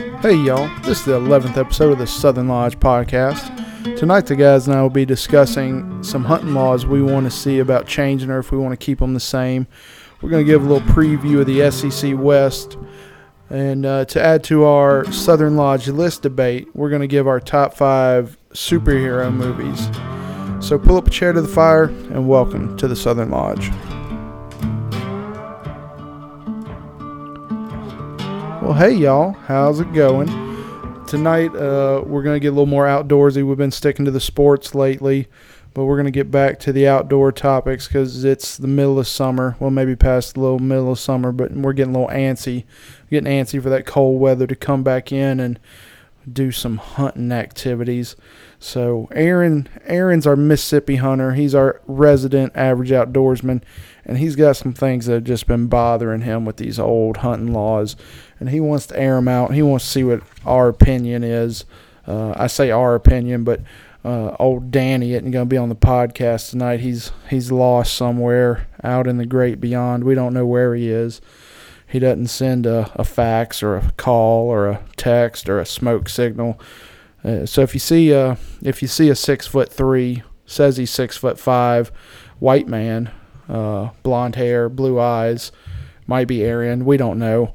[0.00, 3.98] Hey y'all, this is the 11th episode of the Southern Lodge podcast.
[3.98, 7.58] Tonight, the guys and I will be discussing some hunting laws we want to see
[7.58, 9.66] about changing or if we want to keep them the same.
[10.22, 12.78] We're going to give a little preview of the SEC West.
[13.50, 17.38] And uh, to add to our Southern Lodge list debate, we're going to give our
[17.38, 19.86] top five superhero movies.
[20.66, 23.70] So pull up a chair to the fire and welcome to the Southern Lodge.
[28.62, 30.26] Well, hey y'all, how's it going?
[31.06, 33.42] Tonight, uh, we're going to get a little more outdoorsy.
[33.42, 35.28] We've been sticking to the sports lately,
[35.72, 39.08] but we're going to get back to the outdoor topics because it's the middle of
[39.08, 39.56] summer.
[39.60, 42.64] Well, maybe past the little middle of summer, but we're getting a little antsy.
[43.10, 45.58] Getting antsy for that cold weather to come back in and
[46.30, 48.14] do some hunting activities.
[48.58, 51.32] So Aaron, Aaron's our Mississippi hunter.
[51.32, 53.62] He's our resident average outdoorsman,
[54.04, 57.54] and he's got some things that have just been bothering him with these old hunting
[57.54, 57.96] laws,
[58.40, 59.54] and he wants to air them out.
[59.54, 61.64] He wants to see what our opinion is.
[62.06, 63.60] Uh, I say our opinion, but
[64.04, 66.80] uh, old Danny isn't going to be on the podcast tonight.
[66.80, 70.04] He's he's lost somewhere out in the great beyond.
[70.04, 71.20] We don't know where he is.
[71.86, 76.08] He doesn't send a, a fax or a call or a text or a smoke
[76.08, 76.58] signal.
[77.22, 80.90] Uh, so if you see a if you see a six foot three, says he's
[80.90, 81.92] six foot five,
[82.38, 83.10] white man,
[83.48, 85.52] uh, blonde hair, blue eyes,
[86.06, 86.86] might be Aaron.
[86.86, 87.54] We don't know.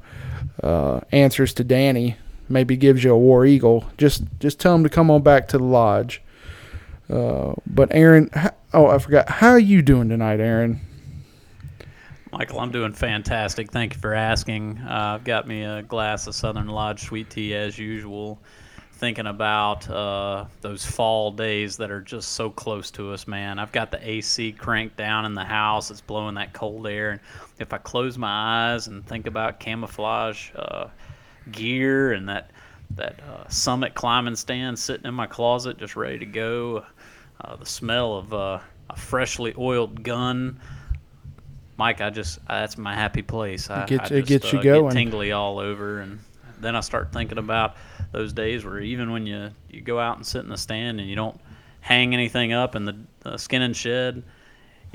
[0.62, 2.18] Uh, answers to Danny.
[2.48, 3.86] Maybe gives you a war eagle.
[3.98, 6.22] Just just tell him to come on back to the lodge.
[7.10, 8.30] Uh, but Aaron,
[8.74, 9.30] oh I forgot.
[9.30, 10.82] How are you doing tonight, Aaron?
[12.32, 13.72] Michael, I'm doing fantastic.
[13.72, 14.78] Thank you for asking.
[14.80, 18.40] Uh, I've got me a glass of Southern Lodge sweet tea as usual
[18.96, 23.60] thinking about uh, those fall days that are just so close to us, man.
[23.60, 25.92] I've got the AC cranked down in the house.
[25.92, 27.12] It's blowing that cold air.
[27.12, 27.20] And
[27.60, 30.88] if I close my eyes and think about camouflage uh,
[31.52, 32.52] gear and that
[32.92, 36.86] that uh, summit climbing stand sitting in my closet, just ready to go,
[37.42, 40.60] uh, the smell of uh, a freshly oiled gun.
[41.78, 43.70] Mike, I just that's my happy place.
[43.70, 44.90] I, it gets, I it just, gets you uh, going.
[44.90, 46.20] Get tingly all over, and
[46.60, 47.76] then I start thinking about
[48.12, 51.10] those days where even when you you go out and sit in the stand and
[51.10, 51.40] you don't
[51.82, 52.96] hang anything up in the
[53.26, 54.24] uh, skinning shed,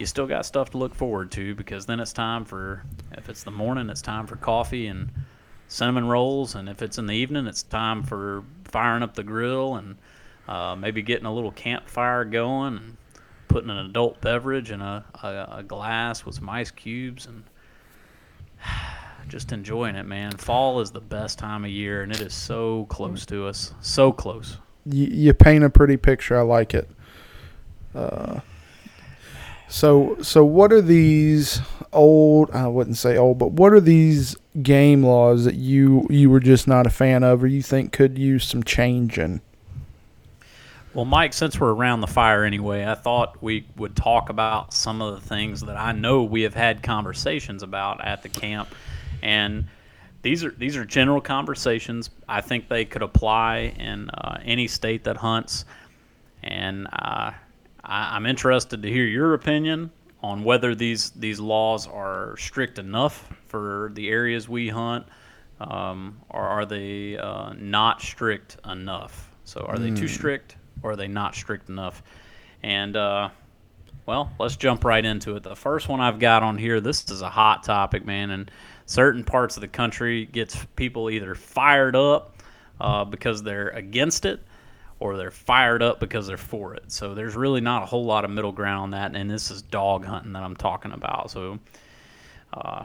[0.00, 3.42] you still got stuff to look forward to because then it's time for if it's
[3.42, 5.10] the morning, it's time for coffee and
[5.68, 9.76] cinnamon rolls, and if it's in the evening, it's time for firing up the grill
[9.76, 9.96] and
[10.48, 12.96] uh, maybe getting a little campfire going and
[13.48, 17.44] putting an adult beverage in a, a, a glass with some ice cubes and
[19.28, 20.32] just enjoying it, man.
[20.32, 24.12] Fall is the best time of year, and it is so close to us, so
[24.12, 24.56] close.
[24.86, 26.38] You, you paint a pretty picture.
[26.38, 26.88] I like it.
[27.94, 28.40] Uh,
[29.70, 31.60] so so what are these
[31.92, 32.50] old?
[32.50, 36.68] I wouldn't say old, but what are these game laws that you you were just
[36.68, 39.40] not a fan of, or you think could use some changing?
[40.92, 45.00] Well, Mike, since we're around the fire anyway, I thought we would talk about some
[45.00, 48.68] of the things that I know we have had conversations about at the camp
[49.22, 49.66] and
[50.22, 52.10] these are these are general conversations.
[52.28, 55.64] I think they could apply in uh, any state that hunts,
[56.42, 57.32] and uh,
[57.90, 59.90] I, am interested to hear your opinion
[60.22, 65.06] on whether these these laws are strict enough for the areas we hunt,
[65.60, 69.34] um, or are they uh, not strict enough?
[69.44, 70.06] So, are they too hmm.
[70.06, 72.02] strict, or are they not strict enough?
[72.62, 73.30] And uh,
[74.06, 75.42] well, let's jump right into it.
[75.42, 76.80] The first one I've got on here.
[76.80, 78.50] This is a hot topic, man, and
[78.86, 82.36] certain parts of the country gets people either fired up
[82.80, 84.40] uh, because they're against it
[85.00, 86.92] or they're fired up because they're for it.
[86.92, 89.62] So there's really not a whole lot of middle ground on that, and this is
[89.62, 91.30] dog hunting that I'm talking about.
[91.30, 91.58] So
[92.52, 92.84] uh,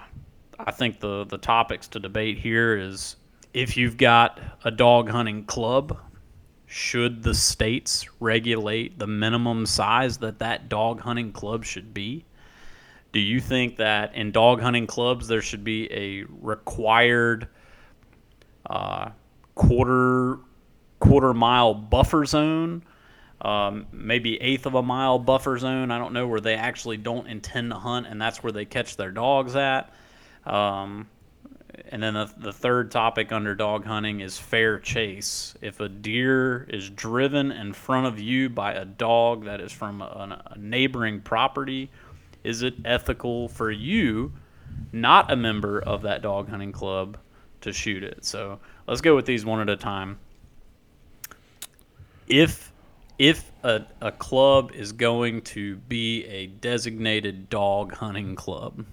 [0.58, 3.18] I think the the topics to debate here is
[3.53, 5.98] if you've got a dog hunting club,
[6.66, 12.26] should the states regulate the minimum size that that dog hunting club should be?
[13.12, 17.47] Do you think that in dog hunting clubs there should be a required
[18.70, 19.11] uh,
[19.53, 20.40] quarter
[21.00, 22.84] quarter mile buffer zone?
[23.42, 25.92] Um, maybe eighth of a mile buffer zone.
[25.92, 28.97] I don't know where they actually don't intend to hunt, and that's where they catch
[28.97, 29.94] their dogs at.
[30.46, 31.08] Um,
[31.90, 35.56] and then the, the third topic under dog hunting is fair chase.
[35.62, 40.02] If a deer is driven in front of you by a dog that is from
[40.02, 41.90] a, a neighboring property
[42.46, 44.32] is it ethical for you,
[44.92, 47.18] not a member of that dog hunting club,
[47.62, 48.24] to shoot it?
[48.24, 50.20] So let's go with these one at a time.
[52.27, 52.72] If
[53.17, 58.85] if a, a club is going to be a designated dog hunting club,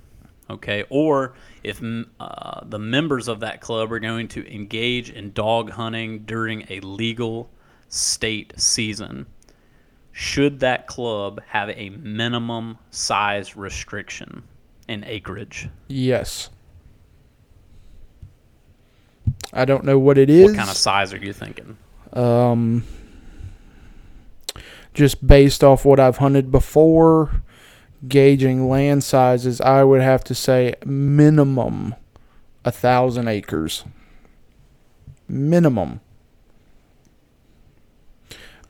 [0.53, 1.33] Okay, or
[1.63, 1.81] if
[2.21, 6.81] uh, the members of that club are going to engage in dog hunting during a
[6.81, 7.49] legal
[7.89, 9.27] state season,
[10.13, 14.43] should that club have a minimum size restriction
[14.89, 15.71] in acreage?
[15.89, 16.51] Yes.
[19.55, 20.51] I don't know what it is.
[20.51, 21.79] What kind of size are you thinking?
[22.13, 22.85] Um,
[24.95, 27.43] just based off what I've hunted before,
[28.07, 31.95] gauging land sizes, I would have to say minimum
[32.65, 33.85] a thousand acres.
[35.29, 36.01] Minimum.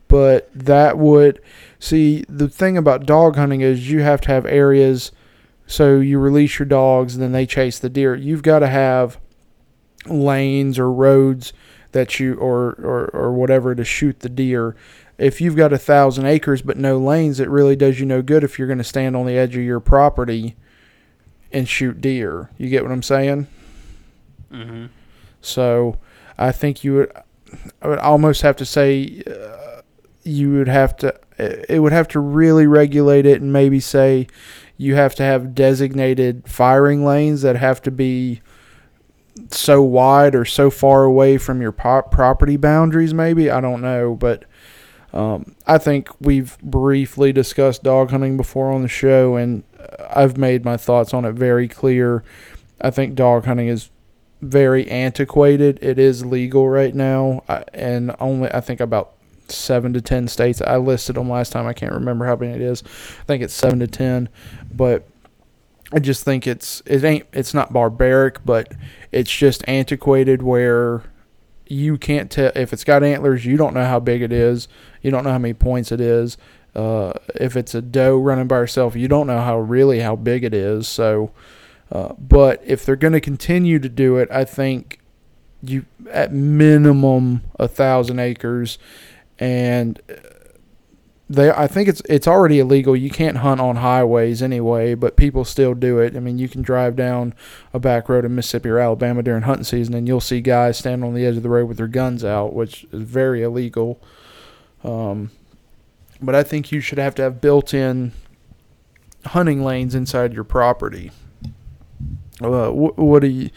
[0.09, 1.41] But that would
[1.79, 5.11] see the thing about dog hunting is you have to have areas
[5.67, 8.15] so you release your dogs then they chase the deer.
[8.15, 9.19] You've got to have
[10.07, 11.53] lanes or roads
[11.93, 14.77] that you or, or or whatever to shoot the deer.
[15.23, 18.43] If you've got a thousand acres but no lanes, it really does you no good
[18.43, 20.57] if you're going to stand on the edge of your property
[21.53, 22.51] and shoot deer.
[22.59, 23.47] You get what I'm saying?
[24.51, 24.87] Mm-hmm.
[25.41, 25.99] So
[26.39, 27.13] I think you would,
[27.81, 29.83] I would almost have to say, uh,
[30.25, 34.27] you would have to, it would have to really regulate it and maybe say
[34.77, 38.41] you have to have designated firing lanes that have to be
[39.51, 43.15] so wide or so far away from your pop property boundaries.
[43.15, 44.45] Maybe I don't know, but
[45.13, 49.63] um, I think we've briefly discussed dog hunting before on the show, and
[50.11, 52.25] I've made my thoughts on it very clear.
[52.81, 53.91] I think dog hunting is
[54.41, 55.79] very antiquated.
[55.83, 57.43] It is legal right now,
[57.75, 59.13] and only I think about
[59.49, 60.63] seven to ten states.
[60.63, 61.67] I listed them last time.
[61.67, 62.83] I can't remember how many it is.
[63.21, 64.31] I think it's seven to ten,
[64.73, 65.07] but
[65.93, 68.73] I just think it's it ain't it's not barbaric, but
[69.13, 71.03] it's just antiquated where
[71.73, 73.45] you can't tell if it's got antlers.
[73.47, 74.69] You don't know how big it is.
[75.01, 76.37] You don't know how many points it is.
[76.75, 80.45] Uh, if it's a doe running by herself, you don't know how really how big
[80.45, 80.87] it is.
[80.87, 81.33] So,
[81.91, 85.01] uh, but if they're going to continue to do it, I think
[85.63, 88.79] you at minimum a thousand acres,
[89.39, 90.01] and
[91.33, 92.95] they I think it's it's already illegal.
[92.95, 96.15] You can't hunt on highways anyway, but people still do it.
[96.17, 97.35] I mean, you can drive down
[97.73, 101.09] a back road in Mississippi or Alabama during hunting season, and you'll see guys standing
[101.09, 104.01] on the edge of the road with their guns out, which is very illegal.
[104.85, 105.31] Um,
[106.21, 108.13] but I think you should have to have built-in
[109.27, 111.11] hunting lanes inside your property.
[112.43, 113.51] Uh, what, what do you?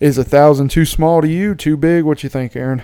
[0.00, 1.54] Is a thousand too small to you?
[1.54, 2.04] Too big?
[2.04, 2.82] What you think, Aaron?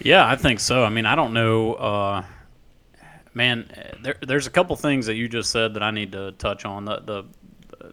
[0.00, 0.84] Yeah, I think so.
[0.84, 1.74] I mean, I don't know.
[1.74, 2.24] Uh,
[3.34, 3.68] man,
[4.02, 6.84] there, there's a couple things that you just said that I need to touch on.
[6.84, 7.24] The, the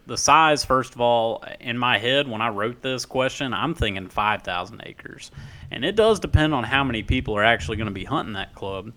[0.06, 4.08] the size, first of all, in my head when I wrote this question, I'm thinking
[4.08, 5.30] 5,000 acres,
[5.70, 8.54] and it does depend on how many people are actually going to be hunting that
[8.54, 8.92] club.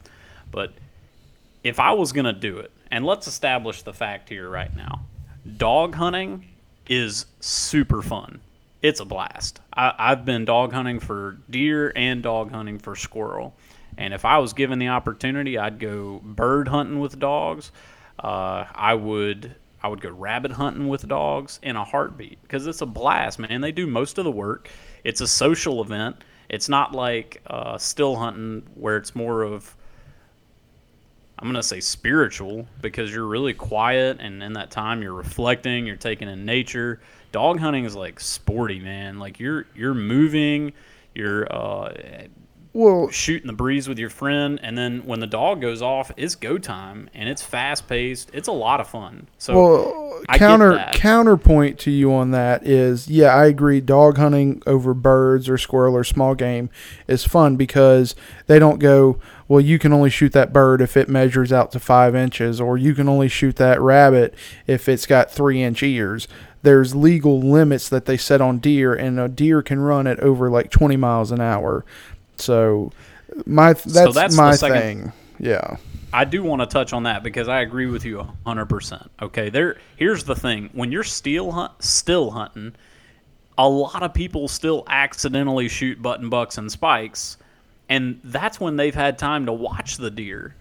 [0.52, 0.74] But
[1.64, 5.02] if I was going to do it, and let's establish the fact here right now,
[5.58, 6.46] dog hunting
[6.88, 8.40] is super fun.
[8.82, 9.62] It's a blast.
[9.74, 13.56] I, I've been dog hunting for deer and dog hunting for squirrel.
[13.98, 17.72] And if I was given the opportunity, I'd go bird hunting with dogs.
[18.20, 22.82] Uh, I would I would go rabbit hunting with dogs in a heartbeat because it's
[22.82, 23.62] a blast, man.
[23.62, 24.70] They do most of the work.
[25.04, 26.16] It's a social event.
[26.50, 29.76] It's not like uh, still hunting where it's more of
[31.38, 35.98] I'm gonna say spiritual because you're really quiet and in that time you're reflecting, you're
[35.98, 37.02] taking in nature.
[37.32, 39.20] Dog hunting is like sporty, man.
[39.20, 40.74] Like you're you're moving,
[41.14, 41.94] you're uh,
[42.76, 46.36] well shooting the breeze with your friend, and then when the dog goes off, it's
[46.36, 48.30] go time and it's fast paced.
[48.34, 49.28] It's a lot of fun.
[49.38, 53.80] So well, counter counterpoint to you on that is yeah, I agree.
[53.82, 56.70] Dog hunting over birds or squirrel or small game
[57.08, 58.14] is fun because
[58.48, 59.20] they don't go.
[59.48, 62.78] Well, you can only shoot that bird if it measures out to five inches, or
[62.78, 64.36] you can only shoot that rabbit
[64.68, 66.28] if it's got three inch ears
[66.66, 70.50] there's legal limits that they set on deer, and a deer can run at over
[70.50, 71.86] like 20 miles an hour.
[72.38, 72.92] So
[73.46, 75.12] my that's, so that's my thing.
[75.40, 75.78] Yeah.
[76.14, 79.10] I do want to touch on that because I agree with you 100%.
[79.22, 80.70] Okay, there here's the thing.
[80.72, 82.74] When you're still hunt, still hunting,
[83.58, 87.38] a lot of people still accidentally shoot button bucks and spikes,
[87.90, 90.56] and that's when they've had time to watch the deer.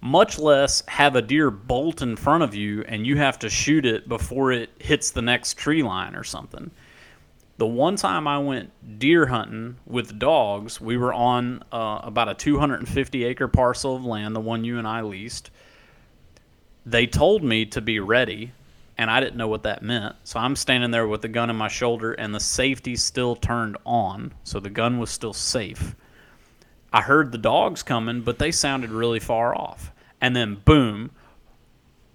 [0.00, 3.84] Much less have a deer bolt in front of you and you have to shoot
[3.84, 6.70] it before it hits the next tree line or something.
[7.58, 12.34] The one time I went deer hunting with dogs, we were on uh, about a
[12.34, 15.50] 250 acre parcel of land, the one you and I leased.
[16.86, 18.52] They told me to be ready,
[18.96, 20.14] and I didn't know what that meant.
[20.22, 23.76] So I'm standing there with the gun in my shoulder, and the safety still turned
[23.84, 25.96] on, so the gun was still safe.
[26.92, 29.90] I heard the dogs coming, but they sounded really far off.
[30.20, 31.10] And then, boom,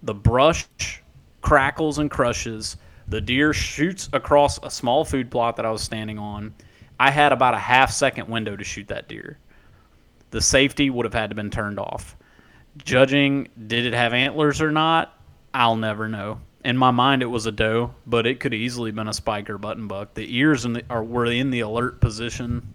[0.02, 0.66] the brush
[1.42, 2.78] crackles and crushes.
[3.08, 6.54] The deer shoots across a small food plot that I was standing on.
[6.98, 9.38] I had about a half second window to shoot that deer.
[10.30, 12.16] The safety would have had to been turned off.
[12.78, 15.16] Judging did it have antlers or not,
[15.52, 16.40] I'll never know.
[16.64, 19.58] In my mind, it was a doe, but it could easily been a spike or
[19.58, 20.14] button buck.
[20.14, 22.66] The ears in the, are, were in the alert position,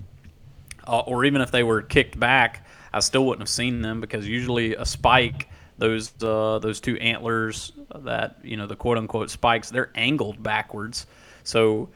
[0.87, 4.27] uh, or even if they were kicked back, I still wouldn't have seen them because
[4.27, 9.69] usually a spike, those uh, those two antlers that you know the quote unquote spikes,
[9.69, 11.07] they're angled backwards.
[11.43, 11.89] So,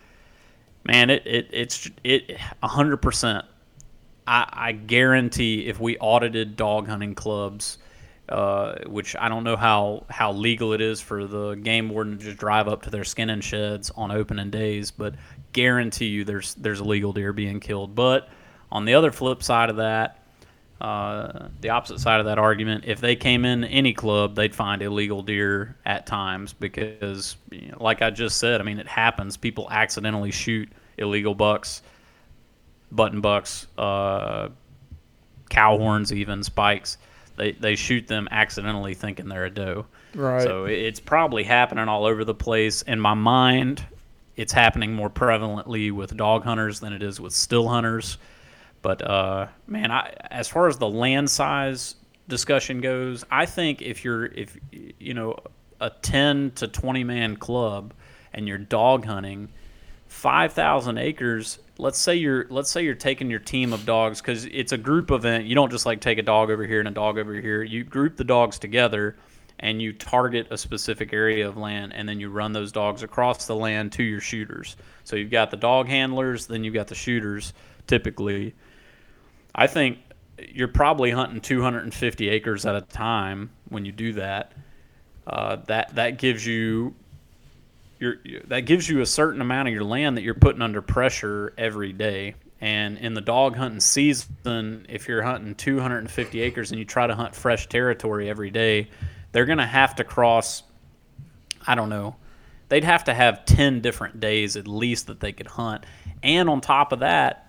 [0.84, 3.46] man, it, it it's it hundred percent.
[4.26, 7.78] I, I guarantee if we audited dog hunting clubs,
[8.30, 12.24] uh, which I don't know how, how legal it is for the game warden to
[12.24, 15.16] just drive up to their skinning sheds on opening days, but
[15.52, 17.96] guarantee you there's there's illegal deer being killed.
[17.96, 18.30] But
[18.72, 20.23] on the other flip side of that,
[20.84, 24.82] uh, the opposite side of that argument, if they came in any club, they'd find
[24.82, 29.38] illegal deer at times because, you know, like I just said, I mean it happens.
[29.38, 31.82] People accidentally shoot illegal bucks,
[32.92, 34.50] button bucks, uh,
[35.50, 36.98] cow horns, even spikes
[37.36, 39.86] they they shoot them accidentally thinking they're a doe.
[40.16, 40.44] Right.
[40.44, 42.82] So it's probably happening all over the place.
[42.84, 43.86] In my mind,
[44.36, 48.18] it's happening more prevalently with dog hunters than it is with still hunters.
[48.84, 51.96] But uh, man, I, as far as the land size
[52.28, 55.40] discussion goes, I think if you're if you know
[55.82, 57.96] a 10 to 20 man club
[58.32, 59.50] and you're dog hunting,
[60.08, 64.72] 5,000 acres let's say you're let's say you're taking your team of dogs because it's
[64.72, 65.46] a group event.
[65.46, 67.64] You don't just like take a dog over here and a dog over here.
[67.64, 69.16] You group the dogs together
[69.60, 73.46] and you target a specific area of land and then you run those dogs across
[73.48, 74.76] the land to your shooters.
[75.04, 77.54] So you've got the dog handlers, then you've got the shooters
[77.88, 78.54] typically.
[79.56, 80.00] I think
[80.38, 84.52] you're probably hunting 250 acres at a time when you do that.
[85.26, 86.94] Uh, that that gives you
[88.00, 88.18] you're,
[88.48, 91.94] that gives you a certain amount of your land that you're putting under pressure every
[91.94, 92.36] day.
[92.60, 97.16] And in the dog hunting season, if you're hunting 250 acres and you try to
[97.16, 98.90] hunt fresh territory every day,
[99.32, 100.64] they're going to have to cross,
[101.66, 102.16] I don't know,
[102.70, 105.86] they'd have to have 10 different days at least that they could hunt.
[106.22, 107.43] And on top of that,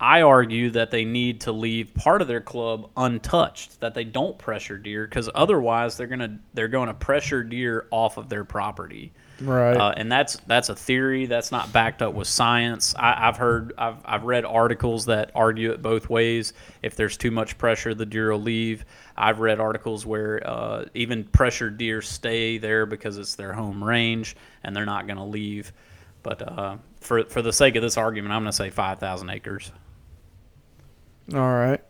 [0.00, 4.36] I argue that they need to leave part of their club untouched, that they don't
[4.38, 9.12] pressure deer, because otherwise they're gonna they're going to pressure deer off of their property.
[9.40, 9.76] Right.
[9.76, 12.94] Uh, and that's that's a theory that's not backed up with science.
[12.96, 16.52] I, have heard, I've, I've read articles that argue it both ways.
[16.82, 18.84] If there's too much pressure, the deer will leave.
[19.16, 24.36] I've read articles where uh, even pressured deer stay there because it's their home range
[24.62, 25.72] and they're not going to leave.
[26.22, 29.72] But uh, for for the sake of this argument, I'm going to say 5,000 acres.
[31.32, 31.80] All right.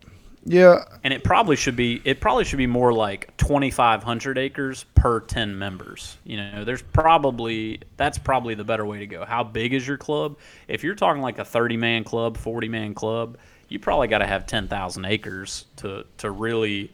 [0.45, 0.83] Yeah.
[1.03, 5.57] And it probably should be it probably should be more like 2500 acres per 10
[5.57, 6.17] members.
[6.23, 9.25] You know, there's probably that's probably the better way to go.
[9.25, 10.37] How big is your club?
[10.67, 13.37] If you're talking like a 30 man club, 40 man club,
[13.69, 16.93] you probably got to have 10,000 acres to to really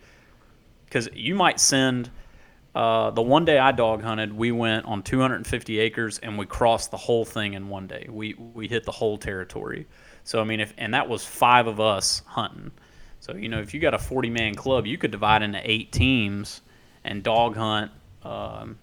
[0.90, 2.10] cuz you might send
[2.74, 6.92] uh, the one day I dog hunted, we went on 250 acres and we crossed
[6.92, 8.08] the whole thing in one day.
[8.10, 9.88] We we hit the whole territory.
[10.24, 12.72] So I mean, if and that was five of us hunting.
[13.20, 15.92] So you know, if you got a 40 man club, you could divide into eight
[15.92, 16.62] teams
[17.04, 17.92] and dog hunt
[18.24, 18.78] um,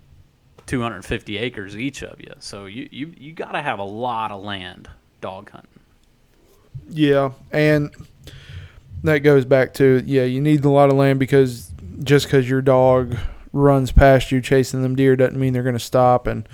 [0.66, 2.32] 250 acres each of you.
[2.38, 4.88] So you you you got to have a lot of land
[5.20, 5.80] dog hunting.
[6.88, 7.94] Yeah, and
[9.02, 12.62] that goes back to yeah, you need a lot of land because just because your
[12.62, 13.16] dog
[13.52, 16.26] runs past you chasing them deer doesn't mean they're going to stop.
[16.26, 16.48] And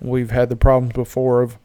[0.00, 1.58] we've had the problems before of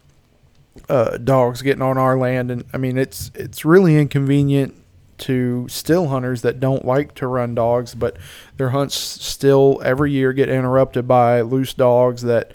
[0.88, 4.74] uh, dogs getting on our land, and I mean it's it's really inconvenient
[5.16, 8.16] to still hunters that don't like to run dogs, but
[8.56, 12.52] their hunts still every year get interrupted by loose dogs that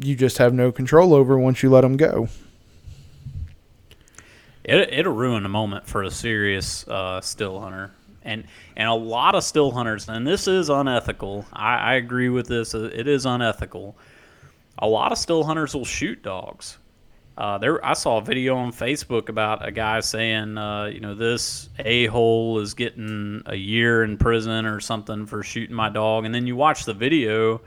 [0.00, 2.28] you just have no control over once you let them go.
[4.64, 7.92] It, it'll ruin a moment for a serious uh, still hunter.
[8.26, 11.44] And, and a lot of still hunters, and this is unethical.
[11.52, 12.72] I, I agree with this.
[12.72, 13.98] It is unethical.
[14.78, 16.78] A lot of still hunters will shoot dogs
[17.36, 21.16] uh, there, I saw a video on Facebook about a guy saying, uh, you know,
[21.16, 26.24] this a hole is getting a year in prison or something for shooting my dog,
[26.24, 27.60] and then you watch the video,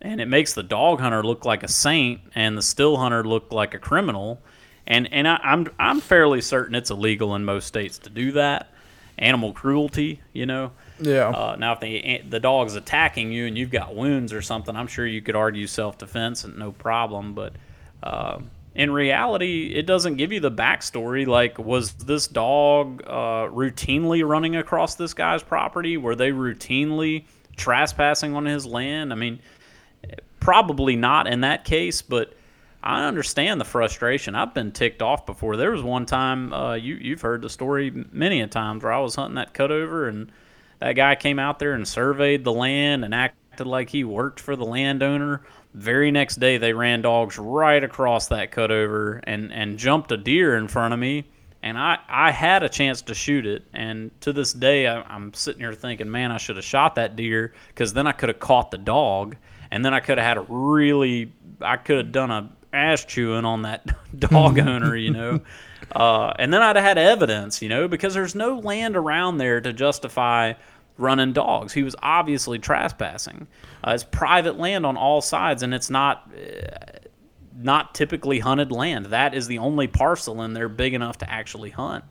[0.00, 3.50] and it makes the dog hunter look like a saint and the still hunter look
[3.50, 4.40] like a criminal,
[4.86, 8.72] and and I, I'm I'm fairly certain it's illegal in most states to do that,
[9.18, 10.70] animal cruelty, you know.
[11.00, 11.30] Yeah.
[11.30, 14.86] Uh, now, if the the dog's attacking you and you've got wounds or something, I'm
[14.86, 17.54] sure you could argue self defense and no problem, but.
[18.74, 21.26] In reality, it doesn't give you the backstory.
[21.26, 25.96] Like, was this dog uh, routinely running across this guy's property?
[25.96, 27.24] Were they routinely
[27.56, 29.12] trespassing on his land?
[29.12, 29.40] I mean,
[30.38, 32.34] probably not in that case, but
[32.82, 34.34] I understand the frustration.
[34.34, 35.56] I've been ticked off before.
[35.56, 39.00] There was one time uh, you you've heard the story many a times where I
[39.00, 40.32] was hunting that cutover and
[40.78, 44.56] that guy came out there and surveyed the land and acted like he worked for
[44.56, 45.42] the landowner.
[45.74, 50.56] Very next day, they ran dogs right across that cutover and and jumped a deer
[50.56, 51.24] in front of me.
[51.62, 55.34] And I, I had a chance to shoot it, and to this day I, I'm
[55.34, 58.40] sitting here thinking, man, I should have shot that deer because then I could have
[58.40, 59.36] caught the dog,
[59.70, 63.44] and then I could have had a really, I could have done a ass chewing
[63.44, 63.86] on that
[64.18, 65.40] dog owner, you know.
[65.92, 69.60] Uh, and then I'd have had evidence, you know, because there's no land around there
[69.60, 70.54] to justify
[71.00, 71.72] running dogs.
[71.72, 73.46] He was obviously trespassing.
[73.82, 76.98] Uh, it's private land on all sides, and it's not uh,
[77.56, 79.06] not typically hunted land.
[79.06, 82.04] That is the only parcel in there big enough to actually hunt.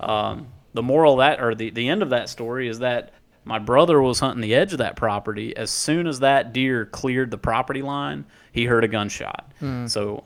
[0.00, 3.12] Um, the moral of that, or the, the end of that story, is that
[3.44, 5.56] my brother was hunting the edge of that property.
[5.56, 9.50] As soon as that deer cleared the property line, he heard a gunshot.
[9.88, 10.24] So,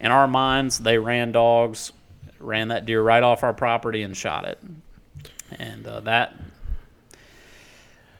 [0.00, 1.92] in our minds, they ran dogs,
[2.38, 4.58] ran that deer right off our property and shot it.
[5.58, 6.34] And uh, that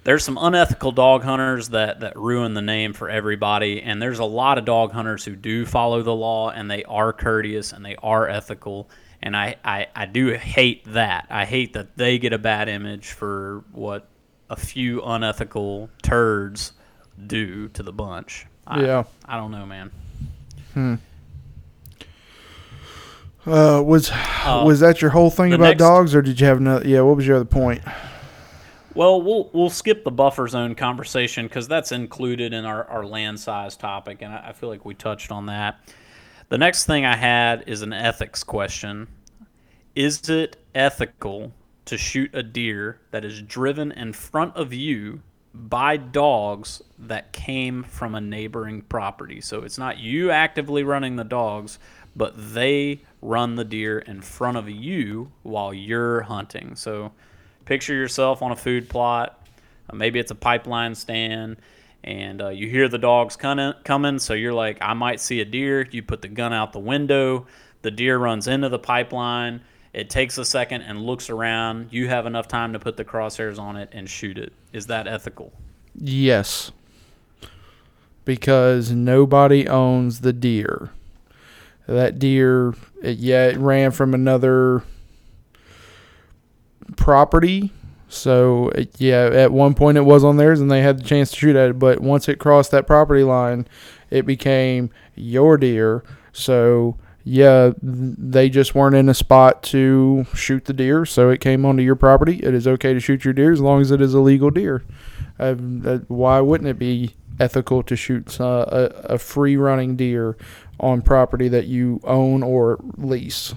[0.07, 4.25] there's some unethical dog hunters that, that ruin the name for everybody, and there's a
[4.25, 7.97] lot of dog hunters who do follow the law and they are courteous and they
[7.97, 8.89] are ethical.
[9.21, 11.27] And I, I, I do hate that.
[11.29, 14.07] I hate that they get a bad image for what
[14.49, 16.73] a few unethical turds
[17.27, 18.47] do to the bunch.
[18.65, 19.05] I, Yeah.
[19.25, 19.91] I don't know, man.
[20.73, 20.95] Hmm.
[23.45, 24.13] Uh, was
[24.45, 26.87] was that your whole thing about next- dogs, or did you have another?
[26.87, 27.81] Yeah, what was your other point?
[28.97, 33.39] Well, we'll we'll skip the buffer zone conversation because that's included in our, our land
[33.39, 35.79] size topic, and I, I feel like we touched on that.
[36.49, 39.09] The next thing I had is an ethics question:
[39.95, 41.53] Is it ethical
[41.85, 45.21] to shoot a deer that is driven in front of you
[45.53, 49.43] by dogs that came from a neighboring property?
[49.43, 51.79] So it's not you actively running the dogs,
[52.17, 56.75] but they run the deer in front of you while you're hunting.
[56.77, 57.13] So
[57.67, 59.47] picture yourself on a food plot.
[59.91, 61.59] Uh, maybe it's a pipeline stand,
[62.03, 64.19] and uh, you hear the dogs coming, coming.
[64.19, 65.87] So you're like, I might see a deer.
[65.91, 67.47] You put the gun out the window.
[67.83, 69.61] The deer runs into the pipeline.
[69.93, 71.89] It takes a second and looks around.
[71.91, 74.53] You have enough time to put the crosshairs on it and shoot it.
[74.73, 75.53] Is that ethical?
[75.95, 76.71] Yes,
[78.25, 80.91] because nobody owns the deer.
[81.87, 84.83] That deer, it, yeah, it ran from another
[86.97, 87.73] property.
[88.09, 91.31] So it, yeah, at one point it was on theirs, and they had the chance
[91.31, 91.79] to shoot at it.
[91.79, 93.67] But once it crossed that property line,
[94.11, 96.05] it became your deer.
[96.33, 96.97] So
[97.29, 101.83] yeah, they just weren't in a spot to shoot the deer, so it came onto
[101.83, 102.37] your property.
[102.37, 104.85] It is okay to shoot your deer as long as it is a legal deer.
[105.37, 105.55] Uh,
[106.07, 110.37] why wouldn't it be ethical to shoot uh, a, a free running deer
[110.79, 113.55] on property that you own or lease?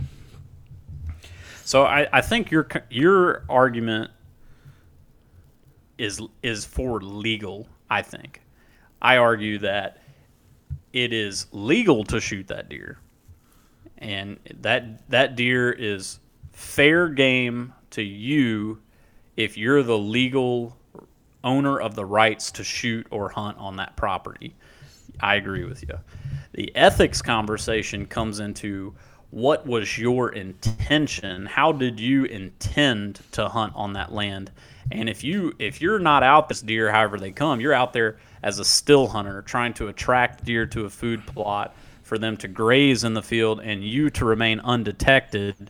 [1.69, 4.09] So I, I think your your argument
[5.99, 7.69] is is for legal.
[7.91, 8.41] I think
[9.03, 10.01] I argue that
[10.93, 12.97] it is legal to shoot that deer,
[13.99, 16.19] and that that deer is
[16.53, 18.81] fair game to you
[19.37, 20.75] if you're the legal
[21.43, 24.55] owner of the rights to shoot or hunt on that property.
[25.19, 25.99] I agree with you.
[26.53, 28.95] The ethics conversation comes into
[29.31, 31.45] what was your intention?
[31.45, 34.51] How did you intend to hunt on that land?
[34.91, 38.17] And if you if you're not out this deer, however they come, you're out there
[38.41, 42.47] as a still hunter trying to attract deer to a food plot for them to
[42.47, 45.69] graze in the field and you to remain undetected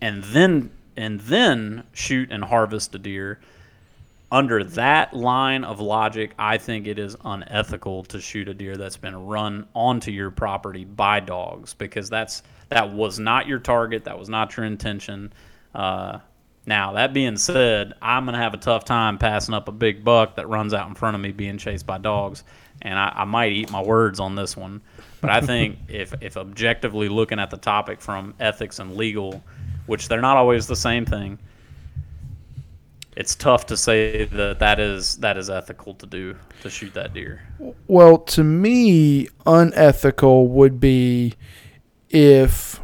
[0.00, 3.38] and then and then shoot and harvest a deer
[4.30, 8.96] under that line of logic, I think it is unethical to shoot a deer that's
[8.96, 14.18] been run onto your property by dogs because that's that was not your target, that
[14.18, 15.32] was not your intention.
[15.74, 16.18] Uh,
[16.66, 20.36] now that being said, I'm gonna have a tough time passing up a big buck
[20.36, 22.44] that runs out in front of me being chased by dogs,
[22.82, 24.82] and I, I might eat my words on this one.
[25.20, 29.42] But I think if if objectively looking at the topic from ethics and legal,
[29.86, 31.38] which they're not always the same thing,
[33.16, 37.14] it's tough to say that that is that is ethical to do to shoot that
[37.14, 37.42] deer.
[37.86, 41.34] Well, to me, unethical would be
[42.10, 42.80] if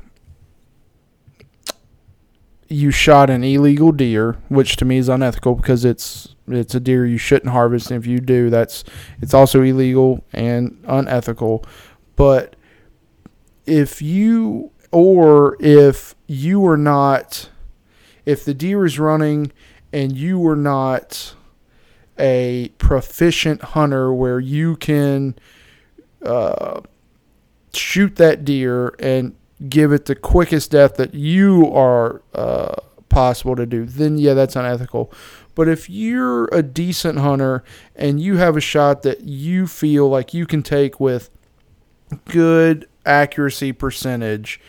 [2.68, 7.06] you shot an illegal deer, which to me is unethical because it's it's a deer
[7.06, 7.90] you shouldn't harvest.
[7.90, 8.84] And if you do, that's
[9.20, 11.64] it's also illegal and unethical.
[12.16, 12.56] But
[13.66, 17.48] if you or if you were not,
[18.26, 19.52] if the deer is running
[19.92, 21.34] and you were not
[22.18, 25.34] a proficient hunter where you can
[26.24, 26.80] uh,
[27.76, 29.34] shoot that deer and
[29.68, 32.74] give it the quickest death that you are uh,
[33.08, 35.12] possible to do, then yeah, that's unethical.
[35.54, 37.62] But if you're a decent hunter
[37.94, 41.30] and you have a shot that you feel like you can take with
[42.24, 44.60] good accuracy percentage,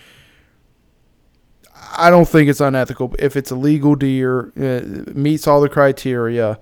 [1.98, 6.60] I don't think it's unethical if it's a legal deer, uh, meets all the criteria,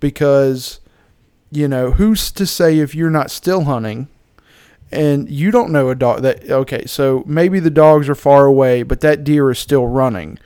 [0.00, 0.80] because
[1.50, 4.08] you know who's to say if you're not still hunting
[4.92, 8.82] and you don't know a dog that okay so maybe the dogs are far away
[8.82, 10.38] but that deer is still running.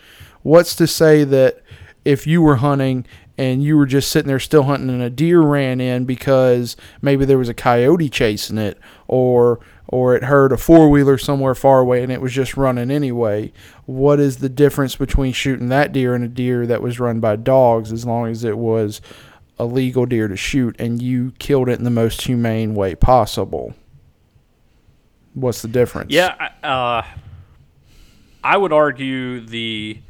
[0.43, 1.63] What's to say that
[2.05, 5.41] if you were hunting and you were just sitting there still hunting and a deer
[5.41, 10.57] ran in because maybe there was a coyote chasing it or or it heard a
[10.57, 13.53] four-wheeler somewhere far away and it was just running anyway
[13.87, 17.35] what is the difference between shooting that deer and a deer that was run by
[17.35, 19.01] dogs as long as it was
[19.59, 23.75] a legal deer to shoot and you killed it in the most humane way possible
[25.35, 27.03] what's the difference Yeah, uh,
[28.43, 30.01] I would argue the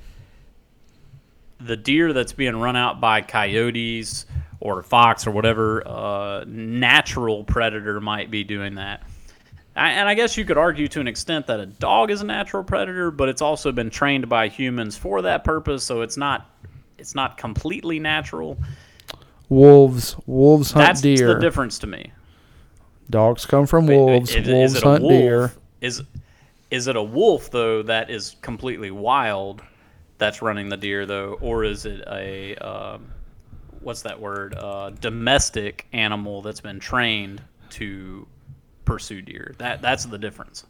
[1.60, 4.26] the deer that's being run out by coyotes
[4.60, 9.02] or fox or whatever uh, natural predator might be doing that.
[9.76, 12.26] I, and I guess you could argue to an extent that a dog is a
[12.26, 16.50] natural predator, but it's also been trained by humans for that purpose, so it's not
[16.98, 18.58] it's not completely natural.
[19.48, 22.12] wolves wolves hunt That's deer That's the difference to me.
[23.10, 25.12] Dogs come from wolves wolves it hunt wolf?
[25.12, 26.02] deer Is
[26.70, 29.62] is it a wolf though that is completely wild
[30.18, 33.10] that's running the deer though, or is it a um,
[33.80, 34.54] what's that word?
[34.54, 38.26] Uh, domestic animal that's been trained to
[38.84, 39.54] pursue deer.
[39.58, 40.64] That that's the difference.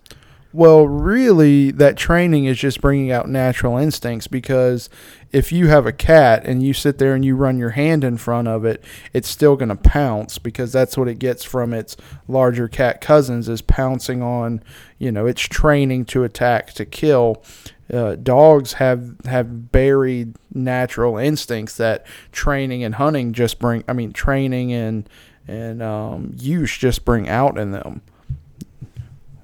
[0.53, 4.91] Well, really, that training is just bringing out natural instincts because
[5.31, 8.17] if you have a cat and you sit there and you run your hand in
[8.17, 8.83] front of it,
[9.13, 13.49] it's still going to pounce because that's what it gets from its larger cat cousins
[13.49, 14.61] is pouncing on,
[14.99, 17.45] you know, its training to attack, to kill.
[17.93, 23.85] Uh, dogs have have buried natural instincts that training and hunting just bring.
[23.87, 25.09] I mean, training and
[25.47, 28.03] and um, use just bring out in them.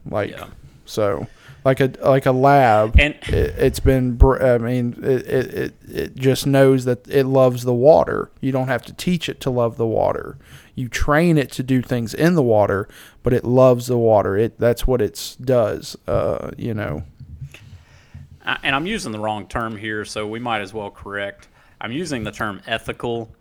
[0.08, 0.46] Like Yeah.
[0.86, 1.26] So,
[1.64, 4.18] like a like a lab, And it, it's been.
[4.40, 8.30] I mean, it, it it just knows that it loves the water.
[8.40, 10.38] You don't have to teach it to love the water.
[10.74, 12.88] You train it to do things in the water,
[13.22, 14.36] but it loves the water.
[14.36, 15.96] It that's what it does.
[16.06, 17.02] Uh, you know.
[18.44, 21.48] I- and I'm using the wrong term here, so we might as well correct.
[21.80, 23.34] I'm using the term ethical.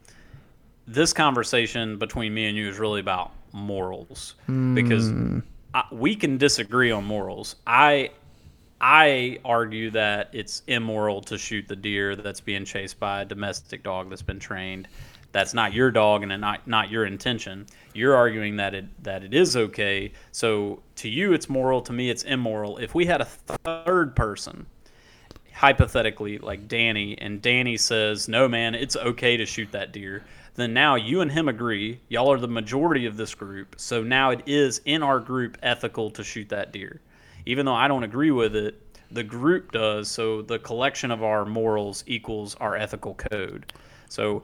[0.87, 4.35] This conversation between me and you is really about morals
[4.73, 5.09] because
[5.91, 7.55] We can disagree on morals.
[7.65, 8.11] I
[8.79, 13.83] I argue that it's immoral to shoot the deer that's being chased by a domestic
[13.83, 14.87] dog that's been trained.
[15.31, 17.67] That's not your dog and not not your intention.
[17.93, 20.11] You're arguing that it that it is okay.
[20.31, 22.77] So to you it's moral, to me it's immoral.
[22.77, 24.65] If we had a third person
[25.53, 30.23] hypothetically like Danny and Danny says, "No man, it's okay to shoot that deer."
[30.55, 31.99] Then now you and him agree.
[32.07, 33.75] Y'all are the majority of this group.
[33.77, 37.01] So now it is in our group ethical to shoot that deer.
[37.45, 40.09] Even though I don't agree with it, the group does.
[40.09, 43.73] So the collection of our morals equals our ethical code.
[44.07, 44.43] So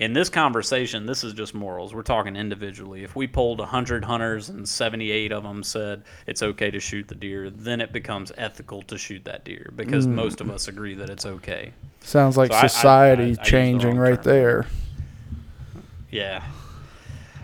[0.00, 1.94] in this conversation, this is just morals.
[1.94, 3.04] We're talking individually.
[3.04, 7.14] If we polled 100 hunters and 78 of them said it's okay to shoot the
[7.14, 10.16] deer, then it becomes ethical to shoot that deer because hmm.
[10.16, 11.72] most of us agree that it's okay.
[12.00, 14.32] Sounds like So I- I- society I- I used the changing right term.
[14.32, 14.66] there.
[16.14, 16.44] Yeah.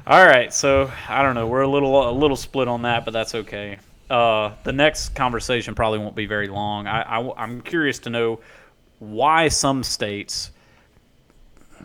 [0.06, 1.48] All right, so I don't know.
[1.48, 3.80] We're a little a little split on that, but that's okay.
[4.08, 6.86] Uh, the next conversation probably won't be very long.
[6.86, 8.38] I, I I'm curious to know
[9.00, 10.52] why some states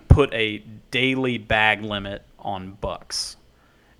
[0.10, 0.60] put a
[0.92, 3.38] daily bag limit on bucks.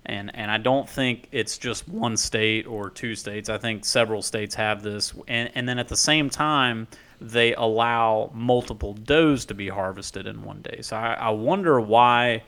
[0.04, 3.48] And and I don't think it's just one state or two states.
[3.48, 5.12] I think several states have this.
[5.26, 6.86] And and then at the same time
[7.20, 10.82] they allow multiple does to be harvested in one day.
[10.82, 12.44] So I, I wonder why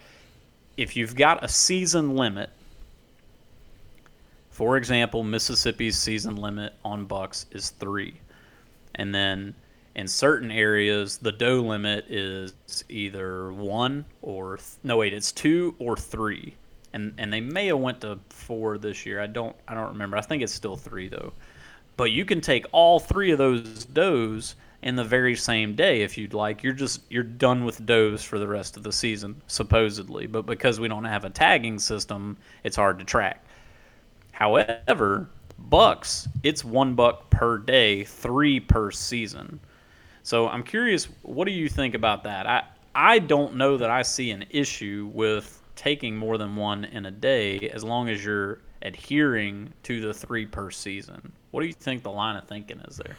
[0.78, 2.50] if you've got a season limit
[4.58, 8.14] for example, Mississippi's season limit on bucks is three.
[8.96, 9.54] And then
[9.94, 12.54] in certain areas, the doe limit is
[12.88, 16.56] either one or th- no wait, it's two or three.
[16.92, 19.20] And and they may have went to four this year.
[19.20, 20.16] I don't I don't remember.
[20.16, 21.32] I think it's still three though.
[21.96, 26.16] But you can take all three of those does in the very same day if
[26.16, 26.62] you'd like.
[26.62, 30.26] You're just you're done with does for the rest of the season, supposedly.
[30.26, 33.44] But because we don't have a tagging system, it's hard to track.
[34.32, 39.60] However, bucks, it's one buck per day, three per season.
[40.22, 42.46] So I'm curious, what do you think about that?
[42.46, 42.64] I
[42.94, 47.10] I don't know that I see an issue with taking more than one in a
[47.10, 51.32] day as long as you're adhering to the three per season.
[51.50, 53.16] What do you think the line of thinking is there?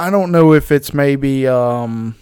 [0.00, 2.14] I don't know if it's maybe um,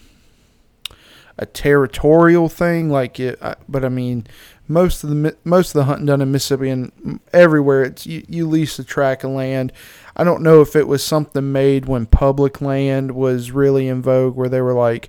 [1.38, 4.26] a territorial thing, like it, but I mean,
[4.66, 8.48] most of the most of the hunting done in Mississippi and everywhere, it's you, you
[8.48, 9.72] lease a tract of land.
[10.16, 14.34] I don't know if it was something made when public land was really in vogue,
[14.34, 15.08] where they were like,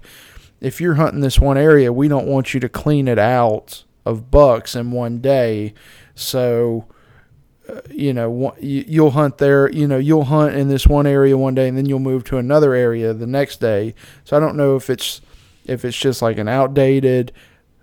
[0.62, 4.29] if you're hunting this one area, we don't want you to clean it out of
[4.29, 5.73] bucks in one day,
[6.13, 6.86] so
[7.89, 11.67] you know you'll hunt there you know you'll hunt in this one area one day
[11.67, 14.89] and then you'll move to another area the next day so i don't know if
[14.89, 15.21] it's
[15.65, 17.32] if it's just like an outdated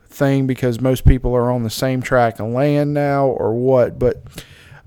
[0.09, 4.23] thing because most people are on the same track of land now or what but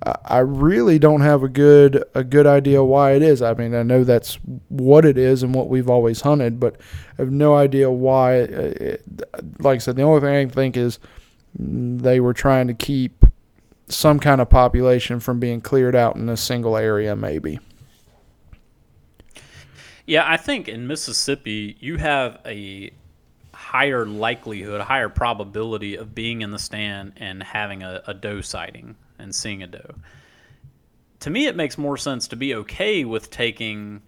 [0.02, 3.42] I really don't have a good a good idea why it is.
[3.42, 4.36] I mean, I know that's
[4.70, 6.78] what it is and what we've always hunted, but
[7.18, 8.44] I have no idea why.
[8.44, 9.04] Uh, it,
[9.60, 11.00] like I said, the only thing I think is
[11.54, 13.26] they were trying to keep
[13.90, 17.60] some kind of population from being cleared out in a single area, maybe.
[20.06, 22.92] Yeah, I think in Mississippi, you have a
[23.54, 28.42] higher likelihood, a higher probability of being in the stand and having a, a doe
[28.42, 29.96] sighting and seeing a doe.
[31.20, 34.02] To me, it makes more sense to be okay with taking.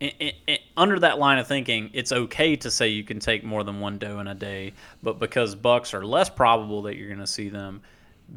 [0.00, 3.62] It, it, under that line of thinking, it's okay to say you can take more
[3.62, 7.20] than one doe in a day, but because bucks are less probable that you're going
[7.20, 7.82] to see them,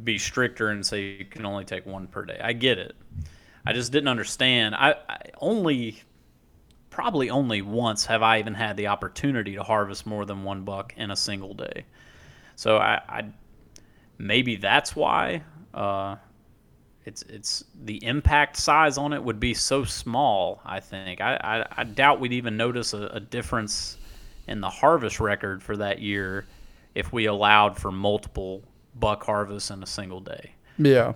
[0.04, 2.40] be stricter and say you can only take one per day.
[2.44, 2.96] I get it.
[3.66, 4.76] I just didn't understand.
[4.76, 6.02] I, I, only,
[6.90, 10.94] probably only once have I even had the opportunity to harvest more than one buck
[10.98, 11.86] in a single day.
[12.56, 13.26] So I, I
[14.18, 15.44] maybe that's why.
[15.74, 16.16] Uh,
[17.06, 20.62] it's it's the impact size on it would be so small.
[20.66, 23.98] I think I I, I doubt we'd even notice a, a difference
[24.48, 26.46] in the harvest record for that year
[26.96, 28.64] if we allowed for multiple
[28.96, 30.52] buck harvest in a single day.
[30.78, 31.14] Yeah.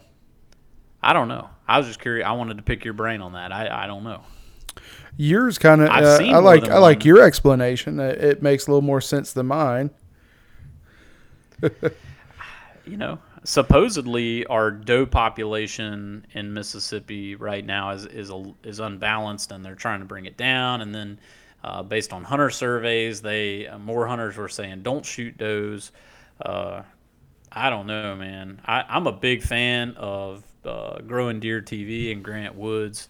[1.01, 1.49] I don't know.
[1.67, 2.27] I was just curious.
[2.27, 3.51] I wanted to pick your brain on that.
[3.51, 4.21] I, I don't know.
[5.17, 5.89] Yours kind of.
[5.89, 6.81] Uh, I like I one.
[6.81, 7.99] like your explanation.
[7.99, 9.89] It makes a little more sense than mine.
[12.85, 19.51] you know, supposedly our doe population in Mississippi right now is is a, is unbalanced,
[19.51, 20.81] and they're trying to bring it down.
[20.81, 21.19] And then,
[21.63, 25.91] uh, based on hunter surveys, they uh, more hunters were saying don't shoot does.
[26.41, 26.83] Uh,
[27.51, 28.62] I don't know, man.
[28.65, 33.09] I, I'm a big fan of uh, Growing Deer TV and Grant Woods,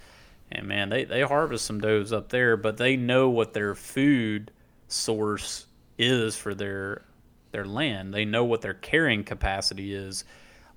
[0.51, 4.51] and man, they they harvest some does up there, but they know what their food
[4.87, 5.65] source
[5.97, 7.03] is for their
[7.51, 8.13] their land.
[8.13, 10.23] They know what their carrying capacity is.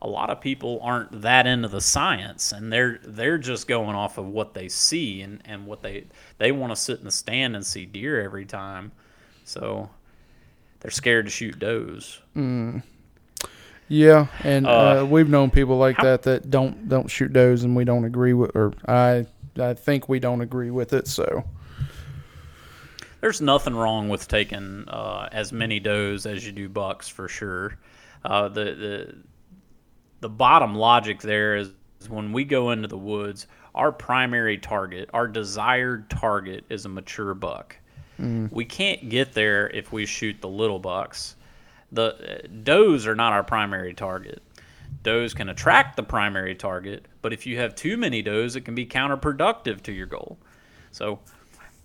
[0.01, 4.19] A lot of people aren't that into the science, and they're they're just going off
[4.19, 6.07] of what they see and, and what they
[6.39, 8.91] they want to sit in the stand and see deer every time.
[9.45, 9.89] So
[10.81, 12.21] they're scared to shoot does.
[12.37, 12.83] Mm.
[13.89, 17.65] Yeah, and uh, uh, we've known people like how, that that don't don't shoot does,
[17.65, 19.27] and we don't agree with, or I
[19.61, 21.07] I think we don't agree with it.
[21.07, 21.45] So
[23.21, 27.79] there's nothing wrong with taking uh, as many does as you do bucks for sure.
[28.25, 29.17] Uh, the the
[30.21, 31.73] the bottom logic there is
[32.09, 37.35] when we go into the woods, our primary target, our desired target, is a mature
[37.35, 37.77] buck.
[38.21, 38.51] Mm.
[38.53, 41.37] We can't get there if we shoot the little bucks
[41.93, 44.43] the does are not our primary target.
[45.03, 48.75] Does can attract the primary target, but if you have too many does, it can
[48.75, 50.39] be counterproductive to your goal.
[50.93, 51.19] So,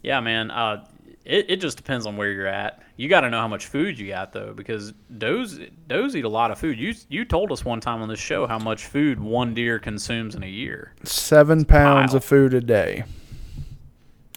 [0.03, 0.85] yeah, man, uh,
[1.25, 2.83] it, it just depends on where you're at.
[2.95, 6.29] You got to know how much food you got though, because does does eat a
[6.29, 6.79] lot of food.
[6.79, 10.35] You you told us one time on this show how much food one deer consumes
[10.35, 10.93] in a year.
[11.03, 13.03] Seven pounds of food a day.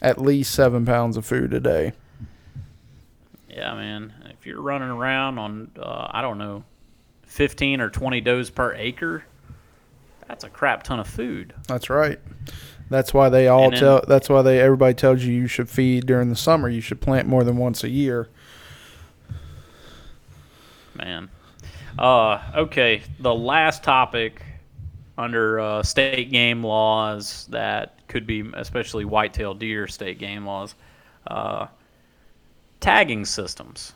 [0.02, 1.92] At least seven pounds of food a day.
[3.48, 6.64] Yeah, man if you're running around on uh, I don't know,
[7.24, 9.22] 15 or 20 does per acre,
[10.26, 11.52] that's a crap ton of food.
[11.66, 12.18] That's right.
[12.88, 14.04] That's why they all then, tell.
[14.08, 16.68] That's why they everybody tells you you should feed during the summer.
[16.70, 18.28] You should plant more than once a year.
[20.94, 21.28] Man,
[21.98, 23.02] uh, okay.
[23.20, 24.42] The last topic
[25.18, 30.74] under uh, state game laws that could be especially whitetail deer state game laws,
[31.26, 31.66] uh,
[32.80, 33.92] tagging systems.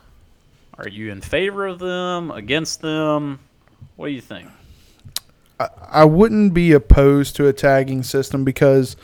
[0.77, 2.31] Are you in favor of them?
[2.31, 3.39] Against them?
[3.95, 4.49] What do you think?
[5.59, 8.97] I, I wouldn't be opposed to a tagging system because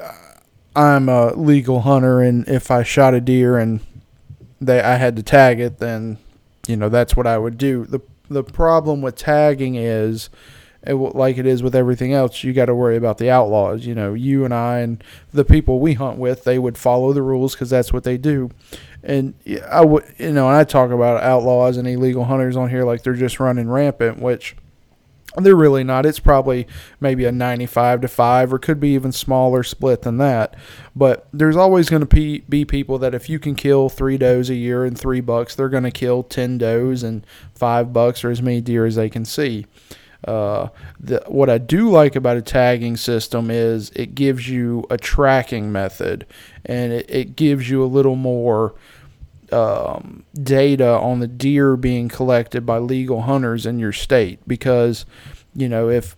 [0.00, 0.12] uh,
[0.74, 3.80] I'm a legal hunter, and if I shot a deer and
[4.60, 6.18] they I had to tag it, then
[6.66, 7.84] you know that's what I would do.
[7.84, 10.30] the The problem with tagging is
[10.82, 13.84] it, like it is with everything else, you got to worry about the outlaws.
[13.86, 17.22] You know, you and I and the people we hunt with, they would follow the
[17.22, 18.50] rules because that's what they do.
[19.06, 19.34] And
[19.70, 23.02] I would, you know, and I talk about outlaws and illegal hunters on here like
[23.04, 24.56] they're just running rampant, which
[25.38, 26.06] They're really not.
[26.06, 26.66] It's probably
[26.98, 30.56] maybe a 95 to 5 or could be even smaller split than that.
[30.94, 34.54] But there's always going to be, people that if you can kill 3 does a
[34.54, 38.40] year and 3 bucks, they're going to kill 10 does and 5 bucks or as
[38.40, 39.66] many deer as they can see.
[40.24, 44.96] Uh, the, what I do like about a tagging system is it gives you a
[44.96, 46.26] tracking method
[46.64, 48.74] and it, it gives you a little more
[49.52, 54.40] um, data on the deer being collected by legal hunters in your state.
[54.46, 55.06] Because
[55.54, 56.16] you know if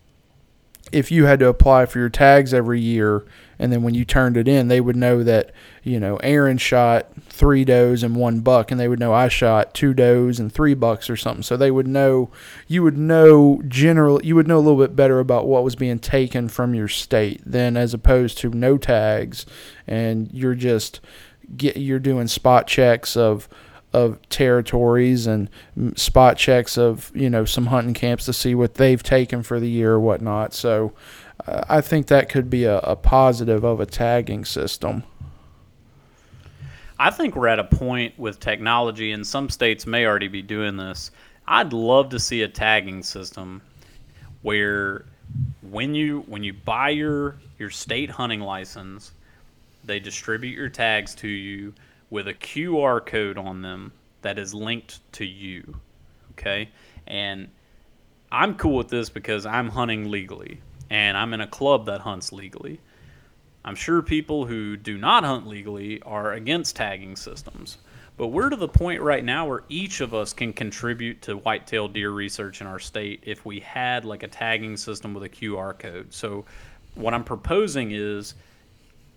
[0.92, 3.24] if you had to apply for your tags every year
[3.58, 7.08] and then when you turned it in they would know that you know aaron shot
[7.28, 10.74] three does and one buck and they would know i shot two does and three
[10.74, 11.42] bucks or something.
[11.42, 12.30] So they would know
[12.66, 15.98] you would know general you would know a little bit better about what was being
[15.98, 19.46] taken from your state than as opposed to no tags
[19.86, 21.00] and you're just
[21.56, 23.48] get you're doing spot checks of
[23.92, 25.48] of territories and
[25.96, 29.68] spot checks of you know some hunting camps to see what they've taken for the
[29.68, 30.52] year or whatnot.
[30.52, 30.92] So
[31.46, 35.04] uh, I think that could be a, a positive of a tagging system.
[36.98, 40.76] I think we're at a point with technology, and some states may already be doing
[40.76, 41.12] this.
[41.46, 43.62] I'd love to see a tagging system
[44.42, 45.04] where
[45.62, 49.12] when you when you buy your your state hunting license,
[49.88, 51.74] they distribute your tags to you
[52.10, 55.76] with a QR code on them that is linked to you.
[56.32, 56.68] Okay?
[57.06, 57.48] And
[58.30, 62.32] I'm cool with this because I'm hunting legally and I'm in a club that hunts
[62.32, 62.80] legally.
[63.64, 67.78] I'm sure people who do not hunt legally are against tagging systems.
[68.16, 71.88] But we're to the point right now where each of us can contribute to whitetail
[71.88, 75.78] deer research in our state if we had like a tagging system with a QR
[75.78, 76.12] code.
[76.12, 76.44] So
[76.94, 78.34] what I'm proposing is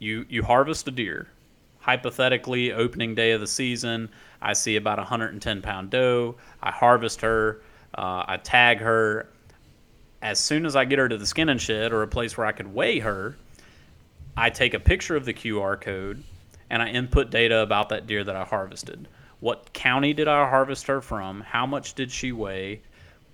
[0.02, 1.28] you you harvest a deer.
[1.80, 4.10] Hypothetically, opening day of the season,
[4.42, 6.36] I see about a 110 pound doe.
[6.62, 7.62] I harvest her.
[7.94, 9.28] Uh, I tag her.
[10.22, 12.52] As soon as I get her to the skinning shed or a place where I
[12.52, 13.36] could weigh her,
[14.36, 16.24] I take a picture of the QR code
[16.70, 19.08] and I input data about that deer that I harvested.
[19.40, 21.42] What county did I harvest her from?
[21.42, 22.82] How much did she weigh?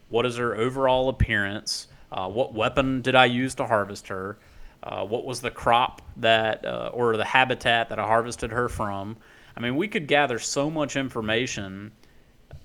[0.09, 1.87] What is her overall appearance?
[2.11, 4.37] Uh, what weapon did I use to harvest her?
[4.83, 9.17] Uh, what was the crop that uh, or the habitat that I harvested her from.
[9.55, 11.91] I mean, we could gather so much information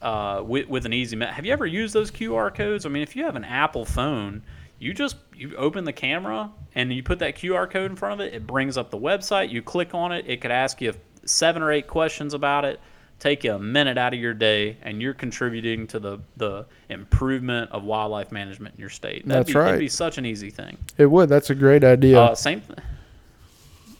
[0.02, 1.18] uh, with, with an easy.
[1.18, 2.84] Have you ever used those QR codes?
[2.84, 4.42] I mean, if you have an Apple phone,
[4.78, 8.26] you just you open the camera and you put that QR code in front of
[8.26, 8.34] it.
[8.34, 9.50] It brings up the website.
[9.50, 10.24] You click on it.
[10.28, 10.92] It could ask you
[11.24, 12.80] seven or eight questions about it
[13.22, 17.70] take you a minute out of your day and you're contributing to the, the improvement
[17.70, 19.26] of wildlife management in your state.
[19.28, 19.68] That'd That's be, right.
[19.68, 20.76] It'd be such an easy thing.
[20.98, 21.28] It would.
[21.28, 22.20] That's a great idea.
[22.20, 22.62] Uh, same,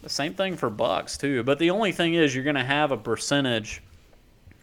[0.09, 1.45] same thing for bucks too.
[1.45, 3.81] But the only thing is, you're going to have a percentage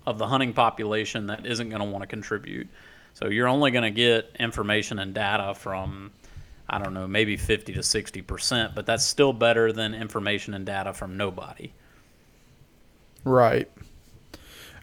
[0.05, 2.67] of the hunting population that isn't going to want to contribute.
[3.13, 6.11] So you're only going to get information and data from,
[6.69, 8.75] I don't know, maybe 50 to 60 percent.
[8.75, 11.71] But that's still better than information and data from nobody.
[13.23, 13.71] Right.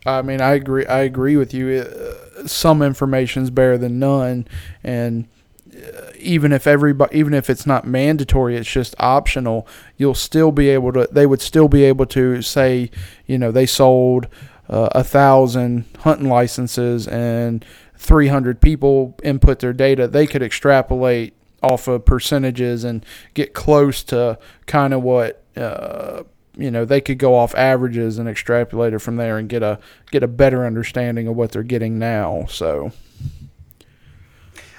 [0.07, 0.87] I mean, I agree.
[0.87, 1.81] I agree with you.
[1.81, 4.47] Uh, some information is better than none,
[4.85, 5.27] and
[5.75, 9.66] uh, even if everybody, even if it's not mandatory, it's just optional.
[9.97, 11.09] You'll still be able to.
[11.11, 12.90] They would still be able to say,
[13.27, 14.29] you know, they sold
[14.69, 17.64] uh, a thousand hunting licenses and
[17.97, 20.07] 300 people input their data.
[20.07, 25.42] They could extrapolate off of percentages and get close to kind of what.
[25.57, 26.23] Uh,
[26.57, 29.79] you know they could go off averages and extrapolate it from there and get a
[30.11, 32.47] get a better understanding of what they're getting now.
[32.49, 32.92] So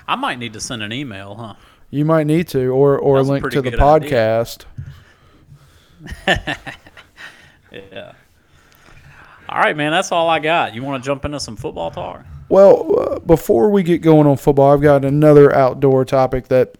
[0.07, 1.53] I might need to send an email, huh?
[1.89, 4.65] You might need to, or or That's link to the podcast.
[7.71, 8.13] yeah.
[9.49, 9.91] All right, man.
[9.91, 10.75] That's all I got.
[10.75, 12.25] You want to jump into some football talk?
[12.49, 16.75] Well, uh, before we get going on football, I've got another outdoor topic that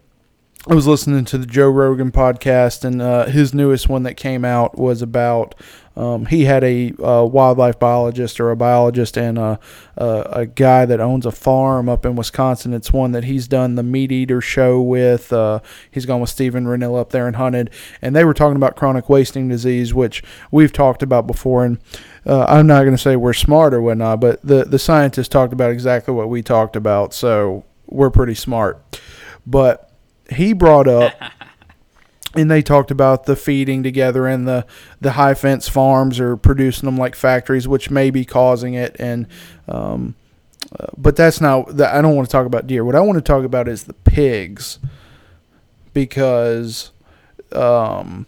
[0.70, 4.44] I was listening to the Joe Rogan podcast, and uh, his newest one that came
[4.44, 5.54] out was about
[5.96, 9.58] um, he had a uh, wildlife biologist or a biologist and a,
[9.96, 12.74] a, a, guy that owns a farm up in Wisconsin.
[12.74, 15.32] It's one that he's done the Meat Eater show with.
[15.32, 15.60] Uh,
[15.90, 17.70] he's gone with Steven Rinella up there and hunted,
[18.02, 21.64] and they were talking about chronic wasting disease, which we've talked about before.
[21.64, 21.78] And
[22.26, 25.54] uh, I'm not going to say we're smart or whatnot, but the the scientists talked
[25.54, 29.00] about exactly what we talked about, so we're pretty smart.
[29.46, 29.87] But
[30.28, 31.14] he brought up
[32.34, 34.66] and they talked about the feeding together and the
[35.00, 38.96] the high fence farms are producing them like factories which may be causing it.
[38.98, 39.26] And
[39.66, 40.14] um,
[40.78, 42.84] uh, but that's not that I don't want to talk about deer.
[42.84, 44.78] What I want to talk about is the pigs
[45.94, 46.90] because
[47.52, 48.26] um,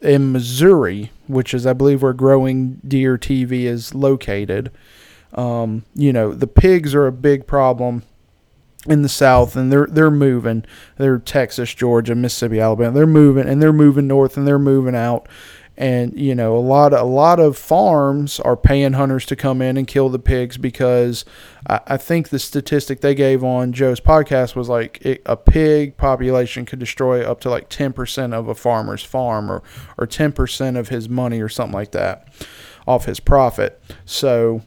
[0.00, 4.70] in Missouri which is I believe where growing deer TV is located
[5.32, 8.02] um, you know the pigs are a big problem
[8.86, 10.64] in the south and they're they're moving.
[10.96, 12.92] They're texas georgia mississippi alabama.
[12.92, 15.28] They're moving and they're moving north and they're moving out.
[15.76, 19.76] And you know a lot a lot of farms are paying hunters to come in
[19.76, 21.24] and kill the pigs because
[21.68, 25.96] I, I think the statistic they gave on Joe's podcast was like it, a pig
[25.96, 29.64] population could destroy up to like ten percent of a farmer's farm or
[29.98, 32.28] or ten percent of his money or something like that
[32.86, 33.82] off his profit.
[34.04, 34.62] So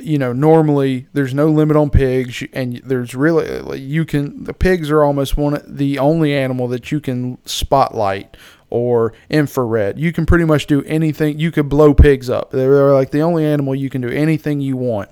[0.00, 4.90] you know normally there's no limit on pigs and there's really you can the pigs
[4.90, 8.36] are almost one the only animal that you can spotlight
[8.70, 9.98] or infrared.
[9.98, 11.38] You can pretty much do anything.
[11.38, 12.52] You could blow pigs up.
[12.52, 15.10] They're like the only animal you can do anything you want.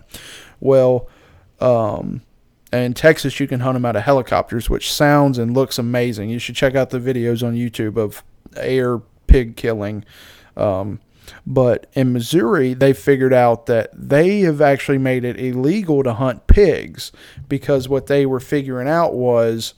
[0.61, 1.09] Well,
[1.61, 2.23] um,
[2.73, 6.31] in Texas, you can hunt them out of helicopters, which sounds and looks amazing.
[6.31, 8.23] You should check out the videos on YouTube of
[8.57, 10.05] air pig killing.
[10.57, 11.01] Um,
[11.47, 16.47] but in Missouri, they figured out that they have actually made it illegal to hunt
[16.47, 17.13] pigs
[17.49, 19.75] because what they were figuring out was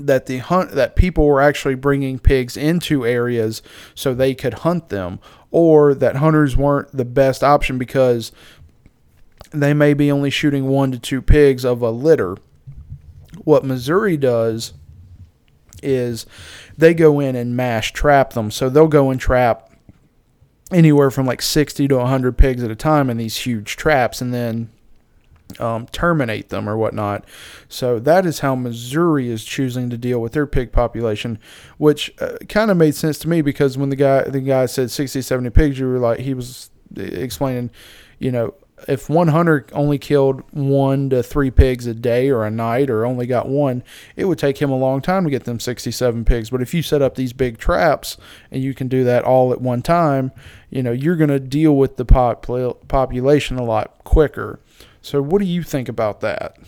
[0.00, 3.62] that the hunt that people were actually bringing pigs into areas
[3.94, 5.18] so they could hunt them
[5.50, 8.32] or that hunters weren't the best option because
[9.50, 12.36] they may be only shooting one to two pigs of a litter.
[13.44, 14.74] What missouri does
[15.82, 16.26] is
[16.76, 18.50] they go in and mash trap them.
[18.50, 19.67] So they'll go and trap
[20.72, 24.34] anywhere from like 60 to 100 pigs at a time in these huge traps and
[24.34, 24.70] then
[25.58, 27.24] um, terminate them or whatnot.
[27.68, 31.38] So that is how Missouri is choosing to deal with their pig population,
[31.78, 34.90] which uh, kind of made sense to me because when the guy the guy said
[34.90, 37.70] 60, 70 pigs, you were like he was explaining,
[38.18, 38.54] you know,
[38.86, 43.04] if one hunter only killed one to three pigs a day or a night or
[43.04, 43.82] only got one,
[44.14, 46.50] it would take him a long time to get them 67 pigs.
[46.50, 48.16] But if you set up these big traps
[48.50, 50.30] and you can do that all at one time,
[50.70, 54.60] you know, you're going to deal with the population a lot quicker.
[55.00, 56.58] So, what do you think about that?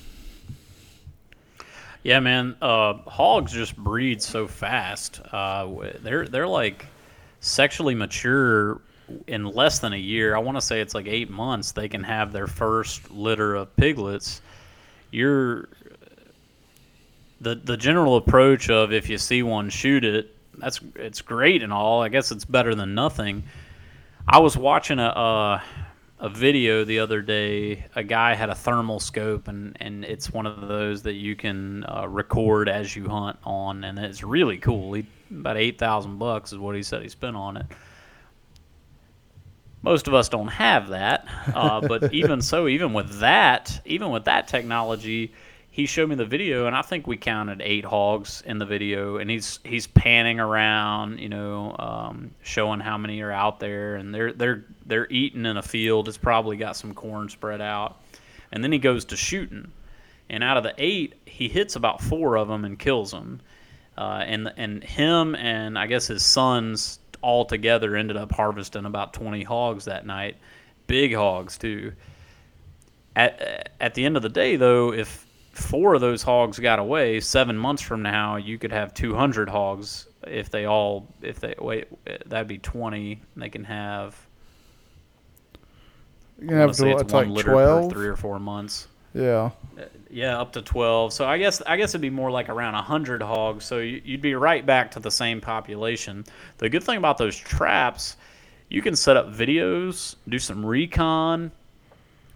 [2.02, 2.56] Yeah, man.
[2.62, 5.20] Uh, hogs just breed so fast.
[5.32, 5.68] Uh,
[6.02, 6.86] they're they're like
[7.40, 8.80] sexually mature
[9.26, 10.34] in less than a year.
[10.34, 11.72] I want to say it's like eight months.
[11.72, 14.40] They can have their first litter of piglets.
[15.10, 15.68] You're
[17.40, 20.34] the the general approach of if you see one, shoot it.
[20.56, 22.02] That's it's great and all.
[22.02, 23.42] I guess it's better than nothing.
[24.26, 25.06] I was watching a.
[25.06, 25.60] Uh,
[26.20, 27.86] a video the other day.
[27.96, 31.84] A guy had a thermal scope, and, and it's one of those that you can
[31.84, 34.92] uh, record as you hunt on, and it's really cool.
[34.92, 37.66] He, about eight thousand bucks is what he said he spent on it.
[39.82, 44.26] Most of us don't have that, uh, but even so, even with that, even with
[44.26, 45.32] that technology,
[45.72, 49.18] he showed me the video, and I think we counted eight hogs in the video,
[49.18, 54.12] and he's he's panning around, you know, um, showing how many are out there, and
[54.12, 56.08] they're they're they're eating in a field.
[56.08, 58.00] It's probably got some corn spread out,
[58.50, 59.70] and then he goes to shooting,
[60.28, 63.40] and out of the eight, he hits about four of them and kills them,
[63.96, 69.12] uh, and and him and I guess his sons all together ended up harvesting about
[69.12, 70.36] twenty hogs that night,
[70.88, 71.92] big hogs too.
[73.14, 75.26] At at the end of the day, though, if
[75.60, 80.08] four of those hogs got away, seven months from now, you could have 200 hogs
[80.26, 81.88] if they all, if they, wait,
[82.26, 83.20] that'd be 20.
[83.36, 84.16] They can have,
[86.40, 87.92] you can have to, it's like 12?
[87.92, 88.88] three or four months.
[89.14, 89.50] Yeah.
[90.08, 91.12] Yeah, up to 12.
[91.12, 93.64] So I guess I guess it'd be more like around 100 hogs.
[93.64, 96.24] So you'd be right back to the same population.
[96.58, 98.16] The good thing about those traps,
[98.68, 101.50] you can set up videos, do some recon,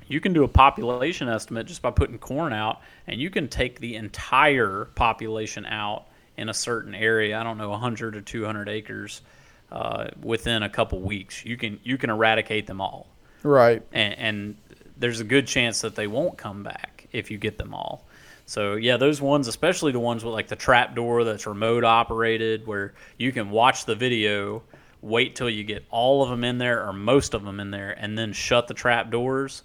[0.08, 3.80] you can do a population estimate just by putting corn out, and you can take
[3.80, 7.38] the entire population out in a certain area.
[7.38, 9.22] I don't know, 100 or 200 acres
[9.72, 11.44] uh, within a couple weeks.
[11.44, 13.08] You can you can eradicate them all.
[13.42, 13.82] Right.
[13.92, 14.56] And, and
[14.96, 18.06] there's a good chance that they won't come back if you get them all.
[18.46, 22.66] So yeah, those ones, especially the ones with like the trap door that's remote operated,
[22.66, 24.62] where you can watch the video,
[25.00, 27.92] wait till you get all of them in there or most of them in there,
[27.92, 29.62] and then shut the trap doors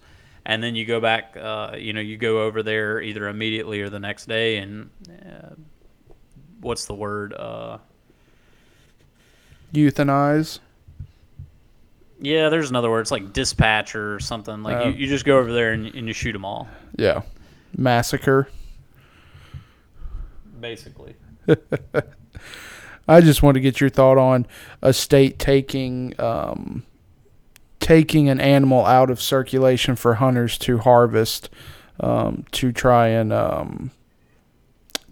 [0.49, 1.37] and then you go back.
[1.39, 5.53] Uh, you know, you go over there either immediately or the next day, and uh,
[6.59, 7.35] what's the word?
[7.35, 7.77] Uh,
[9.71, 10.57] Euthanize.
[12.19, 13.01] Yeah, there's another word.
[13.01, 14.63] It's like dispatch or something.
[14.63, 14.95] Like you, oh.
[14.95, 16.67] you just go over there and, and you shoot them all.
[16.97, 17.21] Yeah,
[17.77, 18.49] massacre.
[20.59, 21.15] Basically.
[23.07, 24.47] I just want to get your thought on
[24.81, 26.83] a state taking um,
[27.89, 31.49] taking an animal out of circulation for hunters to harvest
[31.99, 33.89] um, to try and um,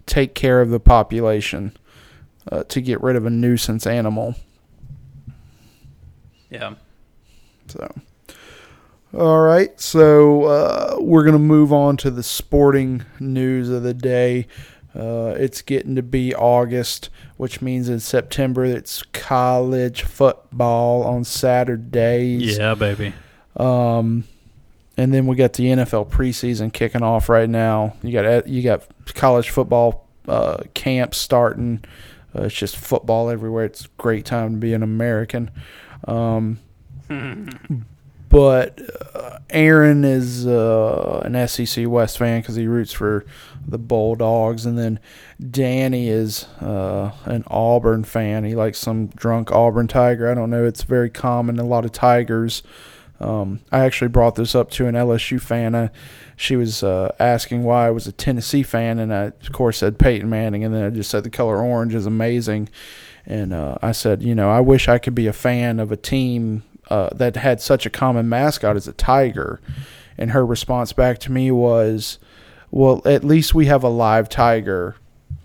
[0.05, 1.75] take care of the population
[2.51, 4.35] uh, to get rid of a nuisance animal.
[6.51, 6.75] Yeah.
[7.65, 7.95] So,
[9.11, 13.95] All right, so uh, we're going to move on to the sporting news of the
[13.95, 14.45] day.
[14.97, 22.57] Uh, it's getting to be August, which means in September it's college football on Saturdays.
[22.57, 23.13] Yeah, baby.
[23.55, 24.23] Um,
[24.97, 27.95] and then we got the NFL preseason kicking off right now.
[28.01, 31.83] You got you got college football uh, camps starting.
[32.35, 33.65] Uh, it's just football everywhere.
[33.65, 35.51] It's a great time to be an American.
[36.07, 36.59] Um,
[38.29, 38.81] but
[39.15, 43.25] uh, Aaron is uh, an SEC West fan because he roots for
[43.65, 44.99] the Bulldogs, and then
[45.39, 48.43] Danny is uh, an Auburn fan.
[48.43, 50.29] He likes some drunk Auburn Tiger.
[50.29, 50.65] I don't know.
[50.65, 51.59] It's very common.
[51.59, 52.63] A lot of Tigers.
[53.19, 55.75] Um, I actually brought this up to an LSU fan.
[55.75, 55.89] I,
[56.35, 59.97] she was uh, asking why I was a Tennessee fan, and I, of course, said
[59.97, 62.69] Peyton Manning, and then I just said the color orange is amazing.
[63.25, 65.97] And uh, I said, you know, I wish I could be a fan of a
[65.97, 69.59] team uh, that had such a common mascot as a tiger.
[70.17, 72.17] And her response back to me was,
[72.71, 74.95] well, at least we have a live tiger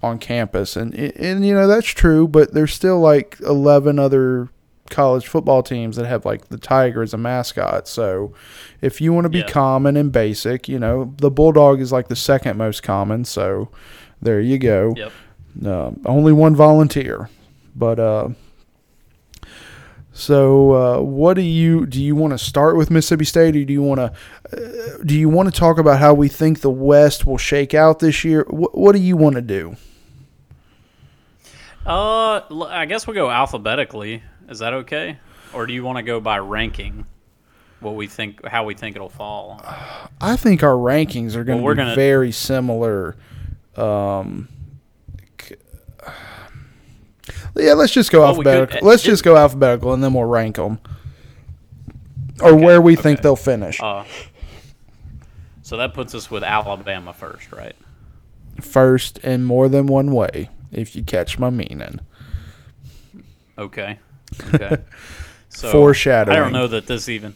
[0.03, 0.77] on campus.
[0.77, 4.49] And, and you know, that's true, but there's still like 11 other
[4.91, 7.87] college football teams that have like the tiger as a mascot.
[7.89, 8.35] So
[8.81, 9.49] if you want to be Yeah.
[9.49, 13.25] common and basic, you know, the bulldog is like the second most common.
[13.25, 13.69] So
[14.21, 14.93] there you go.
[14.97, 15.13] Yep.
[15.67, 17.29] Uh, only one volunteer,
[17.77, 18.29] but uh,
[20.13, 22.01] so uh, what do you do?
[22.03, 24.13] You want to start with Mississippi State, or do you want to
[24.53, 27.99] uh, do you want to talk about how we think the West will shake out
[27.99, 28.45] this year?
[28.49, 29.77] What, what do you want to do?
[31.87, 34.23] Uh, I guess we'll go alphabetically.
[34.49, 35.19] Is that okay?
[35.53, 37.07] Or do you want to go by ranking?
[37.81, 39.61] What we think, how we think it'll fall.
[40.21, 43.17] I think our rankings are going to Well, we're be gonna- very similar.
[43.77, 44.47] Um,
[47.57, 48.89] yeah, let's just go Well, we could- alphabetical.
[48.89, 50.79] let's just go alphabetical, and then we'll rank them,
[52.41, 53.81] or where we think they'll finish.
[53.83, 54.05] Uh,
[55.63, 57.77] so that puts us with Alabama first, right?
[58.61, 62.01] First, in more than one way, if you catch my meaning.
[63.59, 63.99] Okay.
[64.55, 64.79] Okay.
[65.55, 66.35] So Foreshadowing.
[66.35, 67.35] I don't know that this even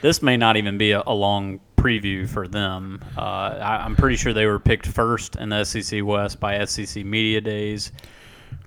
[0.00, 3.04] this may not even be a, a long preview for them.
[3.14, 7.04] Uh, I, I'm pretty sure they were picked first in the SEC West by SEC
[7.04, 7.92] Media Days.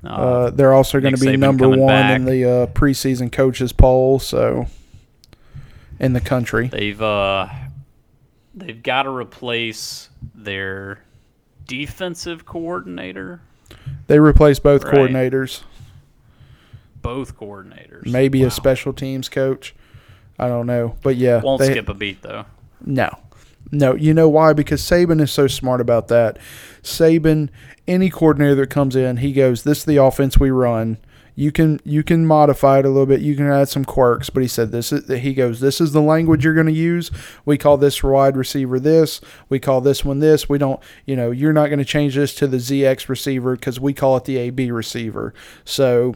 [0.03, 2.31] Uh, Uh, they're also going to be Saban number coming one in back.
[2.31, 4.19] the uh, preseason coaches poll.
[4.19, 4.67] So,
[5.99, 7.47] in the country, they've uh,
[8.53, 10.99] they've got to replace their
[11.67, 13.41] defensive coordinator,
[14.07, 14.93] they replace both Right.
[14.93, 15.63] coordinators.
[17.01, 18.05] both coordinators.
[18.05, 19.75] Maybe a special teams coach.
[20.39, 22.45] I don't know, but yeah, Won't they- skip a beat though.
[22.83, 23.09] No.
[23.71, 24.53] No, you know why?
[24.53, 26.37] Because Saban is so smart about that.
[26.83, 27.49] Saban,
[27.87, 30.97] any coordinator that comes in, he goes, "This is the offense we run.
[31.35, 33.21] You can you can modify it a little bit.
[33.21, 36.01] You can add some quirks." But he said, "This is." He goes, "This is the
[36.01, 37.11] language you're going to use.
[37.45, 39.21] We call this wide receiver this.
[39.49, 40.47] We call this one this.
[40.47, 40.79] We don't.
[41.05, 44.17] You know, you're not going to change this to the ZX receiver because we call
[44.17, 45.33] it the AB receiver.
[45.63, 46.15] So."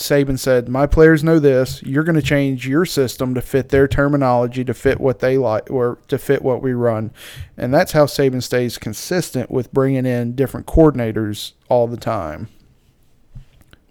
[0.00, 1.82] Saban said, "My players know this.
[1.82, 5.70] You're going to change your system to fit their terminology, to fit what they like,
[5.70, 7.10] or to fit what we run."
[7.56, 12.48] And that's how Saban stays consistent with bringing in different coordinators all the time,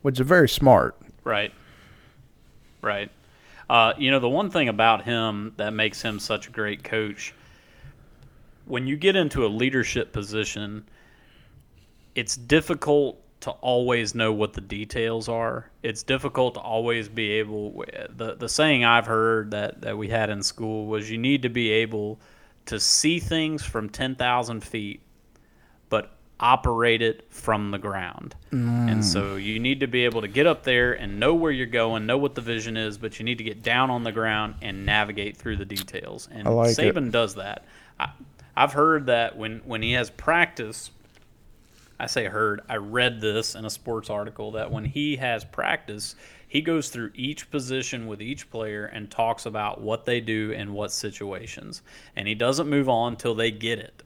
[0.02, 0.98] which is very smart.
[1.24, 1.54] Right.
[2.82, 3.12] Right.
[3.70, 7.36] Uh, you know, the one thing about him that makes him such a great coach,
[8.66, 10.86] when you get into a leadership position,
[12.16, 15.70] it's difficult to always know what the details are.
[15.82, 17.86] It's difficult to always be able.
[18.16, 21.50] The the saying I've heard that that we had in school was you need to
[21.50, 22.20] be able
[22.66, 25.02] to see things from ten thousand feet,
[25.90, 28.36] but operate it from the ground.
[28.52, 29.44] And so mm.
[29.44, 32.18] you need to be able to get up there and know where you're going, know
[32.18, 35.36] what the vision is, but you need to get down on the ground and navigate
[35.36, 36.30] through the details.
[36.32, 36.96] And I like it.
[36.96, 37.66] Saban does that.
[38.00, 38.12] I,
[38.56, 40.92] I've heard that when when he has practice.
[42.00, 42.62] I say heard.
[42.70, 46.16] I read this in a sports article that when he has practice,
[46.48, 50.74] he goes through each position with each player and talks about what they do in
[50.74, 51.82] what situations.
[52.16, 54.02] And he doesn't move on till they get it.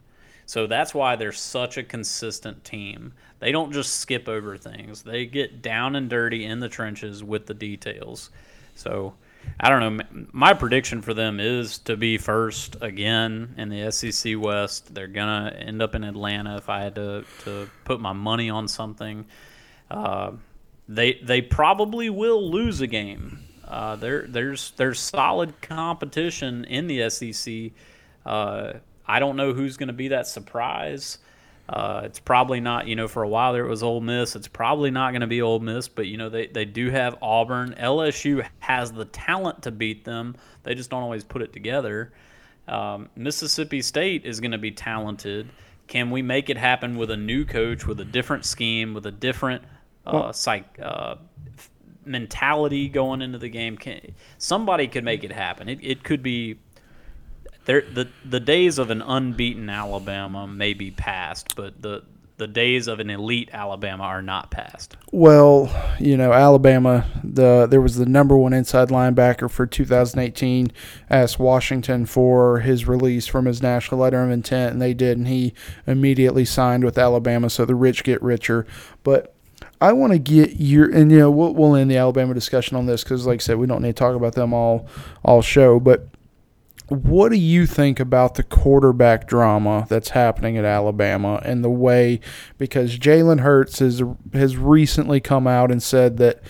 [0.46, 3.14] So that's why they're such a consistent team.
[3.40, 5.04] They don't just skip over things.
[5.04, 8.30] They get down and dirty in the trenches with the details.
[8.76, 9.14] So
[9.60, 10.26] I don't know.
[10.32, 14.94] My prediction for them is to be first again in the SEC West.
[14.94, 16.58] They're gonna end up in Atlanta.
[16.58, 19.26] If I had to, to put my money on something,
[19.90, 20.32] uh,
[20.88, 23.40] they they probably will lose a game.
[23.66, 27.72] Uh, there there's there's solid competition in the SEC.
[28.26, 28.74] Uh,
[29.06, 31.18] I don't know who's going to be that surprise.
[31.70, 34.36] Uh, it's probably not, you know, for a while there it was Ole Miss.
[34.36, 37.18] It's probably not going to be Ole Miss, but, you know, they, they do have
[37.22, 37.74] Auburn.
[37.80, 40.36] LSU has the talent to beat them.
[40.64, 42.12] They just don't always put it together.
[42.68, 45.50] Um, Mississippi State is going to be talented.
[45.88, 49.12] Can we make it happen with a new coach, with a different scheme, with a
[49.12, 49.64] different
[50.06, 51.16] uh, psych, uh,
[52.06, 53.78] mentality going into the game?
[53.78, 55.70] Can, somebody could make it happen.
[55.70, 56.58] It, it could be
[57.66, 62.04] The the days of an unbeaten Alabama may be past, but the
[62.38, 64.98] the days of an elite Alabama are not past.
[65.12, 70.72] Well, you know, Alabama, the there was the number one inside linebacker for 2018.
[71.10, 75.28] Asked Washington for his release from his national letter of intent, and they did, and
[75.28, 75.54] he
[75.86, 77.50] immediately signed with Alabama.
[77.50, 78.66] So the rich get richer.
[79.04, 79.34] But
[79.80, 82.88] I want to get your and you know we'll, we'll end the Alabama discussion on
[82.88, 84.88] this because, like I said, we don't need to talk about them all
[85.24, 86.10] all show, but
[86.90, 92.20] what do you think about the quarterback drama that's happening at Alabama and the way
[92.58, 94.04] because Jalen Hurts has
[94.34, 96.42] has recently come out and said that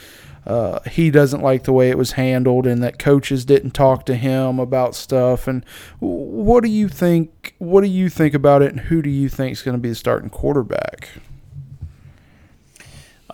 [0.45, 4.15] uh, he doesn't like the way it was handled and that coaches didn't talk to
[4.15, 5.47] him about stuff.
[5.47, 5.63] And
[5.99, 9.53] what do you think what do you think about it and who do you think
[9.53, 11.09] is going to be the starting quarterback?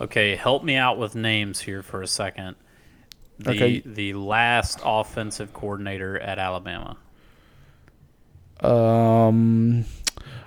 [0.00, 2.56] Okay help me out with names here for a second
[3.44, 3.82] the Okay.
[3.84, 6.96] the last offensive coordinator at Alabama.
[8.60, 9.84] Um,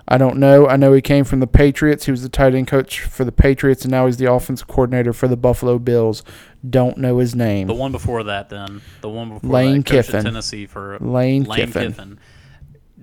[0.08, 0.68] I don't know.
[0.68, 2.06] I know he came from the Patriots.
[2.06, 5.14] He was the tight end coach for the Patriots, and now he's the offensive coordinator
[5.14, 6.24] for the Buffalo Bills.
[6.68, 7.68] Don't know his name.
[7.68, 10.24] The one before that, then the one before Lane that, Kiffin.
[10.24, 11.92] Tennessee for Lane Lane Kiffin.
[11.94, 12.20] Kiffin.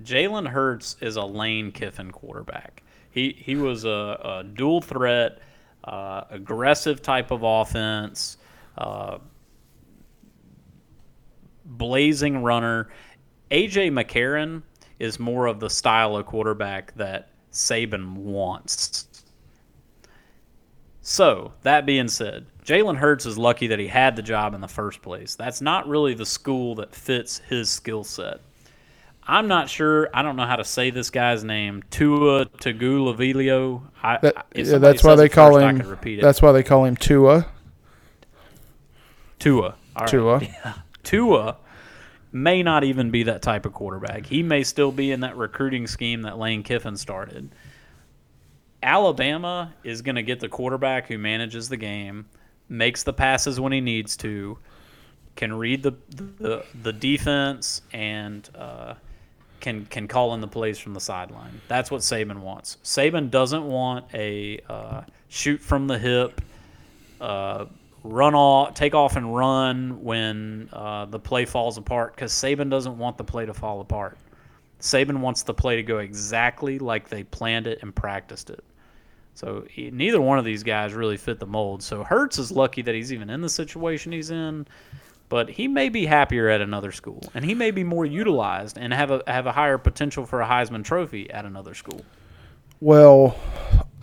[0.03, 2.81] Jalen Hurts is a Lane Kiffin quarterback.
[3.11, 5.39] He he was a, a dual threat,
[5.83, 8.37] uh, aggressive type of offense,
[8.77, 9.17] uh,
[11.77, 12.89] blazing runner.
[13.49, 14.63] AJ McCarron
[14.99, 19.07] is more of the style of quarterback that Saban wants.
[21.01, 24.67] So, that being said, Jalen Hurts is lucky that he had the job in the
[24.67, 25.35] first place.
[25.35, 28.41] That's not really the school that fits his skill set.
[29.23, 30.09] I'm not sure.
[30.13, 31.83] I don't know how to say this guy's name.
[31.89, 33.81] Tua Tagovailoa.
[34.21, 35.89] That- yeah, that's why they call first, him.
[35.89, 36.21] repeat.
[36.21, 37.47] That's why they call him Tua.
[39.39, 39.75] Tua.
[39.99, 40.07] Right.
[40.07, 40.41] Tua.
[41.03, 41.57] Tua
[42.31, 44.25] may not even be that type of quarterback.
[44.25, 47.53] He may still be in that recruiting scheme that Lane Kiffin started.
[48.83, 52.25] Alabama is going to get the quarterback who manages the game,
[52.69, 54.57] makes the passes when he needs to,
[55.35, 58.95] can read the the, the defense, and uh,
[59.59, 61.61] can can call in the plays from the sideline.
[61.67, 62.77] That's what Saban wants.
[62.83, 66.41] Saban doesn't want a uh, shoot from the hip,
[67.21, 67.65] uh,
[68.03, 72.97] run off, take off and run when uh, the play falls apart because Saban doesn't
[72.97, 74.17] want the play to fall apart.
[74.79, 78.63] Saban wants the play to go exactly like they planned it and practiced it.
[79.33, 81.83] So he, neither one of these guys really fit the mold.
[81.83, 84.67] So Hurts is lucky that he's even in the situation he's in,
[85.29, 88.91] but he may be happier at another school, and he may be more utilized and
[88.93, 92.03] have a have a higher potential for a Heisman Trophy at another school.
[92.81, 93.39] Well,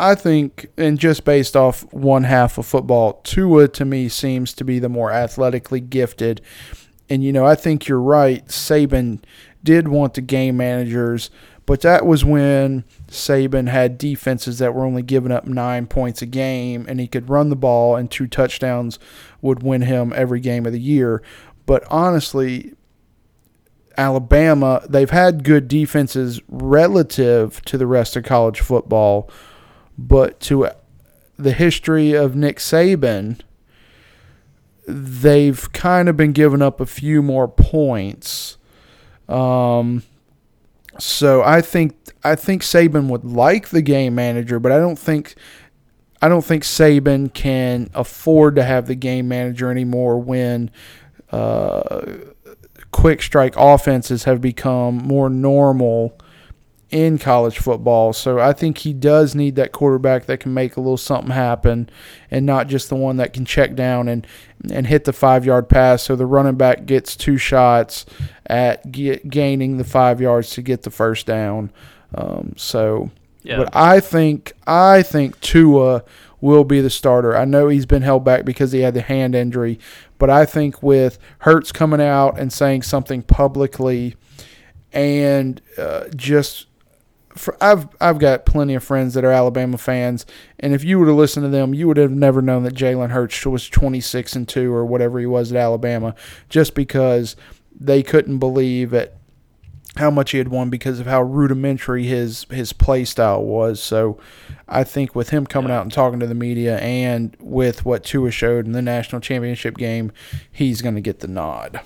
[0.00, 4.64] I think, and just based off one half of football, Tua to me seems to
[4.64, 6.40] be the more athletically gifted.
[7.10, 8.46] And, you know, I think you're right.
[8.46, 9.22] Saban
[9.64, 11.30] did want the game managers,
[11.66, 16.26] but that was when Saban had defenses that were only giving up nine points a
[16.26, 18.98] game, and he could run the ball, and two touchdowns
[19.42, 21.22] would win him every game of the year.
[21.66, 22.74] But honestly,
[23.98, 29.28] Alabama, they've had good defenses relative to the rest of college football,
[29.98, 30.68] but to
[31.36, 33.40] the history of Nick Saban,
[34.86, 38.56] they've kind of been giving up a few more points.
[39.28, 40.04] Um,
[40.98, 45.34] so I think I think Saban would like the game manager, but I don't think
[46.22, 50.70] I don't think Saban can afford to have the game manager anymore when
[51.30, 52.06] uh,
[52.90, 56.18] quick strike offenses have become more normal
[56.90, 58.12] in college football.
[58.14, 61.90] So I think he does need that quarterback that can make a little something happen
[62.30, 64.26] and not just the one that can check down and
[64.72, 68.04] and hit the 5-yard pass so the running back gets two shots
[68.46, 71.70] at get, gaining the 5 yards to get the first down.
[72.14, 73.10] Um, so
[73.42, 73.58] Yeah.
[73.58, 76.02] but I think I think Tua
[76.40, 77.36] will be the starter.
[77.36, 79.78] I know he's been held back because he had the hand injury,
[80.18, 84.14] but I think with Hurts coming out and saying something publicly,
[84.92, 86.67] and uh, just
[87.38, 90.26] for, I've I've got plenty of friends that are Alabama fans,
[90.58, 93.10] and if you were to listen to them, you would have never known that Jalen
[93.10, 96.14] Hurts was 26 and two or whatever he was at Alabama,
[96.48, 97.36] just because
[97.78, 99.14] they couldn't believe at
[99.96, 103.82] how much he had won because of how rudimentary his his play style was.
[103.82, 104.18] So
[104.68, 108.30] I think with him coming out and talking to the media and with what Tua
[108.30, 110.12] showed in the national championship game,
[110.50, 111.80] he's going to get the nod.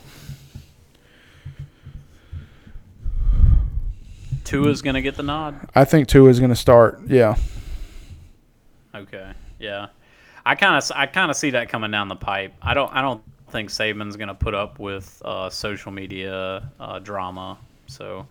[4.53, 5.69] Tua's going to get the nod.
[5.75, 7.01] I think Tua is going to start.
[7.07, 7.37] Yeah.
[8.95, 9.33] Okay.
[9.59, 9.87] Yeah.
[10.45, 12.53] I kind of I kind of see that coming down the pipe.
[12.61, 16.99] I don't I don't think Saban's going to put up with uh, social media uh,
[16.99, 17.57] drama.
[17.87, 18.27] So,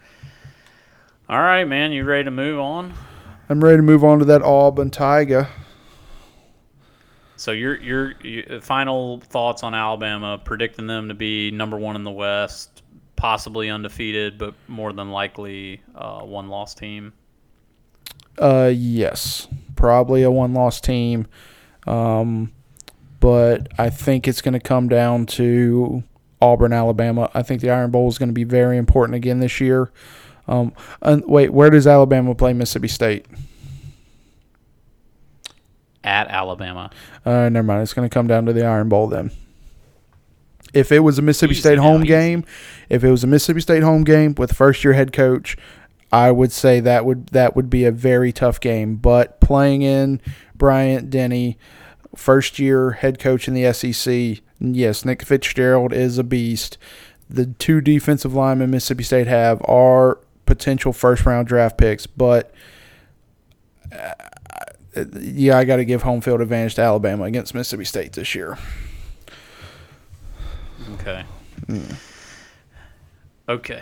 [1.30, 2.93] all right, man, you ready to move on?
[3.49, 5.47] I'm ready to move on to that Auburn Tiger.
[7.36, 12.03] So your your, your final thoughts on Alabama, predicting them to be number one in
[12.03, 12.70] the West,
[13.22, 17.13] possibly undefeated, but more than likely uh, one loss team.
[18.39, 21.28] Uh, yes, probably a one loss team.
[21.86, 22.51] Um,
[23.19, 26.01] but I think it's going to come down to
[26.41, 27.30] Auburn, Alabama.
[27.36, 29.91] I think the Iron Bowl is going to be very important again this year.
[30.47, 33.28] Um, and wait, where does Alabama play Mississippi State?
[36.03, 36.89] At Alabama.
[37.24, 37.84] Uh, never mind.
[37.84, 39.30] It's going to come down to the Iron Bowl then.
[40.74, 42.45] If it was a Mississippi State home game,
[42.89, 45.57] if it was a Mississippi State home game with first year head coach,
[46.11, 48.95] I would say that would that would be a very tough game.
[48.95, 50.22] But playing in
[50.55, 51.57] Bryant Denny,
[52.15, 56.78] first year head coach in the SEC, yes, Nick Fitzgerald is a beast.
[57.30, 62.53] The two defensive linemen Mississippi State have are potential first round draft picks, but
[63.93, 68.36] uh, yeah, I got to give home field advantage to Alabama against Mississippi State this
[68.36, 68.57] year.
[70.94, 71.24] Okay.
[73.48, 73.82] Okay.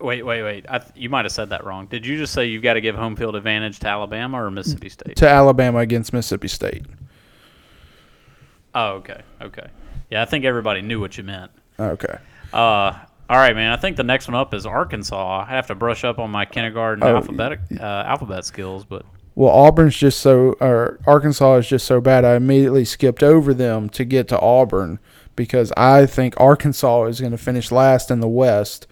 [0.00, 0.64] Wait, wait, wait.
[0.68, 1.86] I, th- you might have said that wrong.
[1.86, 4.88] Did you just say you've got to give home field advantage to Alabama or Mississippi
[4.88, 5.16] State?
[5.16, 6.84] To Alabama against Mississippi State.
[8.74, 9.66] Oh, okay, okay.
[10.10, 11.50] Yeah, I think everybody knew what you meant.
[11.78, 12.16] Okay.
[12.52, 12.98] Uh,
[13.28, 13.72] all right, man.
[13.72, 15.44] I think the next one up is Arkansas.
[15.46, 19.04] I have to brush up on my kindergarten Oh, alphabetic uh, alphabet skills, but
[19.34, 22.24] Well, Auburn's just so, or Arkansas is just so bad.
[22.24, 24.98] I immediately skipped over them to get to Auburn
[25.36, 28.86] because I think Arkansas is going to finish last in the West,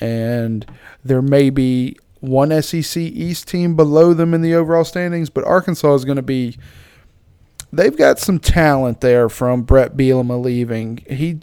[0.00, 0.66] and
[1.04, 5.94] there may be one SEC East team below them in the overall standings, but Arkansas
[5.94, 6.56] is going to be.
[7.72, 11.04] They've got some talent there from Brett Bielema leaving.
[11.08, 11.40] He,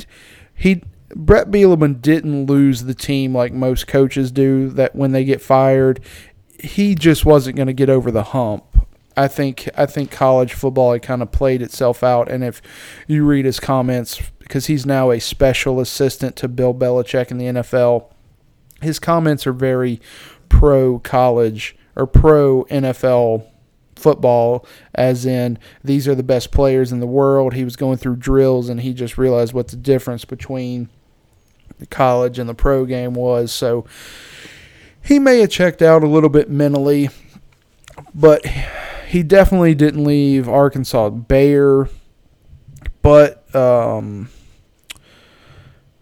[0.56, 0.82] he,
[1.16, 4.70] Brett Bielema didn't lose the team like most coaches do.
[4.70, 6.00] That when they get fired,
[6.60, 8.64] he just wasn't going to get over the hump.
[9.16, 12.62] I think I think college football had kind of played itself out, and if
[13.08, 17.46] you read his comments, because he's now a special assistant to Bill Belichick in the
[17.46, 18.12] NFL,
[18.82, 20.02] his comments are very
[20.50, 23.46] pro college or pro NFL
[23.96, 27.54] football, as in these are the best players in the world.
[27.54, 30.90] He was going through drills, and he just realized what the difference between
[31.80, 33.52] the college and the pro game was.
[33.52, 33.86] So
[35.04, 37.10] he may have checked out a little bit mentally,
[38.14, 38.46] but
[39.14, 41.88] he definitely didn't leave Arkansas bare.
[43.04, 44.30] But um,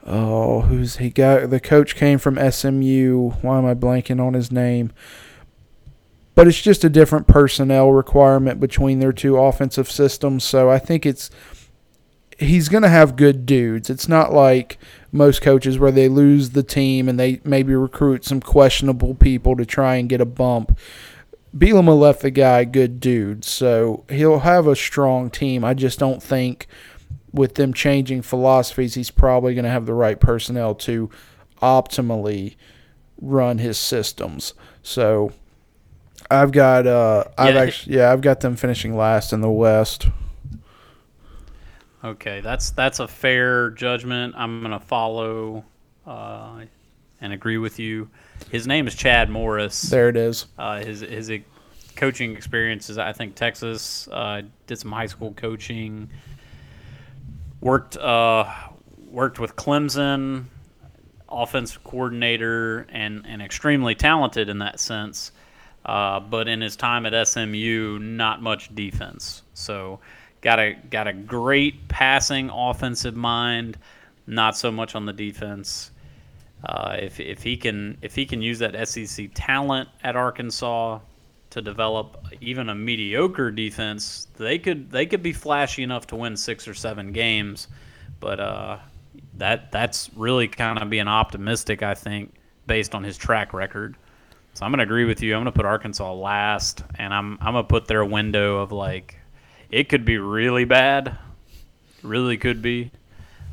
[0.06, 1.50] oh, who's he got?
[1.50, 3.32] The coach came from SMU.
[3.42, 4.94] Why am I blanking on his name?
[6.36, 10.46] But it's just a different personnel requirement between their two offensive systems.
[10.46, 11.30] So I think it's
[12.40, 13.90] he's going to have good dudes.
[13.90, 14.78] It's not like
[15.12, 19.66] most coaches where they lose the team and they maybe recruit some questionable people to
[19.66, 20.78] try and get a bump.
[21.56, 25.64] Bielema left the guy good dude, so he'll have a strong team.
[25.66, 26.68] I just don't think
[27.34, 31.10] with them changing philosophies, he's probably going to have the right personnel to
[31.62, 32.56] optimally
[33.22, 34.54] run his systems.
[34.82, 35.32] So
[36.30, 37.62] I've got uh I've Yeah.
[37.62, 40.08] actually yeah, I've got them finishing last in the West.
[42.04, 44.34] okay, that's that's a fair judgment.
[44.38, 45.66] I'm gonna follow
[46.06, 46.66] uh,
[47.20, 48.10] and agree with you.
[48.50, 49.82] His name is Chad Morris.
[49.84, 50.46] There it is.
[50.58, 51.32] Uh, his his
[51.96, 56.10] coaching experiences, I think Texas uh, did some high school coaching.
[57.62, 58.52] Worked uh,
[59.10, 60.46] worked with Clemson,
[61.30, 65.32] offensive coordinator, and and extremely talented in that sense.
[65.86, 69.42] Uh, but in his time at SMU, not much defense.
[69.54, 70.00] So
[70.42, 73.78] got a got a great passing offensive mind,
[74.28, 75.92] not so much on the defense.
[76.66, 81.00] Uh, if if he can if he can use that SEC talent at Arkansas
[81.50, 86.38] to develop even a mediocre defense, they could they could be flashy enough to win
[86.38, 87.68] six or seven games.
[88.20, 88.78] But uh,
[89.36, 92.34] that that's really kind of being optimistic, I think,
[92.68, 93.96] based on his track record.
[94.54, 95.34] So I'm gonna agree with you.
[95.34, 99.18] I'm gonna put Arkansas last, and I'm I'm gonna put their window of like
[99.72, 101.18] it could be really bad,
[102.04, 102.92] really could be.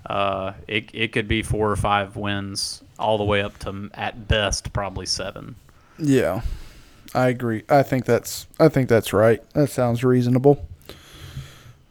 [0.07, 4.27] Uh, it it could be four or five wins, all the way up to at
[4.29, 5.55] best probably seven.
[5.99, 6.43] Yeah,
[7.15, 7.65] I agree.
[7.69, 9.43] I think that's I think that's right.
[9.53, 10.67] That sounds reasonable.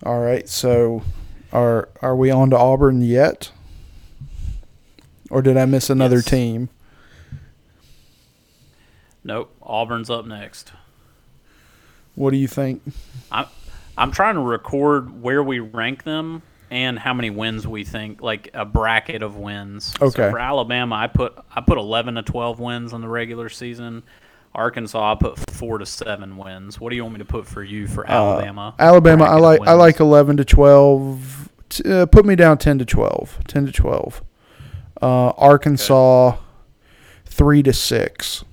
[0.04, 1.04] All right, so
[1.52, 3.52] are are we on to Auburn yet?
[5.30, 6.26] Or did I miss another Yes.
[6.26, 6.70] team?
[9.24, 10.72] Nope, Auburn's up next.
[12.16, 12.82] What do you think?
[13.32, 18.50] I'm trying to record where we rank them and how many wins we think, like
[18.54, 19.94] a bracket of wins.
[20.02, 20.12] Okay.
[20.12, 24.04] So for Alabama, I put I put 11 to 12 wins on the regular season.
[24.58, 26.80] Arkansas, I put four to seven wins.
[26.80, 28.74] What do you want me to put for you for Alabama?
[28.80, 31.50] Uh, Alabama, I like I like eleven to twelve.
[31.86, 33.38] Uh, put me down ten to twelve.
[33.48, 34.24] Ten to twelve.
[35.00, 36.38] Uh, Arkansas,
[37.26, 38.44] three to six.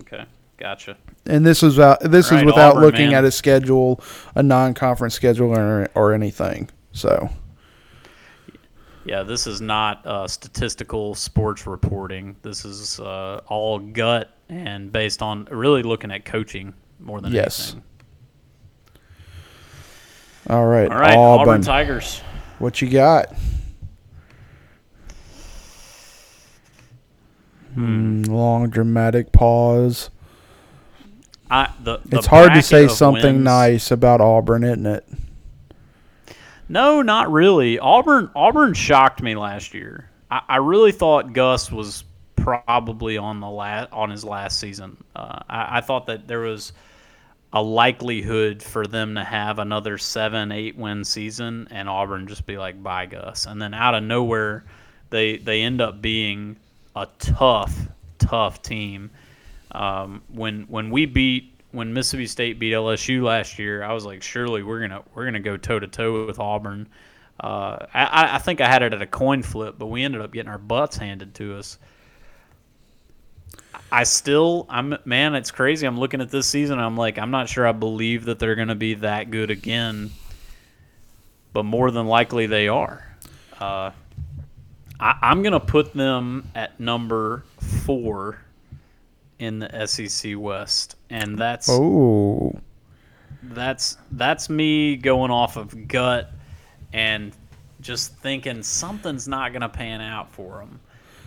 [0.00, 0.24] Okay,
[0.56, 0.96] gotcha.
[1.28, 3.18] And this is uh, this Right, is without Auburn, looking man.
[3.18, 4.00] at a schedule,
[4.34, 6.70] a non-conference schedule, or, or anything.
[6.92, 7.28] So
[9.04, 12.34] Yeah, this is not uh, statistical sports reporting.
[12.42, 17.72] This is uh, all gut and based on really looking at coaching more than Yes.
[17.72, 17.82] anything.
[20.48, 21.48] all right, All right, Auburn.
[21.48, 22.22] Auburn Tigers.
[22.58, 23.34] what you got?
[27.74, 30.10] Hmm, long dramatic pause.
[31.50, 35.06] I, the, the It's hard to say something wins- nice about Auburn, isn't it?
[36.68, 37.78] No, not really.
[37.78, 40.10] Auburn Auburn shocked me last year.
[40.30, 42.04] I, I really thought Gus was
[42.36, 44.96] probably on the last on his last season.
[45.16, 46.72] Uh, I, I thought that there was
[47.54, 52.58] a likelihood for them to have another seven, eight win season, and Auburn just be
[52.58, 54.64] like, "Bye, Gus," and then out of nowhere,
[55.08, 56.56] they they end up being
[56.94, 57.74] a tough,
[58.18, 59.10] tough team.
[59.72, 64.22] Um, when when we beat when Mississippi State beat LSU last year, I was like,
[64.22, 66.88] surely we're gonna we're gonna go toe to toe with Auburn.
[67.40, 70.32] Uh, I, I think I had it at a coin flip, but we ended up
[70.32, 71.78] getting our butts handed to us.
[73.92, 75.86] I still, I'm man, it's crazy.
[75.86, 76.78] I'm looking at this season.
[76.78, 77.66] I'm like, I'm not sure.
[77.66, 80.10] I believe that they're going to be that good again,
[81.52, 83.06] but more than likely they are.
[83.60, 83.92] Uh,
[84.98, 88.40] I, I'm going to put them at number four
[89.38, 92.52] in the SEC West, and that's Oh,
[93.42, 96.32] that's that's me going off of gut
[96.92, 97.32] and
[97.80, 100.80] just thinking something's not going to pan out for them.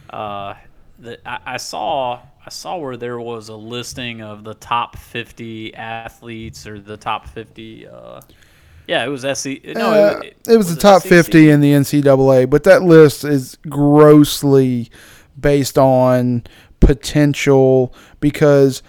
[0.09, 0.55] Uh,
[0.99, 5.73] the, I, I saw I saw where there was a listing of the top 50
[5.75, 7.87] athletes or the top 50.
[7.87, 8.21] Uh,
[8.87, 9.63] yeah, it was SC.
[9.75, 11.09] No, Uh, it, it was the it top SEC?
[11.09, 14.89] 50 in the NCAA, but that list is grossly
[15.39, 16.43] based on
[16.81, 18.83] potential because,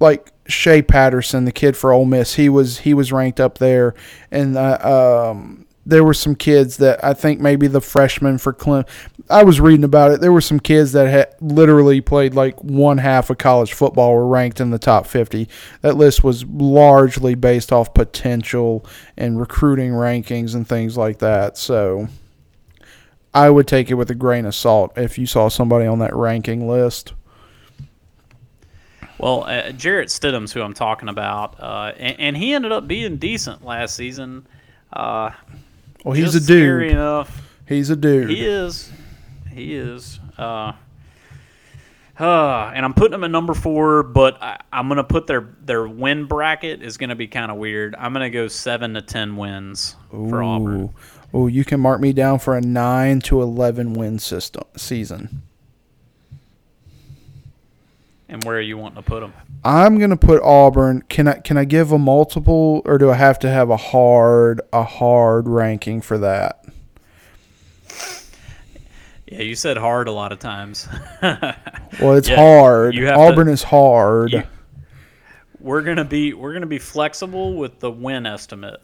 [0.00, 3.94] like Shea Patterson, the kid for Ole Miss, he was he was ranked up there,
[4.30, 8.84] and uh, um, there were some kids that I think maybe the freshman for Clem.
[9.28, 10.20] I was reading about it.
[10.20, 14.26] There were some kids that had literally played like one half of college football were
[14.26, 15.48] ranked in the top 50.
[15.82, 18.86] That list was largely based off potential
[19.16, 21.58] and recruiting rankings and things like that.
[21.58, 22.08] So
[23.32, 26.14] I would take it with a grain of salt if you saw somebody on that
[26.14, 27.12] ranking list.
[29.24, 33.16] Well, uh, Jarrett Stidham's who I'm talking about, uh, and, and he ended up being
[33.16, 34.46] decent last season.
[34.92, 35.30] Uh,
[36.04, 36.90] Well, he's a dude.
[36.90, 37.40] enough.
[37.66, 38.28] He's a dude.
[38.28, 38.92] He is.
[39.50, 40.20] He is.
[40.36, 40.74] Uh,
[42.20, 45.48] uh, and I'm putting him at number four, but I, I'm going to put their
[45.64, 47.94] their win bracket is going to be kind of weird.
[47.98, 50.92] I'm going to go seven to ten wins for Auburn.
[51.32, 51.38] Ooh.
[51.38, 55.40] Ooh, you can mark me down for a 9 to 11 win system season.
[58.28, 59.32] And where are you wanting to put them?
[59.64, 61.02] I'm gonna put Auburn.
[61.08, 64.60] Can I can I give a multiple, or do I have to have a hard
[64.72, 66.64] a hard ranking for that?
[69.26, 70.88] Yeah, you said hard a lot of times.
[72.00, 72.96] Well, it's Yeah, hard.
[72.96, 74.32] have to- Auburn is hard.
[74.32, 74.42] You-
[75.60, 78.80] we're gonna be we're gonna be flexible with the win estimate.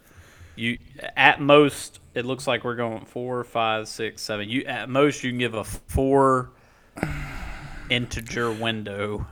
[0.55, 0.77] You
[1.17, 4.47] at most it looks like we're going four, five, six, seven.
[4.49, 6.51] You at most you can give a four
[7.91, 9.27] integer window,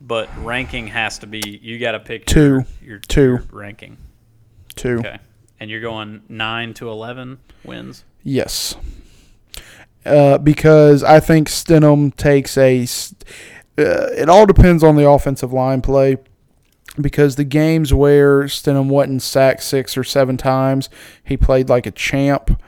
[0.00, 2.40] but ranking has to be you got to pick Two.
[2.40, 3.22] your, your Two.
[3.22, 3.98] your ranking.
[4.74, 4.98] Two.
[4.98, 5.18] Okay,
[5.60, 8.04] and you're going nine to eleven wins.
[8.22, 8.74] Yes.
[10.04, 12.82] Uh, because I think Stidham takes a.
[13.78, 16.16] Uh, it all depends on the offensive line play.
[17.00, 20.88] Because the games where Stidham wasn't sacked six or seven times,
[21.22, 22.60] he played like a champ.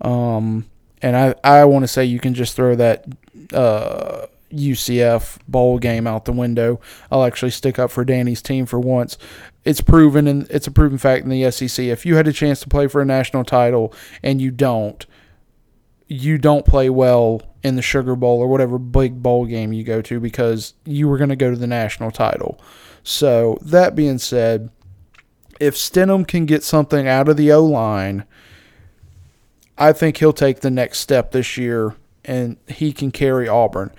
[0.00, 0.66] Um,
[1.00, 3.06] and I, I want to say you can just throw that.
[3.52, 6.80] Uh, UCF bowl game out the window.
[7.10, 9.18] I'll actually stick up for Danny's team for once.
[9.64, 11.84] It's proven and it's a proven fact in the SEC.
[11.84, 13.92] If you had a chance to play for a national title
[14.22, 15.04] and you don't,
[16.06, 20.00] you don't play well in the Sugar Bowl or whatever big bowl game you go
[20.02, 22.60] to because you were going to go to the national title.
[23.02, 24.70] So, that being said,
[25.60, 28.24] if Stidham can get something out of the O line,
[29.76, 31.94] I think he'll take the next step this year
[32.24, 33.90] and he can carry Auburn.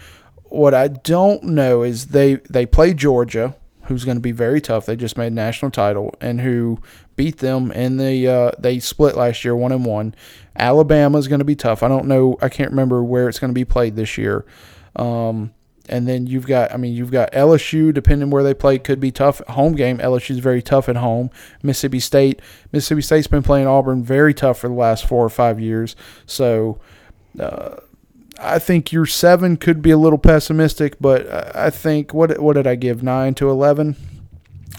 [0.50, 4.86] What I don't know is they they play Georgia, who's going to be very tough.
[4.86, 6.80] They just made national title and who
[7.16, 10.16] beat them in the uh, they split last year one and one.
[10.56, 11.84] Alabama is going to be tough.
[11.84, 12.38] I don't know.
[12.42, 14.46] I can't remember where it's going to be played this year.
[14.96, 15.54] Um,
[15.90, 19.12] and then you've got, I mean, you've got LSU, depending where they play, could be
[19.12, 19.42] tough.
[19.50, 21.32] Home game, LSU is very tough at home.
[21.64, 22.42] Mississippi State,
[22.72, 25.96] Mississippi State's been playing Auburn very tough for the last four or five years.
[26.28, 26.80] So
[27.40, 27.78] uh,
[28.42, 32.68] I think your seven could be a little pessimistic, but I think what what did
[32.68, 33.96] I give nine to eleven?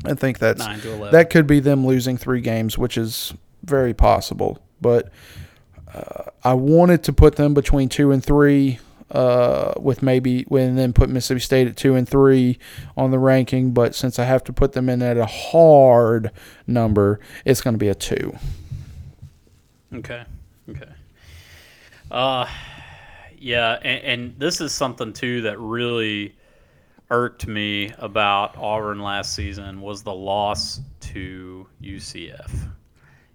[0.05, 1.13] I think that's Nine to 11.
[1.13, 3.35] that could be them losing three games, which is
[3.65, 4.59] very possible.
[4.81, 5.11] But
[5.93, 8.79] uh, I wanted to put them between two and three,
[9.11, 12.59] uh, with maybe and then put Mississippi State at two and three
[12.97, 13.73] on the ranking.
[13.73, 16.31] But since I have to put them in at a hard
[16.67, 18.39] number, it's going to be a two.
[19.93, 20.23] Okay.
[20.71, 20.89] Okay.
[22.11, 22.47] Uh,
[23.41, 26.37] yeah, and, and this is something too that really
[27.11, 32.51] irked me about Auburn last season was the loss to UCF.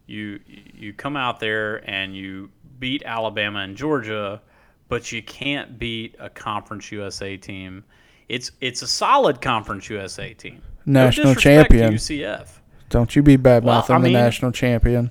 [0.07, 2.49] You you come out there and you
[2.79, 4.39] beat Alabama and Georgia,
[4.87, 7.83] but you can't beat a Conference USA team.
[8.29, 10.61] It's it's a solid Conference USA team.
[10.85, 11.93] National champion.
[11.93, 12.47] UCF.
[12.89, 15.09] Don't you be bad Well, mouthing the mean- national champion.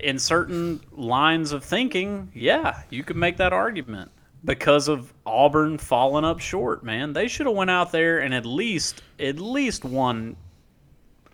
[0.00, 4.10] In certain lines of thinking, yeah, you could make that argument
[4.44, 6.84] because of Auburn falling up short.
[6.84, 10.36] Man, they should have went out there and at least at least won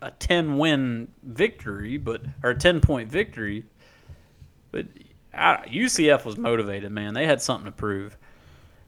[0.01, 3.63] a ten win victory, but or a ten point victory.
[4.71, 4.87] But
[5.33, 7.13] I, UCF was motivated, man.
[7.13, 8.17] They had something to prove.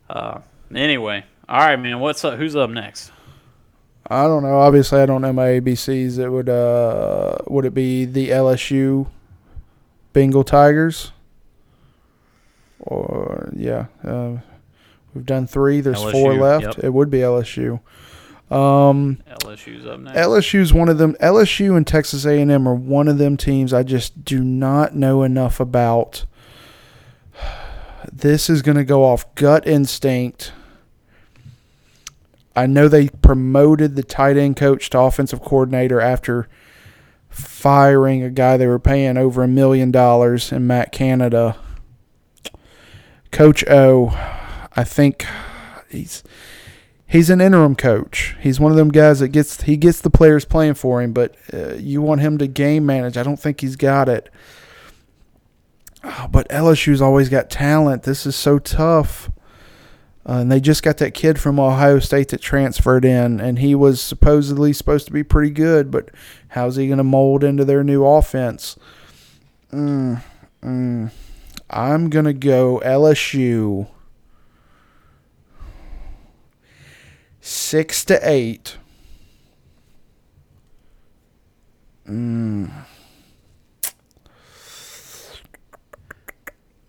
[0.09, 0.39] Uh,
[0.73, 1.99] anyway, all right, man.
[1.99, 2.37] What's up?
[2.37, 3.11] Who's up next?
[4.09, 4.59] I don't know.
[4.59, 6.17] Obviously, I don't know my ABCs.
[6.17, 9.07] It would uh, would it be the LSU
[10.17, 11.11] Bengal Tigers?
[12.79, 14.37] Or yeah, uh,
[15.13, 15.79] we've done three.
[15.79, 16.63] There's four left.
[16.63, 16.83] yep.
[16.83, 17.79] It would be LSU.
[18.49, 20.17] Um, LSU's up next.
[20.17, 21.15] LSU's one of them.
[21.21, 25.59] LSU and Texas A&M are one of them teams I just do not know enough
[25.59, 26.25] about.
[28.11, 30.53] This is going to go off gut instinct.
[32.55, 36.47] I know they promoted the tight end coach to offensive coordinator after
[37.37, 41.55] firing a guy they were paying over a million dollars in Matt Canada.
[43.31, 44.09] Coach O,
[44.75, 45.25] I think
[45.89, 46.23] he's
[47.05, 48.35] he's an interim coach.
[48.39, 51.35] He's one of them guys that gets he gets the players playing for him, but
[51.53, 53.17] uh, you want him to game manage.
[53.17, 54.29] I don't think he's got it.
[56.03, 58.03] Oh, but LSU's always got talent.
[58.03, 59.29] This is so tough.
[60.27, 63.73] Uh, and they just got that kid from Ohio State that transferred in, and he
[63.73, 66.09] was supposedly supposed to be pretty good, but
[66.49, 68.77] how's he going to mold into their new offense?
[69.71, 70.21] Mm,
[70.61, 71.11] mm.
[71.69, 73.87] I'm going to go LSU.
[77.39, 78.75] Six to eight.
[82.05, 82.69] Mm.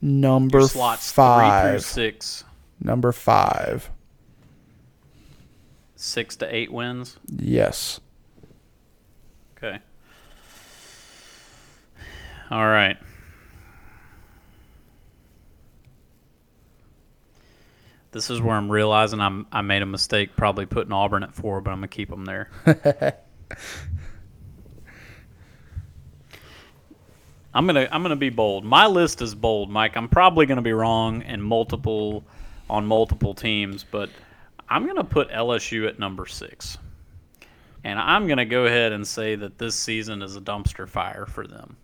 [0.00, 1.70] Number Your slots three five.
[1.70, 2.44] through six,
[2.80, 3.90] Number five.
[5.96, 7.18] six to eight wins.
[7.26, 8.00] Yes.
[9.56, 9.80] Okay.
[12.50, 12.96] All right.
[18.10, 21.60] This is where I'm realizing I'm I made a mistake probably putting Auburn at four,
[21.60, 22.48] but I'm gonna keep them there.
[27.54, 28.64] I'm gonna I'm gonna be bold.
[28.64, 29.96] My list is bold, Mike.
[29.96, 32.24] I'm probably gonna be wrong in multiple
[32.70, 34.10] on multiple teams, but
[34.68, 36.78] I'm gonna put LSU at number six.
[37.84, 41.26] And I'm going to go ahead and say that this season is a dumpster fire
[41.26, 41.76] for them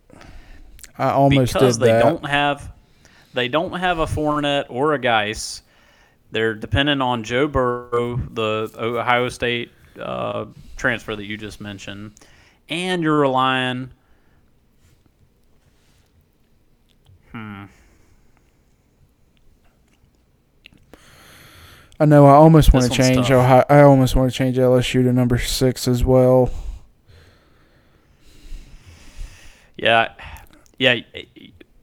[0.97, 2.03] I almost because did they that.
[2.03, 2.71] don't have
[3.33, 5.61] they don't have a Fournette or a Guice.
[6.31, 10.45] They're dependent on Joe Burrow, the Ohio State uh,
[10.77, 12.13] transfer that you just mentioned,
[12.69, 13.89] and you're relying.
[21.99, 22.25] I know.
[22.25, 23.31] I almost want to change.
[23.31, 26.51] Ohio, I almost want to change LSU to number six as well.
[29.77, 30.11] Yeah,
[30.77, 30.95] yeah.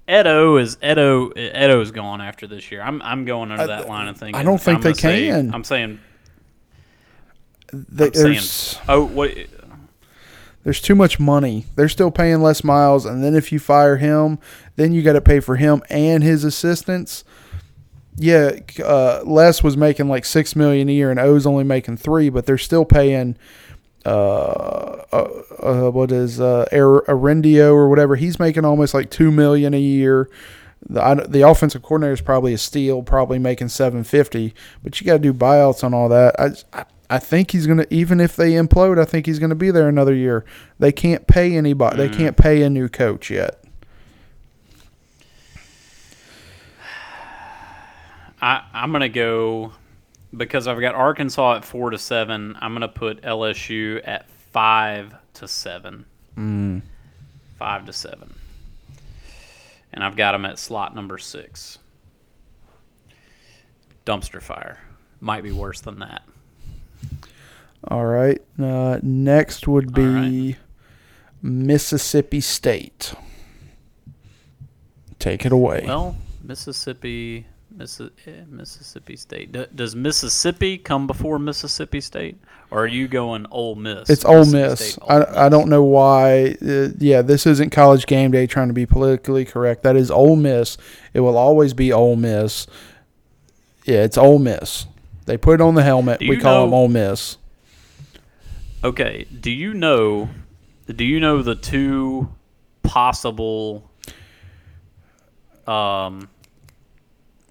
[0.09, 1.31] Edo is Edo.
[1.35, 2.83] Edo's gone after this year.
[2.83, 4.35] I'm I'm going under that line of thinking.
[4.35, 5.55] I don't think I'm they gonna say- can.
[5.55, 6.01] I'm saying.
[7.73, 8.25] They- I'm saying.
[8.35, 9.33] there's Oh, what?
[10.65, 11.65] there's too much money.
[11.75, 14.39] They're still paying Les Miles, and then if you fire him,
[14.77, 17.25] then you got to pay for him and his assistants.
[18.17, 18.53] Yeah,
[18.85, 22.47] uh, Les was making like six million a year, and O's only making three, but
[22.47, 23.37] they're still paying.
[24.05, 28.17] Uh, uh, uh, what is uh, Ar- Arendio or whatever?
[28.17, 30.29] He's making almost like two million a year.
[30.89, 34.55] The I, the offensive coordinator is probably a steal, probably making seven fifty.
[34.83, 36.35] But you got to do buyouts on all that.
[36.39, 39.71] I, I I think he's gonna even if they implode, I think he's gonna be
[39.71, 40.45] there another year.
[40.79, 41.99] They can't pay anybody.
[41.99, 43.62] They can't pay a new coach yet.
[48.43, 49.72] I I'm gonna go
[50.36, 52.57] because I've got Arkansas at four to seven.
[52.61, 56.05] I'm gonna put LSU at five to seven.
[56.36, 56.82] Mm.
[57.59, 58.34] Five to seven,
[59.93, 61.78] and I've got them at slot number six.
[64.05, 64.80] Dumpster fire
[65.20, 66.22] might be worse than that.
[67.86, 68.40] All right.
[68.61, 70.57] Uh, next would be
[71.40, 73.14] Mississippi State.
[75.18, 75.84] Take it away.
[75.86, 77.47] Well, Mississippi, Missi-
[77.77, 79.75] Mississippi State.
[79.77, 82.39] Does Mississippi come before Mississippi State,
[82.70, 84.09] or are you going Ole Miss?
[84.11, 84.93] it's Ole Miss.
[84.95, 86.57] State, Ole I, I don't know why.
[86.64, 89.83] Uh, yeah, this isn't college game day trying to be politically correct.
[89.83, 90.77] That is Ole Miss.
[91.14, 92.66] It will always be Ole Miss.
[93.85, 94.87] Yeah, it's Ole Miss.
[95.27, 96.20] They put it on the helmet.
[96.20, 97.39] We call know- them Ole Miss.
[98.85, 99.27] Okay.
[99.41, 100.29] Do you know?
[100.89, 102.29] Do you know the two
[102.83, 103.89] possible
[105.68, 106.29] um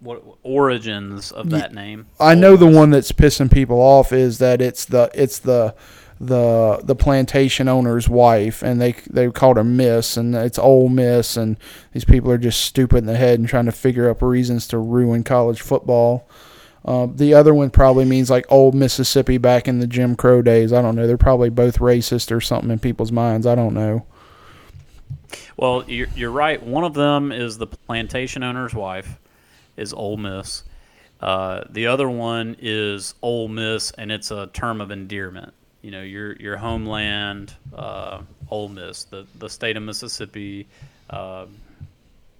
[0.02, 2.08] what origins of that name?
[2.20, 5.76] I know the one that's pissing people off is that it's the it's the
[6.20, 11.38] the the plantation owner's wife, and they they called her Miss, and it's Ole Miss,
[11.38, 11.58] and
[11.94, 14.78] these people are just stupid in the head and trying to figure up reasons to
[14.78, 16.28] ruin college football.
[16.84, 20.74] Um, the other one probably means like old Mississippi back in the Jim Crow days.
[20.74, 21.06] I don't know.
[21.06, 23.46] They're probably both racist or something in people's minds.
[23.46, 24.06] I don't know.
[25.58, 26.62] Well, you're, you're right.
[26.62, 29.20] One of them is the plantation owner's wife,
[29.78, 30.64] is Ole Miss.
[31.20, 35.54] Uh, the other one is Ole Miss, and it's a term of endearment.
[35.82, 40.68] You know, your your homeland, uh, Ole Miss, the the state of Mississippi.
[41.10, 41.46] Uh,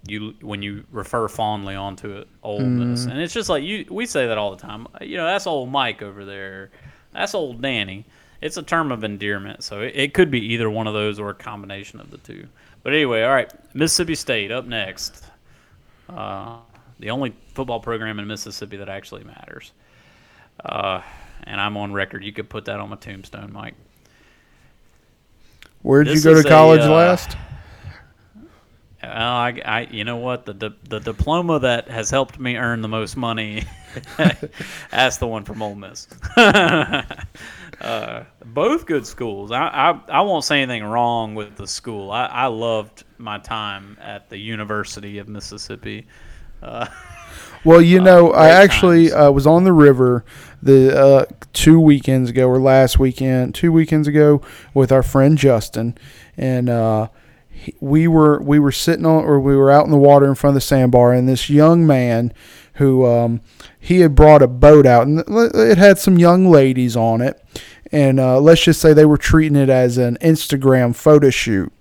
[0.06, 4.04] you when you refer fondly onto it, Ole Miss, and it's just like you we
[4.04, 4.88] say that all the time.
[5.00, 6.70] You know, that's old Mike over there.
[7.12, 8.04] That's old Danny.
[8.40, 11.30] It's a term of endearment, so it, it could be either one of those or
[11.30, 12.48] a combination of the two.
[12.82, 15.24] But anyway, all right, Mississippi State up next.
[16.08, 16.56] Uh,
[17.02, 19.72] the only football program in Mississippi that actually matters.
[20.64, 21.02] Uh,
[21.42, 22.22] and I'm on record.
[22.22, 23.74] You could put that on my tombstone, Mike.
[25.82, 27.36] Where'd This you go to a, college uh, last?
[29.02, 32.82] Well, I, I, you know what the, the the diploma that has helped me earn
[32.82, 33.64] the most money,
[34.92, 36.06] that's the one from Ole Miss.
[36.36, 39.50] uh, both good schools.
[39.50, 42.12] I, I I won't say anything wrong with the school.
[42.12, 46.06] I, I loved my time at the University of Mississippi.
[46.62, 46.86] Uh,
[47.64, 50.24] Well, you know, I actually uh, was on the river
[50.60, 54.42] the uh, two weekends ago or last weekend, two weekends ago
[54.74, 55.96] with our friend Justin,
[56.36, 57.08] and uh,
[57.48, 60.34] he, we were we were sitting on or we were out in the water in
[60.34, 62.32] front of the sandbar, and this young man
[62.74, 63.40] who um,
[63.78, 67.40] he had brought a boat out, and it had some young ladies on it,
[67.92, 71.72] and uh, let's just say they were treating it as an Instagram photo shoot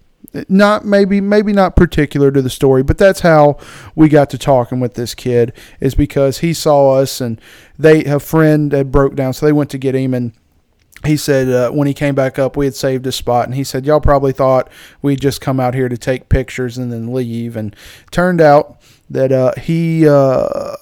[0.48, 3.58] not maybe maybe not particular to the story but that's how
[3.96, 7.40] we got to talking with this kid is because he saw us and
[7.78, 10.32] they a friend had broke down so they went to get him and
[11.06, 13.64] he said uh, when he came back up we had saved a spot and he
[13.64, 14.70] said y'all probably thought
[15.02, 17.76] we'd just come out here to take pictures and then leave and
[18.12, 18.80] turned out
[19.10, 20.76] that uh, he uh,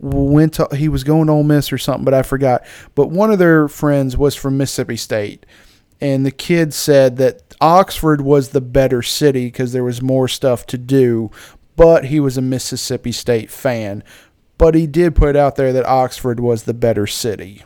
[0.00, 2.64] went to he was going to Ole Miss or something but I forgot.
[2.94, 5.44] But one of their friends was from Mississippi State
[6.00, 10.66] and the kid said that Oxford was the better city because there was more stuff
[10.66, 11.30] to do,
[11.76, 14.02] but he was a Mississippi State fan.
[14.58, 17.62] But he did put out there that Oxford was the better city.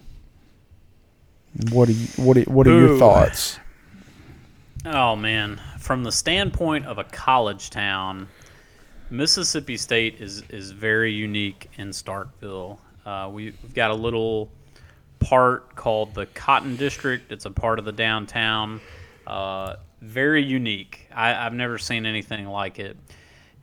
[1.73, 3.59] What are you, what are, what are your thoughts?
[4.85, 8.29] Oh man, from the standpoint of a college town,
[9.11, 12.79] Mississippi State is is very unique in Starkville.
[13.05, 14.51] Uh, we- we've got a little
[15.21, 17.31] part called the Cotton District.
[17.31, 18.81] It's a part of the downtown.
[19.27, 21.07] Uh, very unique.
[21.15, 22.97] I, I've never seen anything like it.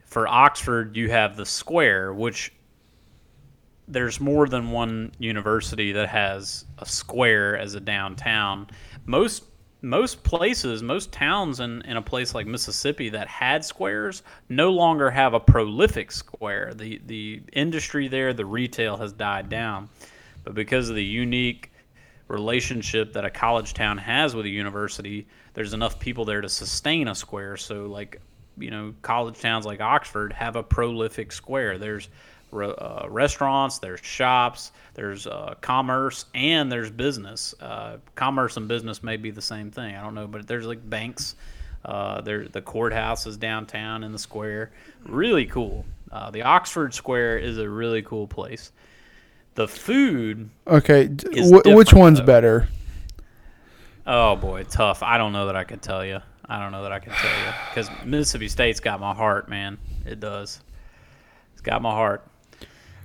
[0.06, 2.52] For Oxford, you have the square, which
[3.88, 8.68] there's more than one university that has a square as a downtown.
[9.04, 9.44] Most
[9.80, 15.08] most places, most towns in, in a place like Mississippi that had squares no longer
[15.08, 16.72] have a prolific square.
[16.74, 19.88] The the industry there, the retail has died down.
[20.48, 21.70] But because of the unique
[22.26, 27.06] relationship that a college town has with a university, there's enough people there to sustain
[27.08, 27.58] a square.
[27.58, 28.22] So like,
[28.56, 31.76] you know, college towns like Oxford have a prolific square.
[31.76, 32.08] There's
[32.50, 37.54] uh, restaurants, there's shops, there's uh, commerce, and there's business.
[37.60, 39.96] Uh, commerce and business may be the same thing.
[39.96, 41.34] I don't know, but there's like banks.
[41.84, 44.70] Uh, there, the courthouse is downtown in the square.
[45.04, 45.84] Really cool.
[46.10, 48.72] Uh, the Oxford Square is a really cool place.
[49.58, 50.50] The food.
[50.68, 52.26] Okay, w- which one's though.
[52.26, 52.68] better?
[54.06, 55.02] Oh boy, tough.
[55.02, 56.20] I don't know that I could tell you.
[56.48, 59.78] I don't know that I can tell you because Mississippi State's got my heart, man.
[60.06, 60.60] It does.
[61.54, 62.24] It's got my heart.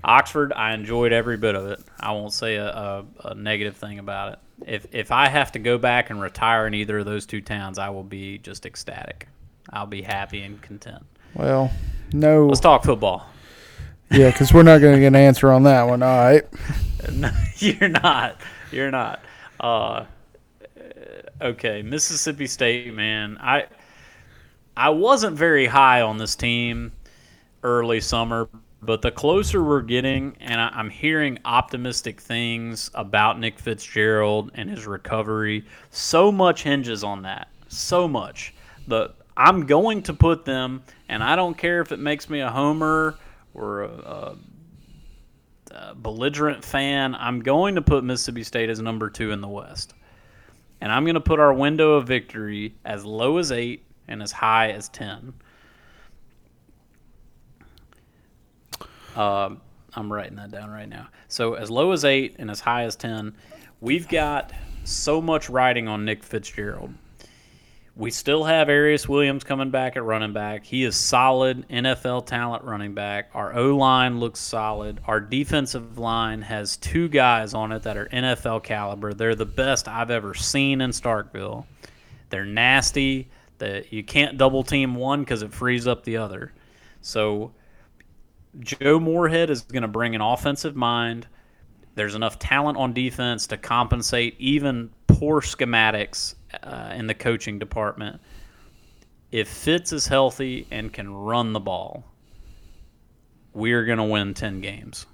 [0.04, 1.80] Oxford, I enjoyed every bit of it.
[2.00, 4.40] I won't say a, a, a, negative thing about it.
[4.68, 7.80] If if I have to go back and retire in either of those two towns,
[7.80, 9.28] I will be just ecstatic.
[9.72, 11.04] I'll be happy and content.
[11.34, 11.72] Well,
[12.14, 12.46] no.
[12.46, 13.28] Let's talk football.
[14.14, 16.04] Yeah, because we're not going to get an answer on that one.
[16.04, 16.44] All right.
[17.12, 18.38] no, you're not.
[18.72, 19.22] You're not.
[19.60, 20.06] Uh,
[21.42, 23.38] okay, Mississippi State, man.
[23.42, 23.66] I
[24.78, 26.92] I wasn't very high on this team
[27.64, 28.50] early summer
[28.86, 34.70] but the closer we're getting, and I, am hearing optimistic things about Nick Fitzgerald and
[34.70, 37.48] his recovery, so much hinges on that.
[37.70, 38.54] So much.
[38.88, 42.50] The I'm going to put them, and I don't care if it makes me a
[42.50, 43.16] homer
[43.54, 44.38] or a, a,
[45.72, 47.16] a belligerent fan.
[47.16, 49.94] I'm going to put Mississippi State as number two in the West,
[50.82, 54.32] and I'm going to put our window of victory as low as eight and as
[54.32, 55.34] high as ten.
[59.16, 59.52] Uh,
[59.96, 61.08] I'm writing that down right now.
[61.28, 63.36] So as low as eight and as high as ten,
[63.80, 64.52] we've got
[64.84, 66.94] so much riding on Nick Fitzgerald.
[67.96, 70.66] We still have Aeris Williams coming back at running back.
[70.66, 73.30] He is solid NFL talent running back.
[73.36, 75.00] Our O line looks solid.
[75.06, 79.14] Our defensive line has two guys on it that are NFL caliber.
[79.14, 81.66] They're the best I've ever seen in Starkville.
[82.30, 83.30] They're nasty.
[83.60, 86.52] That you can't double team one because it frees up the other.
[87.02, 87.54] So
[88.60, 91.28] Joe Moorhead is going to bring an offensive mind.
[91.96, 98.20] There's enough talent on defense to compensate even poor schematics uh, in the coaching department.
[99.32, 102.04] If Fitz is healthy and can run the ball,
[103.54, 105.06] we're going to win 10 games.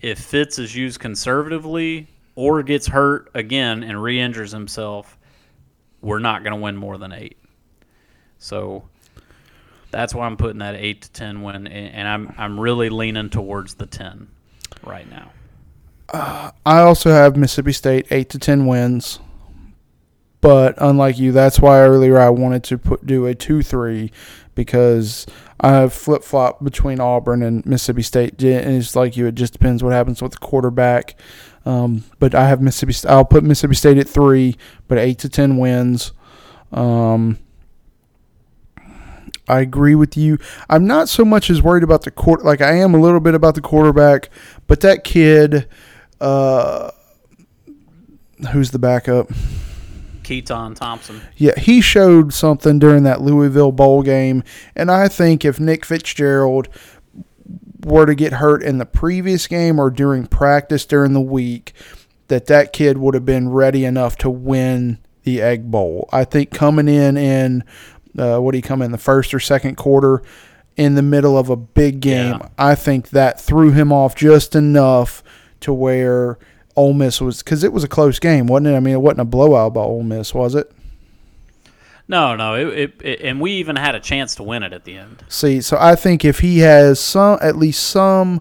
[0.00, 5.18] If Fitz is used conservatively or gets hurt again and re injures himself,
[6.00, 7.36] we're not going to win more than eight.
[8.38, 8.88] So
[9.90, 13.74] that's why I'm putting that eight to ten win, and I'm I'm really leaning towards
[13.74, 14.28] the ten
[14.84, 15.30] right now.
[16.10, 19.18] Uh, I also have Mississippi State eight to ten wins,
[20.40, 24.10] but unlike you, that's why earlier I wanted to put do a two three
[24.54, 25.26] because
[25.60, 28.42] I flip flop between Auburn and Mississippi State.
[28.42, 31.18] And it's like you, it just depends what happens with the quarterback.
[31.66, 33.08] Um, but I have Mississippi.
[33.08, 34.56] I'll put Mississippi State at three,
[34.86, 36.12] but eight to ten wins.
[36.72, 37.38] Um,
[39.48, 40.38] I agree with you.
[40.68, 42.44] I'm not so much as worried about the court.
[42.44, 44.30] Like I am a little bit about the quarterback,
[44.66, 45.68] but that kid,
[46.20, 46.90] uh,
[48.52, 49.28] who's the backup?
[50.22, 51.20] Keytaon Thompson.
[51.36, 54.42] Yeah, he showed something during that Louisville bowl game,
[54.76, 56.68] and I think if Nick Fitzgerald
[57.84, 61.72] were to get hurt in the previous game or during practice during the week,
[62.28, 66.08] that that kid would have been ready enough to win the Egg Bowl.
[66.12, 67.64] I think coming in in
[68.18, 70.22] uh, what do you come in the first or second quarter
[70.76, 72.36] in the middle of a big game.
[72.40, 72.48] Yeah.
[72.56, 75.22] I think that threw him off just enough
[75.60, 76.38] to where
[76.76, 78.76] Ole Miss was because it was a close game, wasn't it?
[78.76, 80.70] I mean, it wasn't a blowout by Ole Miss, was it?
[82.06, 84.84] No, no, it, it, it, and we even had a chance to win it at
[84.84, 85.22] the end.
[85.28, 88.40] See, so I think if he has some, at least some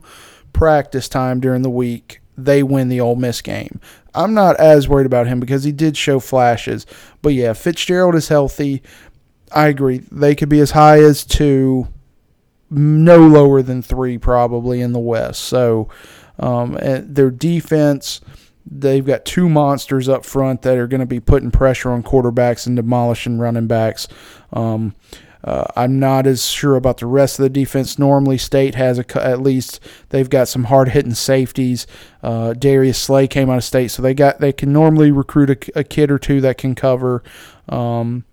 [0.53, 3.81] practice time during the week, they win the Ole Miss game.
[4.15, 6.85] I'm not as worried about him because he did show flashes.
[7.21, 8.81] But yeah, Fitzgerald is healthy.
[9.51, 9.99] I agree.
[10.11, 11.87] They could be as high as two,
[12.69, 15.43] no lower than three, probably in the West.
[15.43, 15.89] So,
[16.39, 18.21] um, their defense,
[18.65, 22.67] they've got two monsters up front that are going to be putting pressure on quarterbacks
[22.67, 24.07] and demolishing running backs.
[24.53, 24.95] Um,
[25.43, 27.97] uh, I'm not as sure about the rest of the defense.
[27.97, 31.87] Normally, State has a, at least they've got some hard hitting safeties.
[32.21, 35.79] Uh, Darius Slay came out of State, so they got they can normally recruit a,
[35.79, 37.23] a kid or two that can cover.
[37.69, 38.25] Um,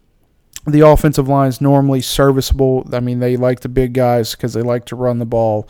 [0.66, 2.89] the offensive line is normally serviceable.
[2.93, 5.68] I mean, they like the big guys because they like to run the ball.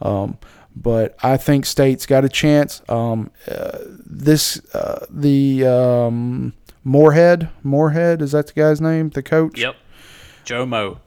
[0.00, 0.38] Um,
[0.76, 2.82] but I think State's got a chance.
[2.88, 6.52] Um, uh, this uh, the um,
[6.84, 7.48] Moorhead.
[7.62, 9.10] Moorhead is that the guy's name?
[9.10, 9.58] The coach.
[9.58, 9.76] Yep.
[10.44, 11.00] Joe Mo.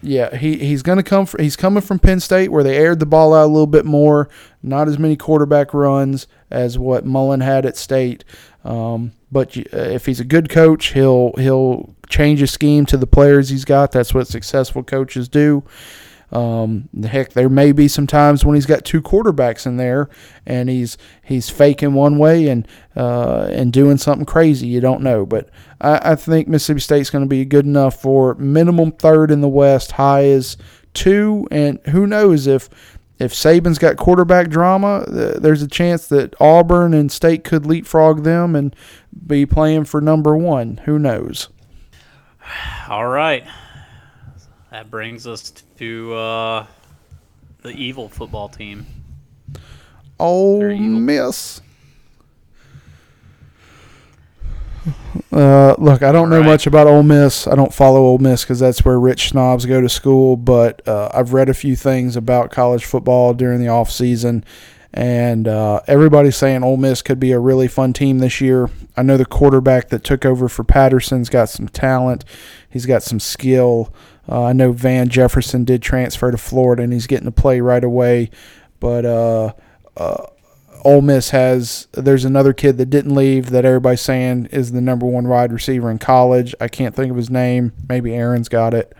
[0.00, 1.26] Yeah, he he's gonna come.
[1.26, 3.84] Fr- he's coming from Penn State, where they aired the ball out a little bit
[3.84, 4.28] more.
[4.62, 8.24] Not as many quarterback runs as what Mullen had at State.
[8.64, 13.06] Um, but uh, if he's a good coach, he'll he'll change his scheme to the
[13.06, 13.92] players he's got.
[13.92, 15.64] That's what successful coaches do.
[16.32, 20.08] Um, heck, there may be some times when he's got two quarterbacks in there,
[20.46, 24.66] and he's he's faking one way and uh, and doing something crazy.
[24.66, 25.50] You don't know, but
[25.80, 29.48] I, I think Mississippi State's going to be good enough for minimum third in the
[29.48, 30.56] West, high as
[30.94, 32.70] two, and who knows if
[33.18, 38.56] if Saban's got quarterback drama, there's a chance that Auburn and State could leapfrog them
[38.56, 38.74] and
[39.26, 40.78] be playing for number one.
[40.86, 41.48] Who knows?
[42.88, 43.44] All right.
[44.72, 46.66] That brings us to uh,
[47.60, 48.86] the evil football team.
[50.18, 51.00] Evil.
[51.00, 51.60] Miss.
[55.30, 56.46] Uh, look, I don't know Right.
[56.46, 57.46] much about Ole Miss.
[57.46, 60.38] I don't follow Ole Miss because that's where rich snobs go to school.
[60.38, 64.42] But uh, I've read a few things about college football during the off season,
[64.94, 68.70] and uh, everybody's saying Ole Miss could be a really fun team this year.
[68.96, 72.24] I know the quarterback that took over for Patterson's got some talent.
[72.70, 73.92] He's got some skill.
[74.28, 77.82] Uh, I know Van Jefferson did transfer to Florida, and he's getting to play right
[77.82, 78.30] away.
[78.78, 79.52] But uh,
[79.96, 80.26] uh,
[80.84, 85.06] Ole Miss has there's another kid that didn't leave that everybody's saying is the number
[85.06, 86.54] one wide receiver in college.
[86.60, 87.72] I can't think of his name.
[87.88, 88.94] Maybe Aaron's got it.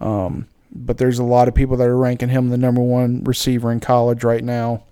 [0.00, 3.72] Um, but there's a lot of people that are ranking him the number one receiver
[3.72, 4.84] in college right now.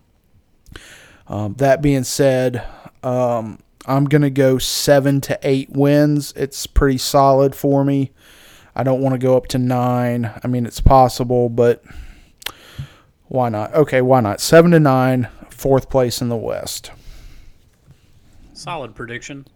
[1.28, 2.64] Um, that being said,
[3.02, 6.32] um, I'm gonna go seven to eight wins.
[6.36, 8.12] It's pretty solid for me.
[8.76, 10.32] I don't want to go up to nine.
[10.42, 11.84] I mean, it's possible, but
[13.26, 13.72] why not?
[13.74, 14.40] Okay, why not?
[14.40, 16.90] Seven to nine, fourth place in the West.
[18.52, 19.46] Solid prediction.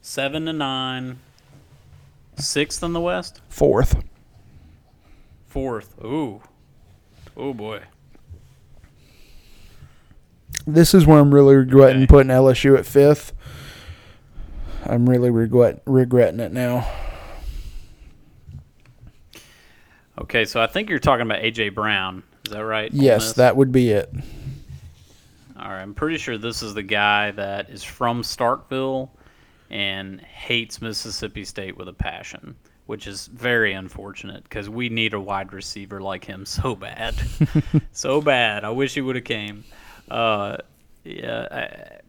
[0.00, 1.20] Seven to nine.
[2.36, 3.40] Sixth in the West.
[3.48, 4.02] Fourth.
[5.46, 5.94] Fourth.
[6.04, 6.40] Ooh.
[7.36, 7.82] Oh boy.
[10.66, 12.06] This is where I'm really regretting Okay.
[12.06, 13.32] putting LSU at fifth.
[14.84, 16.86] I'm really regret regretting it now.
[20.18, 22.22] Okay, so I think you're talking about AJ Brown.
[22.44, 22.92] Is that right?
[22.92, 24.12] Yes, that would be it.
[25.58, 29.08] All right, I'm pretty sure this is the guy that is from Starkville
[29.70, 32.54] and hates Mississippi State with a passion,
[32.86, 37.14] which is very unfortunate because we need a wide receiver like him so bad,
[37.92, 38.64] so bad.
[38.64, 39.64] I wish he would have came.
[40.10, 40.58] Uh,
[41.04, 42.00] yeah, I,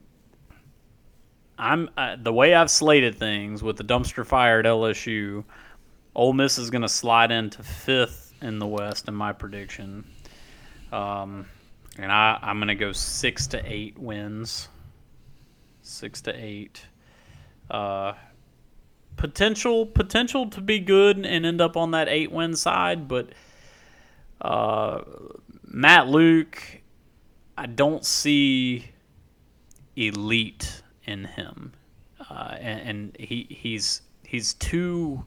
[1.58, 5.46] I'm uh, the way I've slated things with the dumpster fire at LSU.
[6.16, 10.04] Ole Miss is going to slide into fifth in the West in my prediction.
[10.92, 11.48] Um,
[11.98, 14.68] and I, I'm going to go six to eight wins.
[15.82, 16.86] Six to eight.
[17.70, 18.14] Uh,
[19.16, 23.30] potential potential to be good and end up on that eight win side, but
[24.42, 25.02] uh,
[25.64, 26.82] Matt Luke,
[27.58, 28.92] I don't see
[29.96, 31.74] elite in him,
[32.30, 35.26] uh, and, and he he's he's too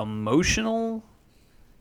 [0.00, 1.02] emotional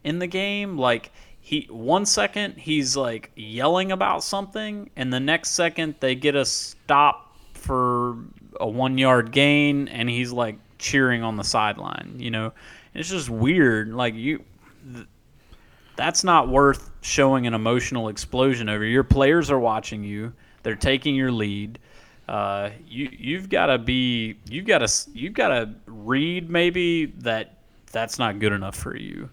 [0.04, 0.78] in the game.
[0.78, 6.36] Like he one second he's like yelling about something, and the next second they get
[6.36, 8.18] a stop for
[8.60, 12.16] a one yard gain, and he's like cheering on the sideline.
[12.18, 12.54] You know,
[12.94, 13.94] it's just weird.
[13.94, 14.44] Like you.
[14.94, 15.08] Th-
[15.96, 18.86] that's not worth showing an emotional explosion over.
[18.86, 20.32] Your players are watching you.
[20.64, 21.78] They're taking your lead.
[22.26, 27.58] Uh, you you've got to be you've got to you've got to read maybe that
[27.92, 29.30] that's not good enough for you.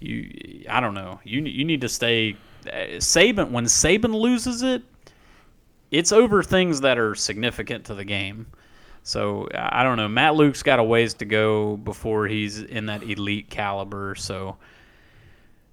[0.00, 1.20] You I don't know.
[1.24, 4.82] You you need to stay uh, Saban when Saban loses it,
[5.90, 8.46] it's over things that are significant to the game.
[9.02, 10.08] So I don't know.
[10.08, 14.14] Matt Luke's got a ways to go before he's in that elite caliber.
[14.14, 14.56] So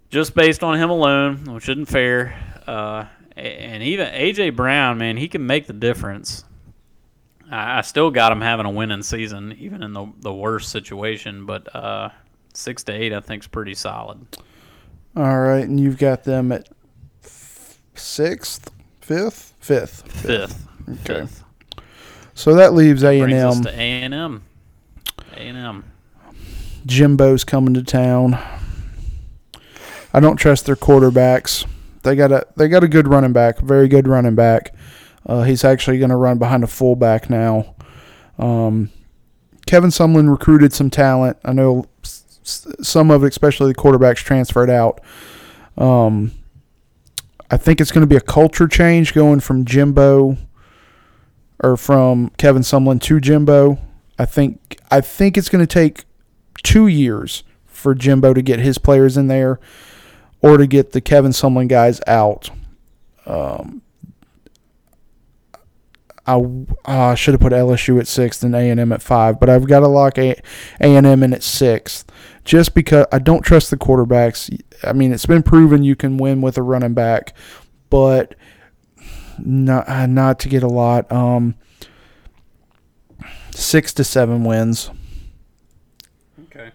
[0.10, 2.38] just based on him alone, which isn't fair.
[2.68, 3.06] Uh,
[3.38, 6.44] and even AJ Brown, man, he can make the difference.
[7.52, 11.46] I, I still got them having a winning season, even in the the worst situation.
[11.46, 12.10] But uh,
[12.54, 14.26] six to eight, I think, is pretty solid.
[15.16, 16.70] All right, and you've got them at
[17.94, 18.72] sixth,
[19.02, 20.10] fifth, fifth.
[20.12, 20.68] Fifth.
[20.90, 21.22] Okay.
[21.22, 21.44] Fifth.
[22.34, 23.68] So that leaves A and M.
[23.68, 24.44] A and M.
[25.34, 25.84] A and M.
[26.86, 28.38] Jimbo's coming to town.
[30.14, 31.66] I don't trust their quarterbacks.
[32.04, 34.74] They got a they got a good running back, very good running back.
[35.26, 37.76] Uh, he's actually going to run behind a fullback now.
[38.38, 38.90] Um,
[39.68, 41.38] Kevin Sumlin recruited some talent.
[41.46, 45.02] I know some of it, especially the quarterbacks, transferred out.
[45.78, 46.32] Um,
[47.50, 50.38] I think it's going to be a culture change going from Jimbo,
[51.64, 53.78] or from Kevin Sumlin to Jimbo.
[54.18, 56.06] I think I think it's going to take
[56.64, 59.60] two years for Jimbo to get his players in there,
[60.42, 62.50] or to get the Kevin Sumlin guys out.
[63.26, 63.82] Um,
[66.38, 69.50] I uh, should have put LSU at sixth and A and M at five, but
[69.50, 70.40] I've got to lock A
[70.80, 72.10] and M in at sixth,
[72.46, 74.58] just because I don't trust the quarterbacks.
[74.84, 77.36] I mean, it's been proven you can win with a running back,
[77.90, 78.36] but
[79.40, 81.12] not uh, not to get a lot.
[81.12, 81.56] Um,
[83.52, 84.90] six to seven wins.
[86.46, 86.72] Okay.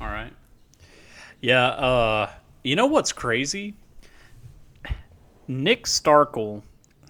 [0.00, 0.32] All right.
[1.40, 1.66] Yeah.
[1.66, 2.30] Uh,
[2.62, 3.74] you know what's crazy?
[5.46, 6.62] Nick Starkel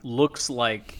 [0.05, 0.97] looks like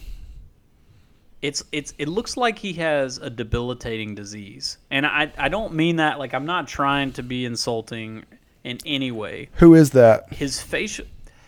[1.41, 4.77] it's it's it looks like he has a debilitating disease.
[4.91, 8.25] And I I don't mean that like I'm not trying to be insulting
[8.63, 9.49] in any way.
[9.53, 10.33] Who is that?
[10.33, 11.05] His facial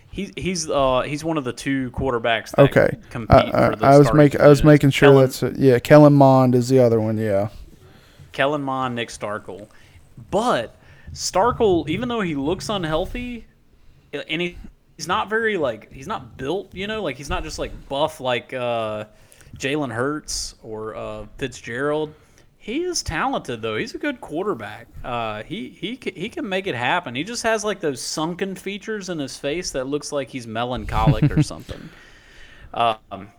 [0.09, 3.85] He's he's uh he's one of the two quarterbacks that Okay, compete I, for the
[3.85, 5.57] I, I was making I was making sure Kellen- that's it.
[5.57, 5.79] yeah.
[5.79, 7.17] Kellen Mond is the other one.
[7.17, 7.49] Yeah.
[8.31, 9.67] Kellen Mond, Nick Starkel.
[10.31, 10.75] But
[11.13, 13.45] Starkel, even though he looks unhealthy,
[14.13, 14.57] and he,
[14.97, 18.19] he's not very like he's not built, you know, like he's not just like buff
[18.19, 19.05] like uh,
[19.57, 22.13] Jalen Hurts or uh, Fitzgerald.
[22.57, 23.77] He is talented though.
[23.77, 24.87] He's a good quarterback.
[25.03, 27.15] Uh, he he ca- he can make it happen.
[27.15, 31.31] He just has like those sunken features in his face that looks like he's melancholic
[31.31, 31.89] or something.
[32.73, 33.29] Um,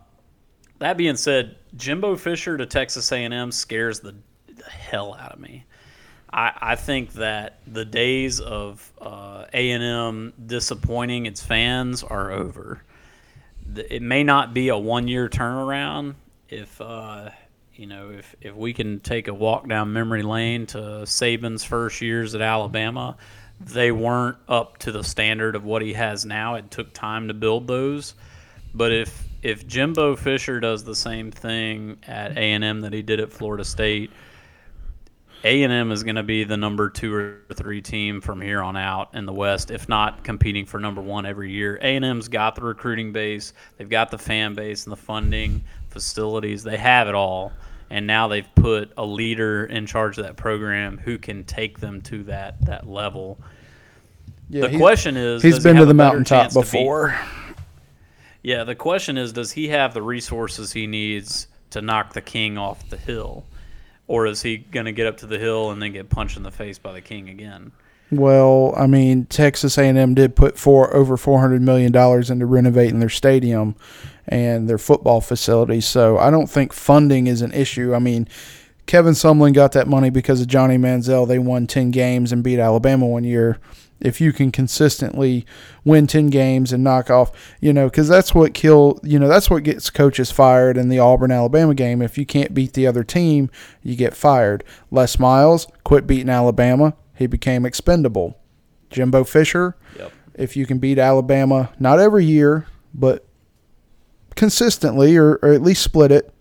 [0.79, 4.15] that being said, Jimbo Fisher to Texas A&M scares the,
[4.47, 5.65] the hell out of me.
[6.31, 12.83] I, I think that the days of uh, A&M disappointing its fans are over.
[13.75, 16.15] It may not be a one-year turnaround
[16.49, 17.29] if uh,
[17.75, 22.01] you know if, if we can take a walk down memory lane to Saban's first
[22.01, 23.17] years at Alabama.
[23.61, 26.55] They weren't up to the standard of what he has now.
[26.55, 28.15] It took time to build those.
[28.73, 33.01] But if if Jimbo Fisher does the same thing at A and M that he
[33.01, 34.11] did at Florida State,
[35.43, 38.61] A and M is going to be the number two or three team from here
[38.61, 41.77] on out in the West, if not competing for number one every year.
[41.81, 45.63] A and M's got the recruiting base, they've got the fan base and the funding,
[45.89, 47.53] facilities, they have it all,
[47.89, 52.01] and now they've put a leader in charge of that program who can take them
[52.01, 53.39] to that that level.
[54.49, 54.67] Yeah.
[54.67, 57.17] the question is, he's does he been to the mountaintop before.
[58.43, 62.57] yeah, the question is does he have the resources he needs to knock the king
[62.57, 63.45] off the hill?
[64.09, 66.41] Or is he going to get up to the hill and then get punched in
[66.41, 67.71] the face by the king again?
[68.11, 72.99] Well, I mean, Texas A&M did put four over four hundred million dollars into renovating
[72.99, 73.75] their stadium
[74.27, 77.93] and their football facility, So I don't think funding is an issue.
[77.93, 78.27] I mean,
[78.87, 81.27] Kevin Sumlin got that money because of Johnny Manziel.
[81.27, 83.59] They won ten games and beat Alabama one year.
[84.01, 85.45] If you can consistently
[85.83, 89.49] win ten games and knock off, you know, because that's what kill, you know, that's
[89.49, 92.01] what gets coaches fired in the Auburn Alabama game.
[92.01, 93.49] If you can't beat the other team,
[93.83, 94.63] you get fired.
[94.89, 96.93] Les Miles quit beating Alabama.
[97.15, 98.37] He became expendable.
[98.89, 100.11] Jimbo Fisher, Yep.
[100.35, 103.25] if you can beat Alabama, not every year, but
[104.35, 106.33] consistently or, or at least split it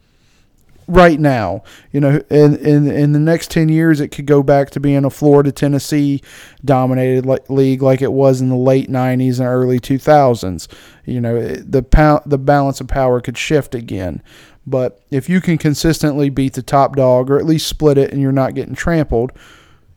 [0.89, 1.62] right now.
[1.93, 5.05] You know, in, in in the next 10 years it could go back to being
[5.05, 6.23] a Florida Tennessee
[6.65, 10.66] dominated li- league like it was in the late 90s and early 2000s.
[11.05, 14.23] You know, the pow- the balance of power could shift again.
[14.66, 18.20] But if you can consistently beat the top dog or at least split it and
[18.20, 19.32] you're not getting trampled,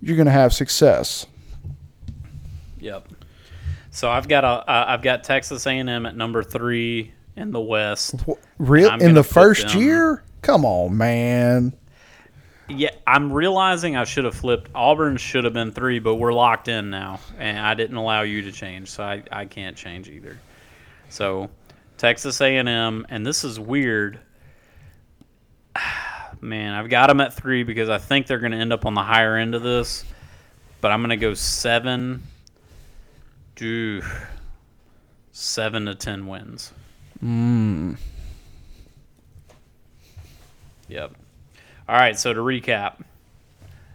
[0.01, 1.26] you're going to have success.
[2.80, 3.07] Yep.
[3.91, 8.15] So I've got a uh, I've got Texas A&M at number three in the West.
[8.57, 10.23] Real I'm in the first them- year?
[10.41, 11.73] Come on, man.
[12.68, 14.72] Yeah, I'm realizing I should have flipped.
[14.73, 18.43] Auburn should have been three, but we're locked in now, and I didn't allow you
[18.43, 20.39] to change, so I, I can't change either.
[21.09, 21.49] So
[21.97, 24.19] Texas A&M, and this is weird.
[26.41, 28.95] Man, I've got them at three because I think they're going to end up on
[28.95, 30.03] the higher end of this,
[30.80, 32.23] but I'm going to go seven.
[33.55, 34.01] Do
[35.34, 36.72] seven to ten wins.
[37.23, 37.97] Mm.
[40.91, 41.15] Yep.
[41.88, 43.01] All right, so to recap,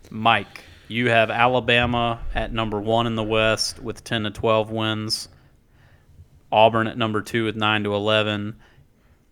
[0.08, 5.28] Mike, you have Alabama at number one in the West with 10 to 12 wins,
[6.50, 8.56] Auburn at number two with 9 to 11,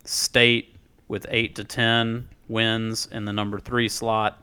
[0.05, 0.77] State
[1.09, 4.39] with 8 to 10 wins in the number three slot,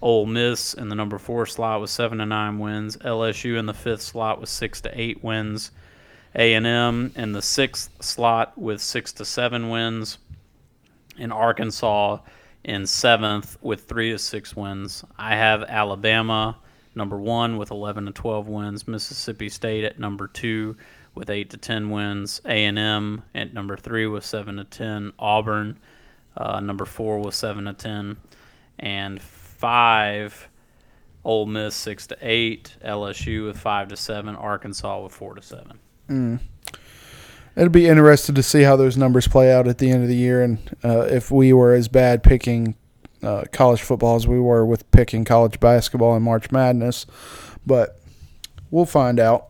[0.00, 3.74] Ole Miss in the number four slot with 7 to 9 wins, LSU in the
[3.74, 5.72] fifth slot with 6 to 8 wins,
[6.36, 10.18] A&M in the sixth slot with 6 to 7 wins,
[11.18, 12.18] and Arkansas
[12.64, 15.04] in seventh with three to six wins.
[15.18, 16.58] I have Alabama
[16.94, 20.76] number one with 11 to 12 wins, Mississippi State at number two
[21.14, 22.40] with eight to ten wins.
[22.44, 25.12] A and M at number three with seven to ten.
[25.18, 25.78] Auburn,
[26.36, 28.16] uh, number four with seven to ten,
[28.78, 30.48] and five.
[31.22, 32.76] Ole Miss six to eight.
[32.84, 34.34] LSU with five to seven.
[34.36, 35.78] Arkansas with four to seven.
[36.08, 36.40] Mm.
[37.56, 40.16] It'll be interesting to see how those numbers play out at the end of the
[40.16, 42.76] year, and uh, if we were as bad picking
[43.22, 47.06] uh, college football as we were with picking college basketball and March Madness.
[47.66, 48.00] But
[48.70, 49.48] we'll find out.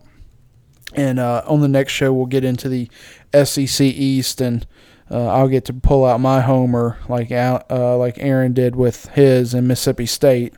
[0.94, 2.90] And uh, on the next show, we'll get into the
[3.32, 4.66] SEC East, and
[5.08, 9.54] uh, I'll get to pull out my homer like uh, like Aaron did with his
[9.54, 10.54] in Mississippi State.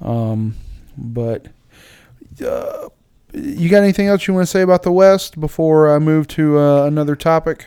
[0.00, 0.56] Um,
[0.96, 1.46] but
[2.44, 2.88] uh,
[3.32, 6.58] you got anything else you want to say about the West before I move to
[6.58, 7.66] uh, another topic?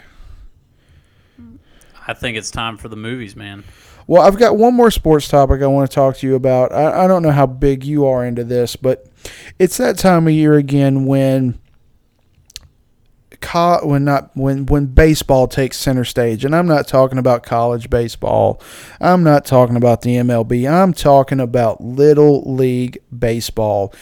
[2.07, 3.63] I think it's time for the movies, man.
[4.07, 6.73] Well, I've got one more sports topic I want to talk to you about.
[6.73, 9.07] I, I don't know how big you are into this, but
[9.59, 11.59] it's that time of year again when
[13.41, 17.89] co- when not when when baseball takes center stage and I'm not talking about college
[17.89, 18.61] baseball.
[18.99, 20.71] I'm not talking about the MLB.
[20.71, 23.93] I'm talking about little league baseball.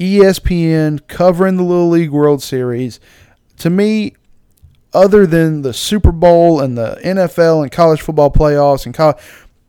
[0.00, 2.98] ESPN covering the Little League World Series.
[3.58, 4.14] To me,
[4.94, 9.18] other than the Super Bowl and the NFL and college football playoffs and college,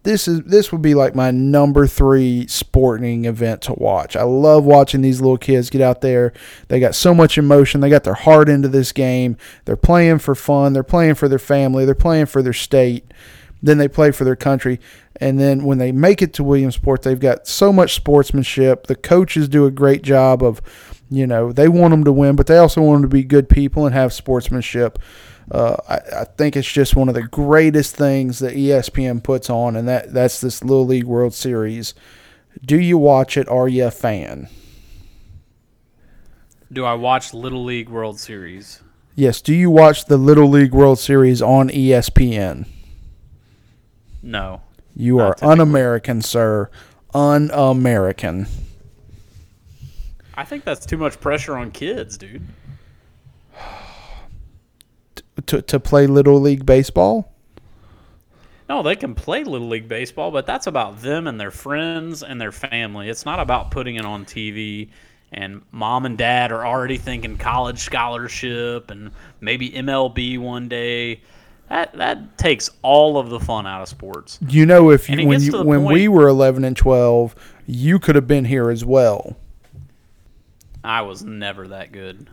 [0.03, 4.15] this is this would be like my number three sporting event to watch.
[4.15, 6.33] I love watching these little kids get out there.
[6.69, 7.81] They got so much emotion.
[7.81, 9.37] They got their heart into this game.
[9.65, 10.73] They're playing for fun.
[10.73, 11.85] They're playing for their family.
[11.85, 13.13] They're playing for their state.
[13.61, 14.79] Then they play for their country.
[15.21, 18.87] And then when they make it to Williamsport, they've got so much sportsmanship.
[18.87, 20.61] The coaches do a great job of,
[21.11, 23.47] you know, they want them to win, but they also want them to be good
[23.47, 24.97] people and have sportsmanship.
[25.51, 29.75] Uh, I, I, think it's just one of the greatest things that ESPN puts on,
[29.75, 31.93] and that, that's this Little League World Series.
[32.65, 33.47] Do you watch it?
[33.47, 34.47] Are you a fan?
[36.71, 38.81] Do I watch Little League World Series?
[39.13, 39.41] Yes.
[39.41, 42.65] Do you watch the Little League World Series on ESPN?
[44.23, 44.61] No.
[44.95, 46.69] You are un American, sir.
[47.13, 48.47] Un American.
[50.33, 52.41] I think that's too much pressure on kids, dude
[55.45, 57.31] to to play little league baseball?
[58.69, 62.39] No, they can play little league baseball, but that's about them and their friends and
[62.39, 63.09] their family.
[63.09, 64.89] It's not about putting it on TV
[65.33, 71.21] and mom and dad are already thinking college scholarship and maybe MLB one day.
[71.71, 74.37] That that takes all of the fun out of sports.
[74.45, 77.33] You know, if you, when you, when point, we were eleven and twelve,
[77.65, 79.37] you could have been here as well.
[80.83, 82.29] I was never that good.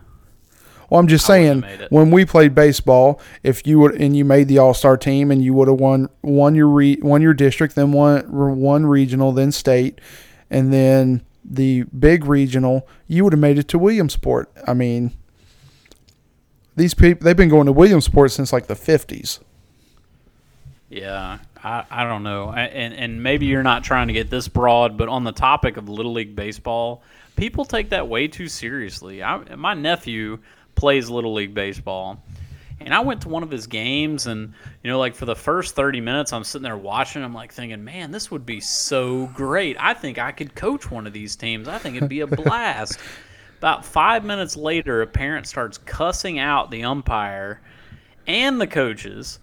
[0.89, 4.57] Well, I'm just saying when we played baseball, if you would and you made the
[4.57, 7.93] All Star team and you would have won won your re, won your district, then
[7.93, 8.29] one
[8.59, 10.01] one regional, then state,
[10.49, 14.51] and then the big regional, you would have made it to Williamsport.
[14.67, 15.13] I mean,
[16.79, 19.39] these people they've been going to Williamsport since like the 50s.
[20.89, 24.97] Yeah, I, I don't know, and and maybe you're not trying to get this broad,
[24.97, 27.03] but on the topic of little league baseball,
[27.35, 29.21] people take that way too seriously.
[29.21, 30.39] I, my nephew
[30.75, 32.23] plays little league baseball.
[32.81, 34.53] And I went to one of his games, and
[34.83, 37.21] you know, like for the first thirty minutes, I'm sitting there watching.
[37.21, 39.75] I'm like thinking, man, this would be so great.
[39.77, 41.67] I think I could coach one of these teams.
[41.67, 42.97] I think it'd be a blast.
[43.59, 47.61] About five minutes later, a parent starts cussing out the umpire
[48.25, 49.39] and the coaches.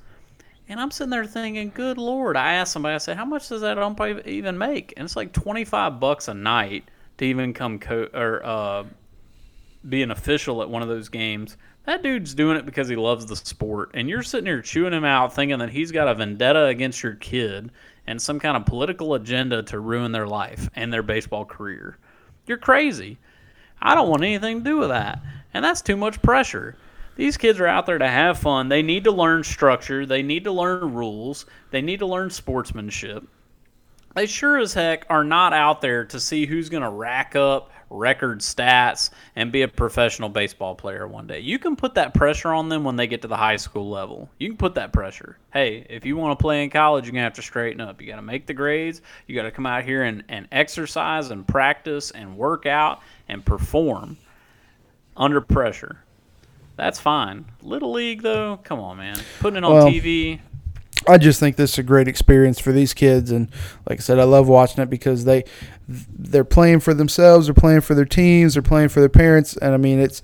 [0.69, 2.35] And I'm sitting there thinking, good lord.
[2.35, 4.95] I asked somebody, I said, how much does that umpire even make?
[4.97, 8.85] And it's like 25 bucks a night to even come co- or uh,
[9.87, 11.59] be an official at one of those games.
[11.85, 15.05] That dude's doing it because he loves the sport, and you're sitting here chewing him
[15.05, 17.71] out, thinking that he's got a vendetta against your kid
[18.07, 21.99] and some kind of political agenda to ruin their life and their baseball career.
[22.47, 23.19] You're crazy.
[23.87, 25.21] I don't want anything to do with that,
[25.55, 26.77] and that's too much pressure.
[27.15, 28.69] These kids are out there to have fun.
[28.69, 30.05] They need to learn structure.
[30.05, 31.47] They need to learn rules.
[31.71, 33.23] They need to learn sportsmanship.
[34.17, 37.71] They sure as heck are not out there to see who's going to rack up
[37.91, 41.41] record stats, and be a professional baseball player one day.
[41.41, 44.29] You can put that pressure on them when they get to the high school level.
[44.39, 45.39] You can put that pressure.
[45.53, 48.01] Hey, if you want to play in college, you're going to have to straighten up.
[48.01, 49.03] You got to make the grades.
[49.27, 53.45] You got to come out here and, and exercise and practice and work out and
[53.45, 54.17] perform
[55.17, 55.99] under pressure.
[56.77, 57.47] That's fine.
[57.63, 59.19] Little league, though, come on, man.
[59.41, 60.41] Putting it on well, TV,
[61.09, 63.51] I just think this is a great experience for these kids, and
[63.89, 65.45] like I said, I love watching it because they
[65.89, 69.75] they're playing for themselves, they're playing for their teams, they're playing for their parents, and
[69.75, 70.23] I mean it's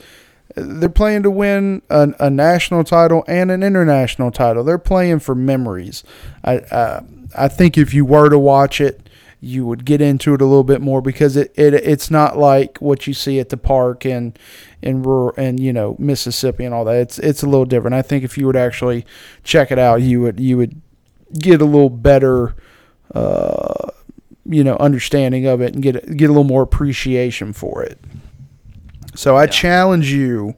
[0.54, 4.64] they're playing to win a, a national title and an international title.
[4.64, 6.04] They're playing for memories.
[6.44, 7.00] I uh,
[7.36, 9.01] I think if you were to watch it,
[9.44, 12.78] you would get into it a little bit more because it, it it's not like
[12.78, 14.38] what you see at the park and
[14.80, 16.96] in rural and you know Mississippi and all that.
[16.96, 17.94] It's it's a little different.
[17.94, 19.04] I think if you would actually
[19.42, 20.80] check it out, you would you would
[21.38, 22.54] get a little better.
[23.14, 23.88] Uh,
[24.44, 27.98] you know, understanding of it and get get a little more appreciation for it.
[29.14, 29.50] So I Yeah.
[29.50, 30.54] challenge you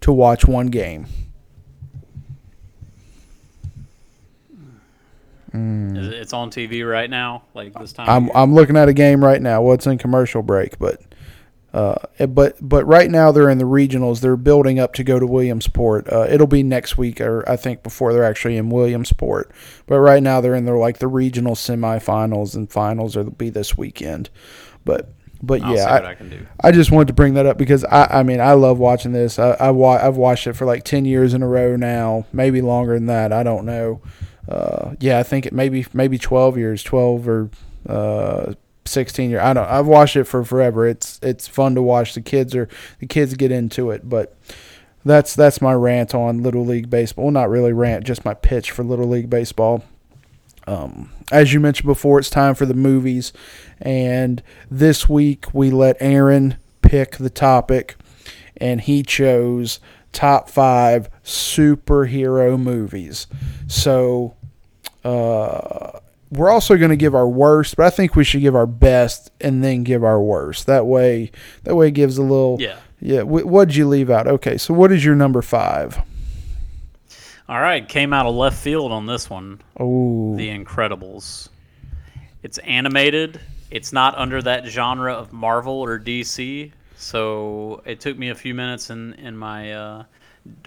[0.00, 1.06] to watch one game.
[5.54, 8.08] Is it- It's on TV right now, like this time.
[8.08, 8.30] I'm?
[8.34, 9.62] I'm looking at a game right now.
[9.62, 11.00] Well, it's in commercial break, but
[11.74, 11.94] uh,
[12.28, 14.20] but but right now they're in the regionals.
[14.20, 16.06] They're building up to go to Williamsport.
[16.12, 19.50] Uh, it'll be next week, or I think before they're actually in Williamsport.
[19.86, 23.16] But right now they're in their like the regional semifinals and finals.
[23.16, 24.28] Will be this weekend.
[24.84, 25.12] But
[25.42, 26.46] but I'll yeah, I, what I can do.
[26.62, 29.38] I just wanted to bring that up because I, I mean, I love watching this.
[29.38, 32.60] I, I wa- I've watched it for like 10 years in a row now, maybe
[32.62, 33.32] longer than that.
[33.32, 34.00] I don't know.
[34.48, 37.50] Uh, yeah, I think it maybe, maybe 12 years, 12 or,
[37.88, 38.54] uh,
[38.84, 39.42] 16 years.
[39.42, 40.86] I don't, I've watched it for forever.
[40.86, 42.14] It's, it's fun to watch.
[42.14, 44.36] The kids are, the kids get into it, but
[45.04, 47.26] that's, that's my rant on Little League Baseball.
[47.26, 49.84] Well, not really rant, just my pitch for Little League Baseball.
[50.66, 53.32] Um, as you mentioned before, it's time for the movies.
[53.80, 57.96] And this week we let Aaron pick the topic,
[58.56, 59.80] and he chose
[60.12, 63.26] top five superhero movies.
[63.68, 64.36] So
[65.04, 65.98] uh,
[66.30, 69.30] we're also going to give our worst, but I think we should give our best
[69.40, 70.66] and then give our worst.
[70.66, 71.30] That way,
[71.64, 72.56] that way it gives a little.
[72.60, 72.78] Yeah.
[73.00, 73.22] Yeah.
[73.22, 74.26] Wh- what'd you leave out?
[74.26, 74.56] Okay.
[74.58, 76.00] So what is your number five?
[77.48, 79.60] All right, came out of left field on this one.
[79.78, 80.36] Oh.
[80.36, 81.48] The Incredibles.
[82.42, 83.40] It's animated.
[83.70, 86.72] It's not under that genre of Marvel or DC.
[86.96, 90.04] So it took me a few minutes in in my uh,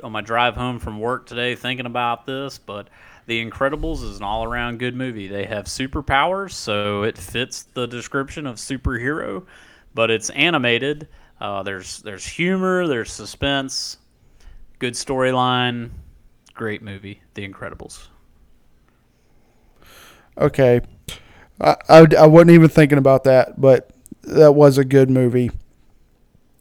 [0.03, 2.87] on my drive home from work today thinking about this, but
[3.27, 5.27] The Incredibles is an all around good movie.
[5.27, 9.45] They have superpowers, so it fits the description of superhero,
[9.93, 11.07] but it's animated.
[11.41, 13.97] Uh, there's there's humor, there's suspense,
[14.79, 15.89] good storyline,
[16.53, 18.07] great movie, The Incredibles.
[20.37, 20.81] Okay.
[21.61, 23.91] I, I, I wasn't even thinking about that, but
[24.23, 25.51] that was a good movie.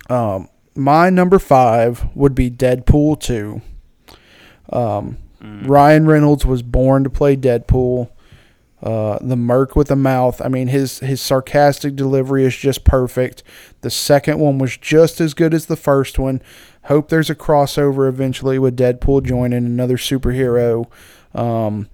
[0.08, 3.62] Um, my number five would be Deadpool 2.
[4.72, 8.10] Um, Ryan Reynolds was born to play Deadpool.
[8.82, 10.42] Uh, the Merc with a mouth.
[10.42, 13.42] I mean, his his sarcastic delivery is just perfect.
[13.80, 16.42] The second one was just as good as the first one.
[16.84, 20.86] Hope there's a crossover eventually with Deadpool joining another superhero.
[21.34, 21.88] Um,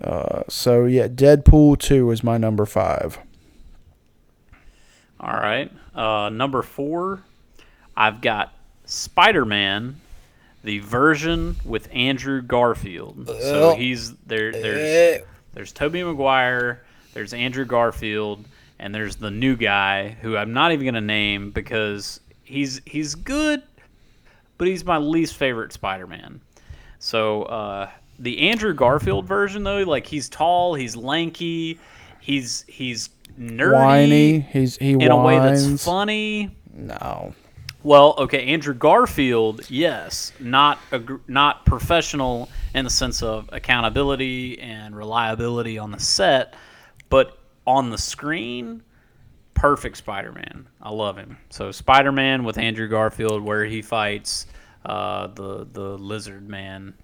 [0.00, 3.18] uh, so yeah, Deadpool two is my number five.
[5.18, 5.72] All right.
[5.94, 7.24] Uh, number four,
[7.96, 8.52] I've got
[8.84, 10.00] Spider Man,
[10.64, 13.26] the version with Andrew Garfield.
[13.26, 14.52] So he's there.
[14.52, 15.22] There's
[15.54, 16.82] there's Tobey Maguire,
[17.14, 18.44] there's Andrew Garfield,
[18.78, 23.62] and there's the new guy who I'm not even gonna name because he's he's good,
[24.58, 26.40] but he's my least favorite Spider Man.
[26.98, 31.78] So uh, the Andrew Garfield version though, like he's tall, he's lanky,
[32.20, 34.40] he's he's nerdy Whiny.
[34.40, 35.84] He's he in a way that's whines.
[35.84, 36.56] funny.
[36.72, 37.34] No.
[37.84, 44.96] Well, okay, Andrew Garfield, yes, not ag- not professional in the sense of accountability and
[44.96, 46.54] reliability on the set,
[47.08, 48.82] but on the screen,
[49.54, 50.68] perfect Spider-Man.
[50.80, 51.38] I love him.
[51.50, 54.46] So Spider-Man with Andrew Garfield, where he fights
[54.86, 56.94] uh, the the Lizard Man,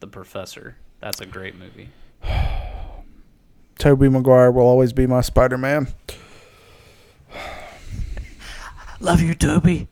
[0.00, 0.76] the Professor.
[1.00, 1.90] That's a great movie.
[3.78, 5.88] Tobey Maguire will always be my Spider Man.
[9.00, 9.86] Love you, Tobey.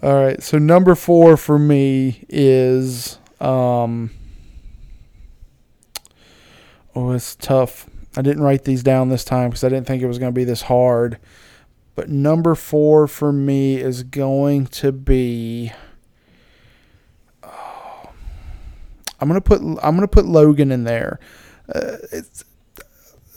[0.00, 4.10] All right, so number four for me is um.
[6.94, 7.88] Oh, it's tough.
[8.16, 10.36] I didn't write these down this time because I didn't think it was going to
[10.36, 11.18] be this hard.
[11.94, 15.72] But number four for me is going to be.
[17.42, 18.10] oh,
[19.20, 21.18] I'm gonna put I'm gonna put Logan in there.
[21.68, 22.44] Uh, it's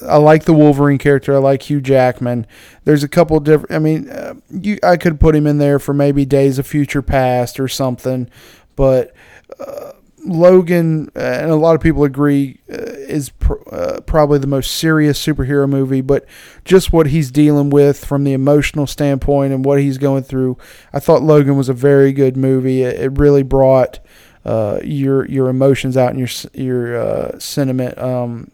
[0.07, 1.33] I like the Wolverine character.
[1.35, 2.47] I like Hugh Jackman.
[2.83, 3.71] There's a couple different.
[3.71, 7.01] I mean, uh, you I could put him in there for maybe Days of Future
[7.01, 8.29] Past or something,
[8.75, 9.13] but
[9.59, 9.91] uh,
[10.25, 14.71] Logan uh, and a lot of people agree uh, is pr- uh, probably the most
[14.75, 16.01] serious superhero movie.
[16.01, 16.25] But
[16.65, 20.57] just what he's dealing with from the emotional standpoint and what he's going through,
[20.93, 22.83] I thought Logan was a very good movie.
[22.83, 23.99] It, it really brought
[24.45, 27.97] uh, your your emotions out and your your sentiment.
[27.97, 28.51] Um,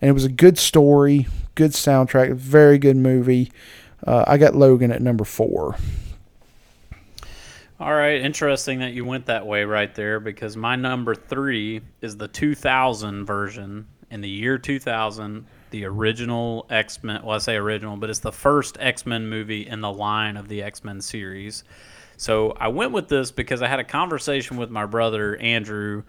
[0.00, 3.50] and it was a good story, good soundtrack, very good movie.
[4.06, 5.76] Uh, I got Logan at number four.
[7.80, 12.16] All right, interesting that you went that way right there because my number three is
[12.16, 17.22] the 2000 version in the year 2000 the original X Men.
[17.22, 20.48] Well, I say original, but it's the first X Men movie in the line of
[20.48, 21.64] the X Men series.
[22.16, 26.02] So I went with this because I had a conversation with my brother Andrew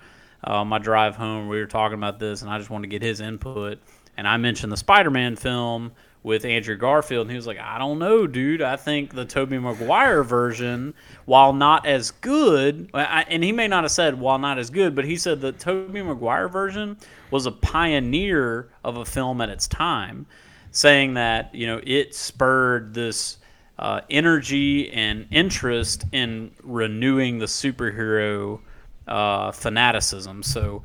[0.44, 1.48] uh, my drive home.
[1.48, 3.80] We were talking about this, and I just wanted to get his input.
[4.18, 5.92] And I mentioned the Spider Man film
[6.22, 8.62] with Andrew Garfield, and he was like, I don't know, dude.
[8.62, 10.94] I think the Tobey Maguire version,
[11.26, 15.06] while not as good, and he may not have said while not as good, but
[15.06, 16.98] he said the Tobey Maguire version
[17.32, 20.26] was a pioneer of a film at its time,
[20.72, 23.38] saying that, you know, it spurred this
[23.78, 28.60] uh, energy and interest in renewing the superhero
[29.10, 30.44] uh, fanaticism.
[30.44, 30.84] So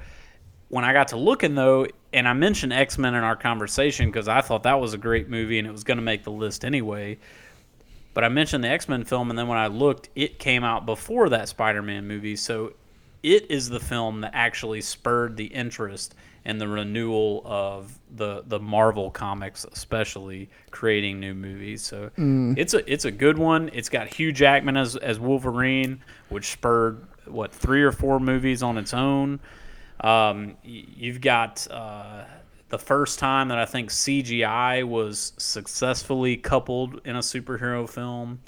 [0.69, 4.27] when I got to looking, though, and I mentioned X Men in our conversation because
[4.27, 6.65] I thought that was a great movie and it was going to make the list
[6.65, 7.19] anyway.
[8.15, 10.87] But I mentioned the X Men film, and then when I looked, it came out
[10.87, 12.37] before that Spider Man movie.
[12.37, 12.73] So
[13.23, 16.15] it is the film that actually spurred the interest
[16.45, 21.83] and the renewal of the the Marvel comics, especially creating new movies.
[21.83, 22.57] So mm.
[22.57, 23.71] it's a it's a good one.
[23.73, 28.79] It's got Hugh Jackman as as Wolverine, which spurred what three or four movies on
[28.79, 29.41] its own.
[30.01, 32.25] Um, you've got uh,
[32.69, 38.41] the first time that I think CGI was successfully coupled in a superhero film.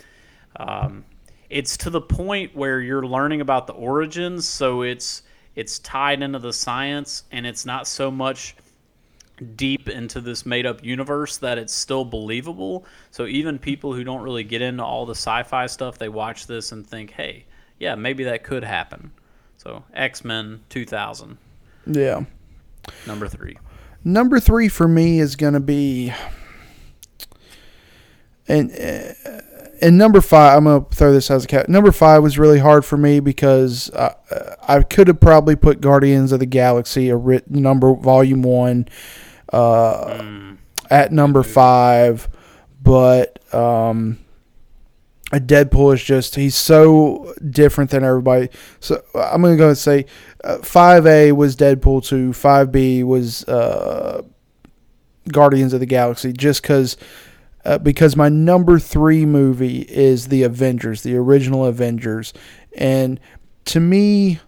[0.57, 1.05] Um,
[1.49, 5.23] it's to the point where you're learning about the origins, so it's
[5.55, 8.57] it's tied into the science, and it's not so much
[9.55, 12.85] deep into this made up universe that it's still believable.
[13.11, 16.73] So even people who don't really get into all the sci-fi stuff, they watch this
[16.73, 17.45] and think, "Hey,
[17.79, 19.13] yeah, maybe that could happen."
[19.57, 21.39] So X Men 2000.
[21.87, 22.25] Yeah.
[23.07, 23.59] Number three.
[24.05, 26.13] Number three for me is going to be,
[28.47, 29.41] and uh,
[29.81, 30.57] and number five.
[30.57, 31.69] I'm going to throw this as a cat.
[31.69, 34.15] Number five was really hard for me because I,
[34.67, 38.89] I could have probably put Guardians of the Galaxy a writ, number volume one
[39.53, 40.59] uh, mm.
[40.91, 42.29] at number five,
[42.83, 44.19] but um,
[45.33, 48.49] Deadpool is just he's so different than everybody.
[48.81, 50.07] So I'm gonna go and say
[50.45, 54.23] uh, five uh, A was Deadpool two, five B was uh,
[55.29, 56.97] Guardians of the Galaxy, just because.
[57.65, 62.33] Uh, because my number three movie is the Avengers, the original Avengers,
[62.79, 63.19] and
[63.65, 64.39] to me,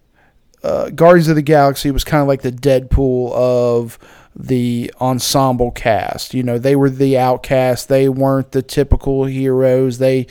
[0.63, 3.99] uh, Guardians of the Galaxy was kind of like the Deadpool of
[4.35, 6.33] the ensemble cast.
[6.33, 7.89] You know, they were the outcast.
[7.89, 9.99] They weren't the typical heroes.
[9.99, 10.29] They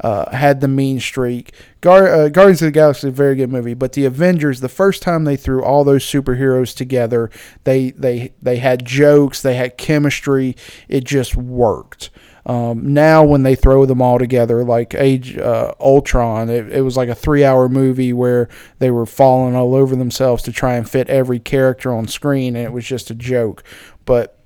[0.00, 1.52] uh, had the mean streak.
[1.80, 5.02] Gar- uh, Guardians of the Galaxy a very good movie, but the Avengers, the first
[5.02, 7.30] time they threw all those superheroes together,
[7.64, 10.56] they they they had jokes, they had chemistry.
[10.88, 12.10] It just worked.
[12.46, 16.96] Um, now, when they throw them all together, like Age uh, Ultron, it, it was
[16.96, 18.48] like a three-hour movie where
[18.78, 22.64] they were falling all over themselves to try and fit every character on screen, and
[22.64, 23.62] it was just a joke.
[24.06, 24.38] But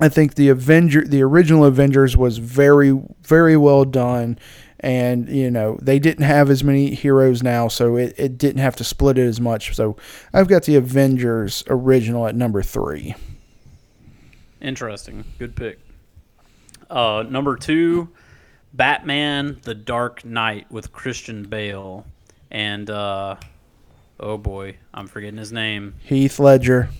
[0.00, 4.38] I think the Avenger, the original Avengers, was very, very well done
[4.80, 8.76] and you know they didn't have as many heroes now so it, it didn't have
[8.76, 9.74] to split it as much.
[9.74, 9.96] So
[10.32, 13.14] i've got the avengers original at number three.
[14.60, 15.24] Interesting.
[15.38, 15.78] Good pick.
[16.90, 18.08] Uh, number two
[18.74, 22.04] batman the dark knight with christian bale.
[22.50, 23.36] And uh,
[24.20, 25.94] oh boy i'm forgetting his name.
[26.04, 26.90] Heath ledger.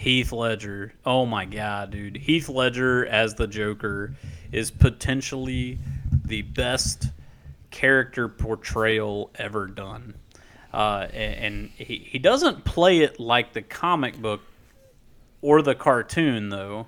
[0.00, 0.94] Heath Ledger.
[1.04, 2.16] Oh my god, dude.
[2.16, 4.14] Heath Ledger as the Joker
[4.52, 5.78] is potentially
[6.24, 7.08] the best
[7.70, 10.14] character portrayal ever done.
[10.72, 14.40] Uh, and he, he doesn't play it like the comic book
[15.42, 16.86] or the cartoon, though.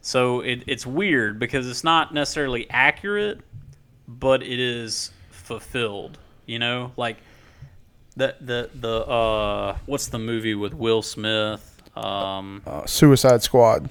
[0.00, 3.40] So it, it's weird because it's not necessarily accurate,
[4.08, 6.18] but it is fulfilled.
[6.44, 7.18] You know, like
[8.16, 11.82] the the the uh, what's the movie with Will Smith?
[11.96, 13.88] Um, uh, Suicide Squad.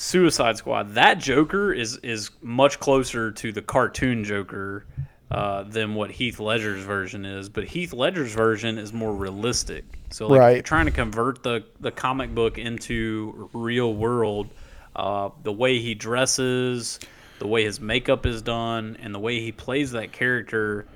[0.00, 0.94] Suicide Squad.
[0.94, 4.86] That Joker is is much closer to the cartoon Joker
[5.30, 7.50] uh, than what Heath Ledger's version is.
[7.50, 9.84] But Heath Ledger's version is more realistic.
[10.08, 10.64] So like right.
[10.64, 14.48] trying to convert the the comic book into real world,
[14.96, 16.98] uh, the way he dresses,
[17.38, 20.86] the way his makeup is done, and the way he plays that character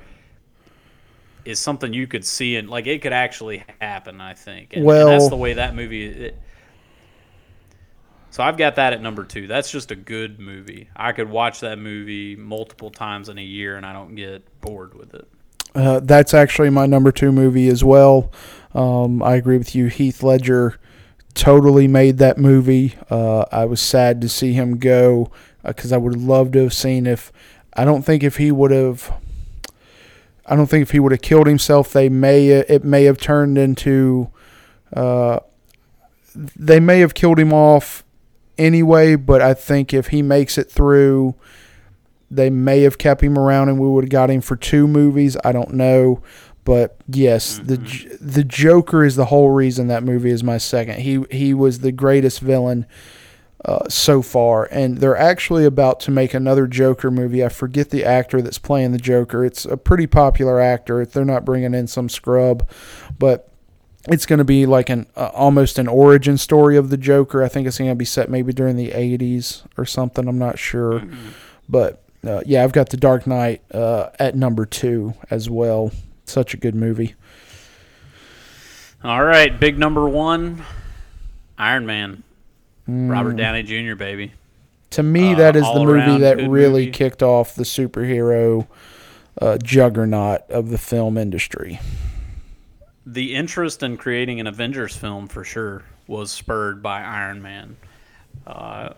[1.44, 4.22] is something you could see and like it could actually happen.
[4.22, 4.72] I think.
[4.72, 6.06] And, well, and that's the way that movie.
[6.06, 6.38] It,
[8.34, 9.46] so I've got that at number two.
[9.46, 10.88] That's just a good movie.
[10.96, 14.92] I could watch that movie multiple times in a year and I don't get bored
[14.94, 15.28] with it.
[15.72, 18.32] Uh, that's actually my number two movie as well.
[18.74, 19.86] Um, I agree with you.
[19.86, 20.80] Heath Ledger
[21.34, 22.96] totally made that movie.
[23.08, 25.30] Uh, I was sad to see him go
[25.62, 27.30] because uh, I would love to have seen if.
[27.74, 29.12] I don't think if he would have.
[30.44, 33.58] I don't think if he would have killed himself, they may it may have turned
[33.58, 34.32] into.
[34.92, 35.38] Uh,
[36.34, 38.03] they may have killed him off
[38.58, 39.16] anyway.
[39.16, 41.34] But I think if he makes it through,
[42.30, 45.36] they may have kept him around and we would have got him for two movies.
[45.44, 46.22] I don't know.
[46.64, 51.00] But yes, the J- the Joker is the whole reason that movie is my second.
[51.00, 52.86] He he was the greatest villain
[53.66, 57.44] uh, so far, and they're actually about to make another Joker movie.
[57.44, 59.44] I forget the actor that's playing the Joker.
[59.44, 61.02] It's a pretty popular actor.
[61.02, 62.66] If they're not bringing in some scrub,
[63.18, 63.50] but
[64.08, 67.42] it's going to be like an uh, almost an origin story of the Joker.
[67.42, 70.28] I think it's going to be set maybe during the 80s or something.
[70.28, 71.02] I'm not sure,
[71.68, 75.90] but uh, yeah, I've got the Dark Knight uh, at number two as well.
[76.26, 77.14] Such a good movie.
[79.02, 80.62] All right, big number one,
[81.58, 82.22] Iron Man,
[82.88, 83.10] Mm.
[83.10, 83.94] Robert Downey Jr.
[83.94, 84.32] Baby.
[84.90, 86.90] To me, Uh, that is the movie that really movie.
[86.90, 88.66] kicked off the superhero
[89.40, 91.80] uh, juggernaut of the film industry.
[93.06, 97.76] The interest in creating an Avengers film for sure was spurred by Iron Man.
[98.46, 98.94] Uh,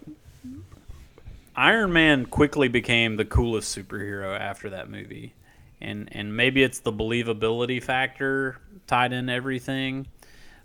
[1.57, 5.33] Iron Man quickly became the coolest superhero after that movie,
[5.81, 10.07] and and maybe it's the believability factor tied in everything.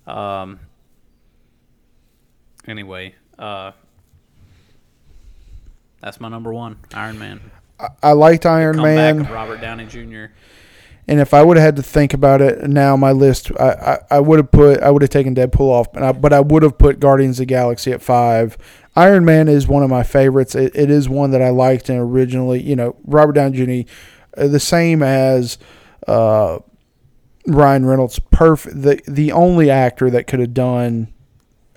[0.06, 0.60] Um,
[2.68, 3.72] anyway, uh,
[6.02, 7.40] that's my number one, Iron Man.
[8.04, 9.24] I liked Iron Man.
[9.24, 10.26] Robert Downey Jr.
[11.08, 14.18] And if I would have had to think about it now, my list, I, I,
[14.18, 16.64] I would have put, I would have taken Deadpool off, but I, but I would
[16.64, 18.58] have put Guardians of the Galaxy at five.
[18.96, 20.54] Iron Man is one of my favorites.
[20.54, 23.92] It, it is one that I liked and originally, you know, Robert Downey Jr.
[24.38, 25.58] Uh, the same as
[26.08, 26.60] uh,
[27.48, 28.20] Ryan Reynolds.
[28.20, 28.82] Perfect.
[28.82, 31.14] The the only actor that could have done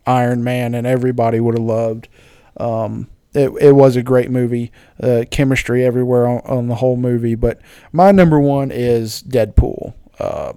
[0.06, 2.08] Iron Man and everybody would have loved.
[2.56, 4.72] Um, it, it was a great movie.
[5.02, 7.34] Uh, chemistry everywhere on, on the whole movie.
[7.34, 7.60] But
[7.92, 9.94] my number one is Deadpool.
[10.18, 10.54] Uh,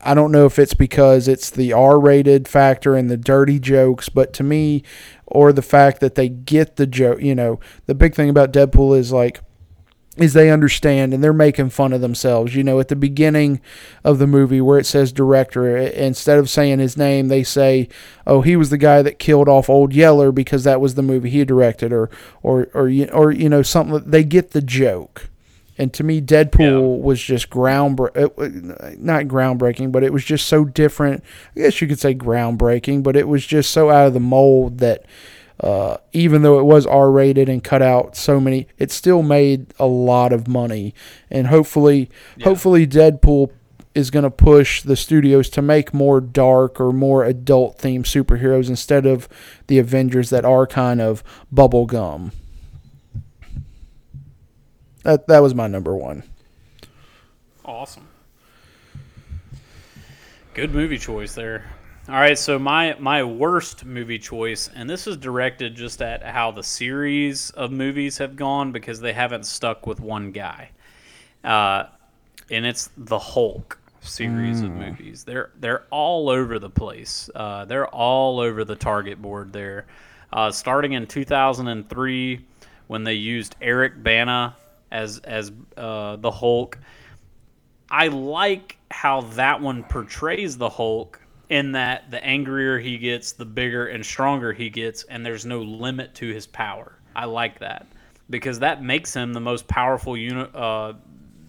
[0.00, 4.08] I don't know if it's because it's the R rated factor and the dirty jokes,
[4.08, 4.82] but to me,
[5.26, 8.96] or the fact that they get the joke, you know, the big thing about Deadpool
[8.96, 9.40] is like,
[10.16, 12.54] is they understand and they're making fun of themselves.
[12.54, 13.60] You know, at the beginning
[14.04, 17.88] of the movie where it says director, instead of saying his name, they say,
[18.26, 21.30] "Oh, he was the guy that killed off Old Yeller because that was the movie
[21.30, 22.10] he directed," or
[22.42, 24.02] or or you or you know something.
[24.10, 25.28] They get the joke.
[25.78, 28.04] And to me, Deadpool was just ground, uh,
[28.38, 28.48] uh,
[28.96, 31.22] not groundbreaking, but it was just so different.
[31.54, 34.78] I guess you could say groundbreaking, but it was just so out of the mold
[34.78, 35.04] that
[35.60, 39.72] uh, even though it was R rated and cut out so many, it still made
[39.78, 40.94] a lot of money.
[41.30, 42.10] And hopefully,
[42.42, 43.50] hopefully, Deadpool
[43.94, 48.68] is going to push the studios to make more dark or more adult themed superheroes
[48.68, 49.26] instead of
[49.68, 52.32] the Avengers that are kind of bubblegum.
[55.02, 56.24] That that was my number one.
[57.64, 58.06] Awesome.
[60.52, 61.64] Good movie choice there.
[62.08, 66.52] All right, so my my worst movie choice, and this is directed just at how
[66.52, 70.70] the series of movies have gone because they haven't stuck with one guy,
[71.42, 71.86] uh,
[72.48, 75.24] and it's the Hulk series of movies.
[75.24, 77.28] They're they're all over the place.
[77.34, 79.86] Uh, they're all over the target board there.
[80.32, 82.46] Uh, starting in 2003,
[82.86, 84.54] when they used Eric Bana
[84.92, 86.78] as as uh, the Hulk.
[87.90, 93.44] I like how that one portrays the Hulk in that the angrier he gets, the
[93.44, 96.98] bigger and stronger he gets, and there's no limit to his power.
[97.14, 97.86] I like that
[98.28, 100.94] because that makes him the most powerful uni- uh,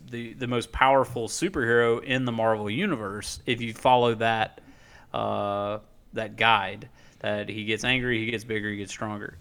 [0.10, 3.40] the the most powerful superhero in the Marvel universe.
[3.46, 4.62] If you follow that
[5.14, 5.80] uh,
[6.14, 9.38] that guide, that he gets angry, he gets bigger, he gets stronger.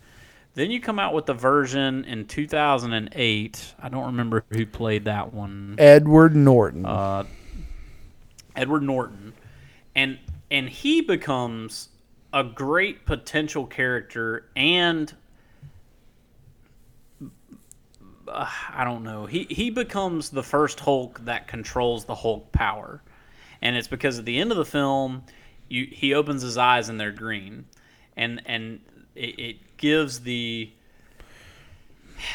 [0.54, 3.74] Then you come out with the version in 2008.
[3.78, 5.74] I don't remember who played that one.
[5.76, 6.86] Edward Norton.
[6.86, 7.24] Uh,
[8.56, 9.34] Edward Norton,
[9.94, 10.18] and
[10.50, 11.88] and he becomes
[12.32, 15.14] a great potential character and
[18.28, 19.26] uh, I don't know.
[19.26, 23.02] He he becomes the first Hulk that controls the Hulk power,
[23.62, 25.24] and it's because at the end of the film,
[25.68, 27.64] you he opens his eyes and they're green,
[28.16, 28.80] and and
[29.14, 30.70] it, it gives the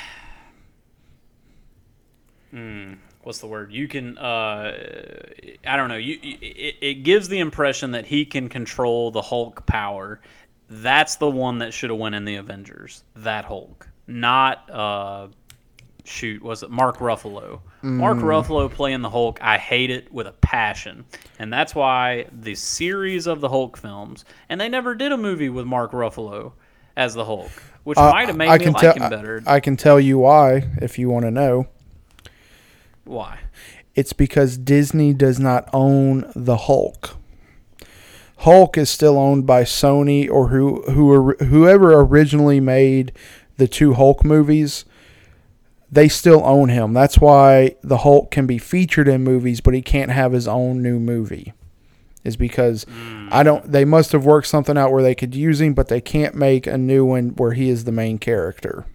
[2.51, 3.71] Hmm, what's the word?
[3.71, 4.77] You can uh,
[5.65, 5.97] I don't know.
[5.97, 10.21] You, it, it gives the impression that he can control the Hulk power.
[10.69, 13.03] That's the one that should have went in the Avengers.
[13.17, 15.27] That Hulk, not uh,
[16.05, 17.59] shoot, was it Mark Ruffalo?
[17.83, 21.03] Mark Ruffalo playing the Hulk, I hate it with a passion,
[21.39, 25.49] and that's why the series of the Hulk films, and they never did a movie
[25.49, 26.53] with Mark Ruffalo
[26.95, 27.49] as the Hulk,
[27.83, 29.43] which Uh, might have made I me can like him better.
[29.47, 31.67] I can tell you why if you want to know.
[33.11, 33.39] Why?
[33.93, 37.17] It's because Disney does not own the Hulk.
[38.37, 43.11] Hulk is still owned by Sony or who who whoever originally made
[43.57, 44.85] the two Hulk movies.
[45.91, 46.93] They still own him.
[46.93, 50.81] That's why the Hulk can be featured in movies, but he can't have his own
[50.81, 51.53] new movie.
[52.23, 53.27] Is because hmm.
[53.31, 53.71] I don't.
[53.71, 56.65] They must have worked something out where they could use him, but they can't make
[56.65, 58.85] a new one where he is the main character.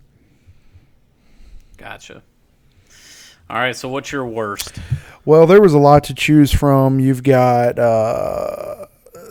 [1.76, 2.22] Gotcha.
[3.48, 4.80] All right, so what's your worst?
[5.24, 6.98] Well, there was a lot to choose from.
[6.98, 8.86] You've got uh,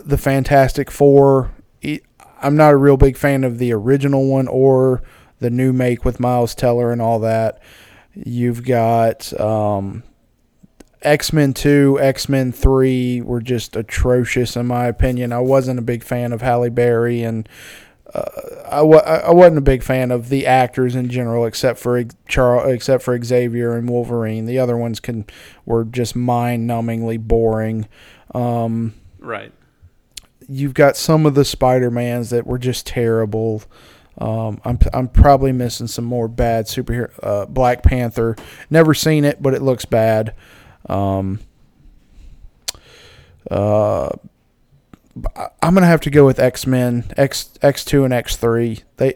[0.06, 1.52] the Fantastic Four.
[2.42, 5.04] I'm not a real big fan of the original one or
[5.40, 7.62] the new make with Miles Teller and all that.
[8.14, 10.04] You've got um,
[11.02, 15.34] X Men 2, X Men 3 were just atrocious, in my opinion.
[15.34, 17.50] I wasn't a big fan of Halle Berry, and
[18.70, 19.02] I, wa-
[19.32, 23.76] wasn't a big fan of the actors in general, except for Charles, except for Xavier
[23.76, 24.46] and Wolverine.
[24.46, 25.26] The other ones can
[25.66, 27.88] were just mind-numbingly boring.
[28.34, 29.52] Um, Right.
[30.48, 33.64] you've got some of the Spider-Mans that were just terrible.
[34.18, 37.12] Um, I'm I'm probably missing some more bad superhero.
[37.22, 38.36] Uh, Black Panther,
[38.70, 40.34] never seen it, but it looks bad.
[40.88, 41.40] Um,
[43.52, 44.12] uh, I-
[45.62, 48.84] I'm gonna have to go with X Men, X X two and X three.
[48.98, 49.16] They,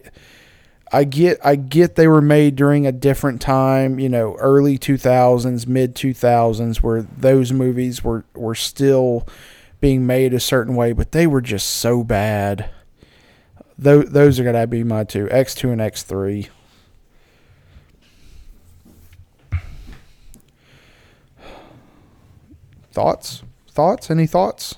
[0.91, 5.67] I get I get they were made during a different time, you know, early 2000s,
[5.67, 9.27] mid 2000s, where those movies were were still
[9.81, 12.69] being made a certain way, but they were just so bad.
[13.77, 16.47] Those those are gonna be my two X two and X three.
[22.91, 23.43] Thoughts?
[23.69, 24.09] Thoughts?
[24.09, 24.75] Any thoughts?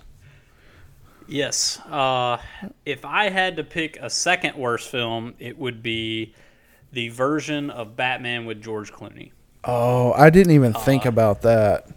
[1.31, 1.79] Yes.
[1.89, 2.37] Uh,
[2.85, 6.33] if I had to pick a second worst film, it would be
[6.91, 9.31] the version of Batman with George Clooney.
[9.63, 11.87] Oh, I didn't even think about that.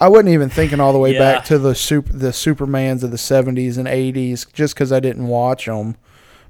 [0.00, 1.18] I wasn't even thinking all the way Yeah.
[1.18, 5.26] back to the super the Supermans of the seventies and eighties, just because I didn't
[5.26, 5.96] watch them.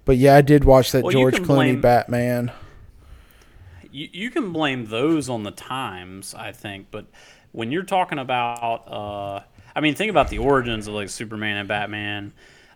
[0.05, 2.53] But yeah, I did watch that Well, George Clooney blame- Batman.
[3.91, 7.07] You, you can blame those on the times, I think, but
[7.53, 9.41] when you're talking about, uh,
[9.77, 12.33] I mean, think about the origins of like Superman and Batman.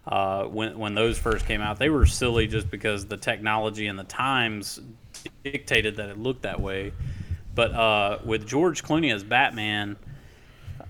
[0.06, 3.98] Uh, when when those first came out, they were silly just because the technology and
[3.98, 4.80] the times
[5.44, 6.92] dictated that it looked that way.
[7.54, 9.96] But uh, with George Clooney as Batman,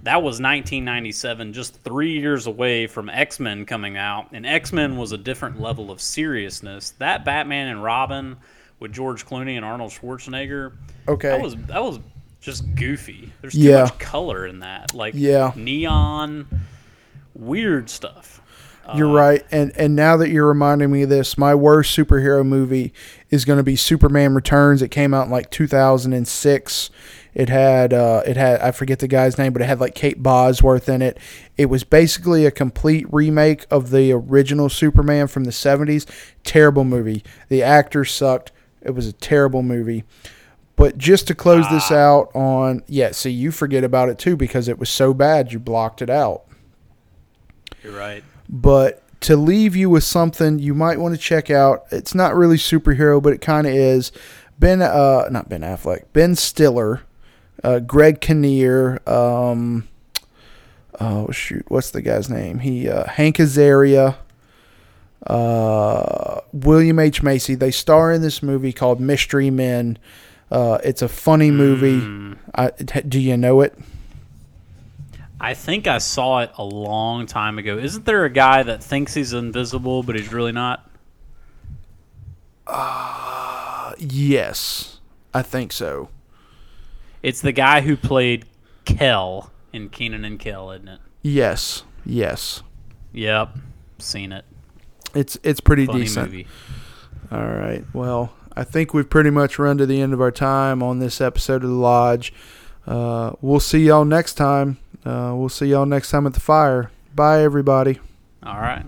[0.04, 4.96] that was 1997, just three years away from X Men coming out, and X Men
[4.96, 6.90] was a different level of seriousness.
[6.98, 8.36] That Batman and Robin
[8.78, 10.74] with George Clooney and Arnold Schwarzenegger,
[11.08, 11.28] Okay.
[11.30, 11.98] that was that was
[12.40, 13.32] just goofy.
[13.40, 13.82] There's too Yeah.
[13.84, 15.52] much color in that, like Yeah.
[15.56, 16.46] neon,
[17.34, 18.40] weird stuff.
[18.96, 22.42] You're Uh, right, and and now that you're reminding me of this, my worst superhero
[22.46, 22.94] movie
[23.28, 24.80] is going to be Superman Returns.
[24.80, 26.88] It came out in like 2006.
[27.34, 30.22] It had uh, it had I forget the guy's name, but it had like Kate
[30.22, 31.18] Bosworth in it.
[31.58, 36.06] It was basically a complete remake of the original Superman from the 70s.
[36.42, 37.22] Terrible movie.
[37.50, 38.52] The actors sucked.
[38.80, 40.04] It was a terrible movie.
[40.78, 44.68] But just to close this out on, yeah, see, you forget about it too because
[44.68, 46.44] it was so bad you blocked it out
[47.82, 48.22] You're right.
[48.48, 51.84] but to leave you with something you might want to check out.
[51.90, 54.12] It's not really superhero, but it kind of is.
[54.60, 57.02] Ben, uh, not Ben Affleck, Ben Stiller,
[57.64, 59.88] uh, Greg Kinnear, um,
[61.00, 62.60] oh shoot, what's the guy's name?
[62.60, 64.16] He, uh, Hank Azaria,
[65.26, 67.56] uh, William H Macy.
[67.56, 69.98] They star in this movie called Mystery Men.
[70.50, 72.36] Uh, it's a funny movie.
[72.54, 73.78] I, do you know it?
[75.40, 77.78] I think I saw it a long time ago.
[77.78, 80.84] Isn't there a guy that thinks he's invisible, but he's really not?
[83.98, 85.00] Yes,
[85.34, 86.08] I think so.
[87.22, 88.44] It's the guy who played
[88.84, 91.00] Kel in Kenan and Kel, isn't it?
[91.22, 92.62] Yes, yes.
[93.12, 93.56] Yep,
[93.98, 94.44] seen it.
[95.14, 96.26] It's it's pretty Funny decent.
[96.30, 96.46] movie.
[97.32, 97.84] All right.
[97.92, 101.20] Well, I think we've pretty much run to the end of our time on this
[101.20, 102.32] episode of the Lodge.
[102.88, 104.78] Uh, we'll see y'all next time.
[105.04, 106.90] Uh, we'll see y'all next time at the fire.
[107.14, 108.00] Bye, everybody.
[108.42, 108.84] All right.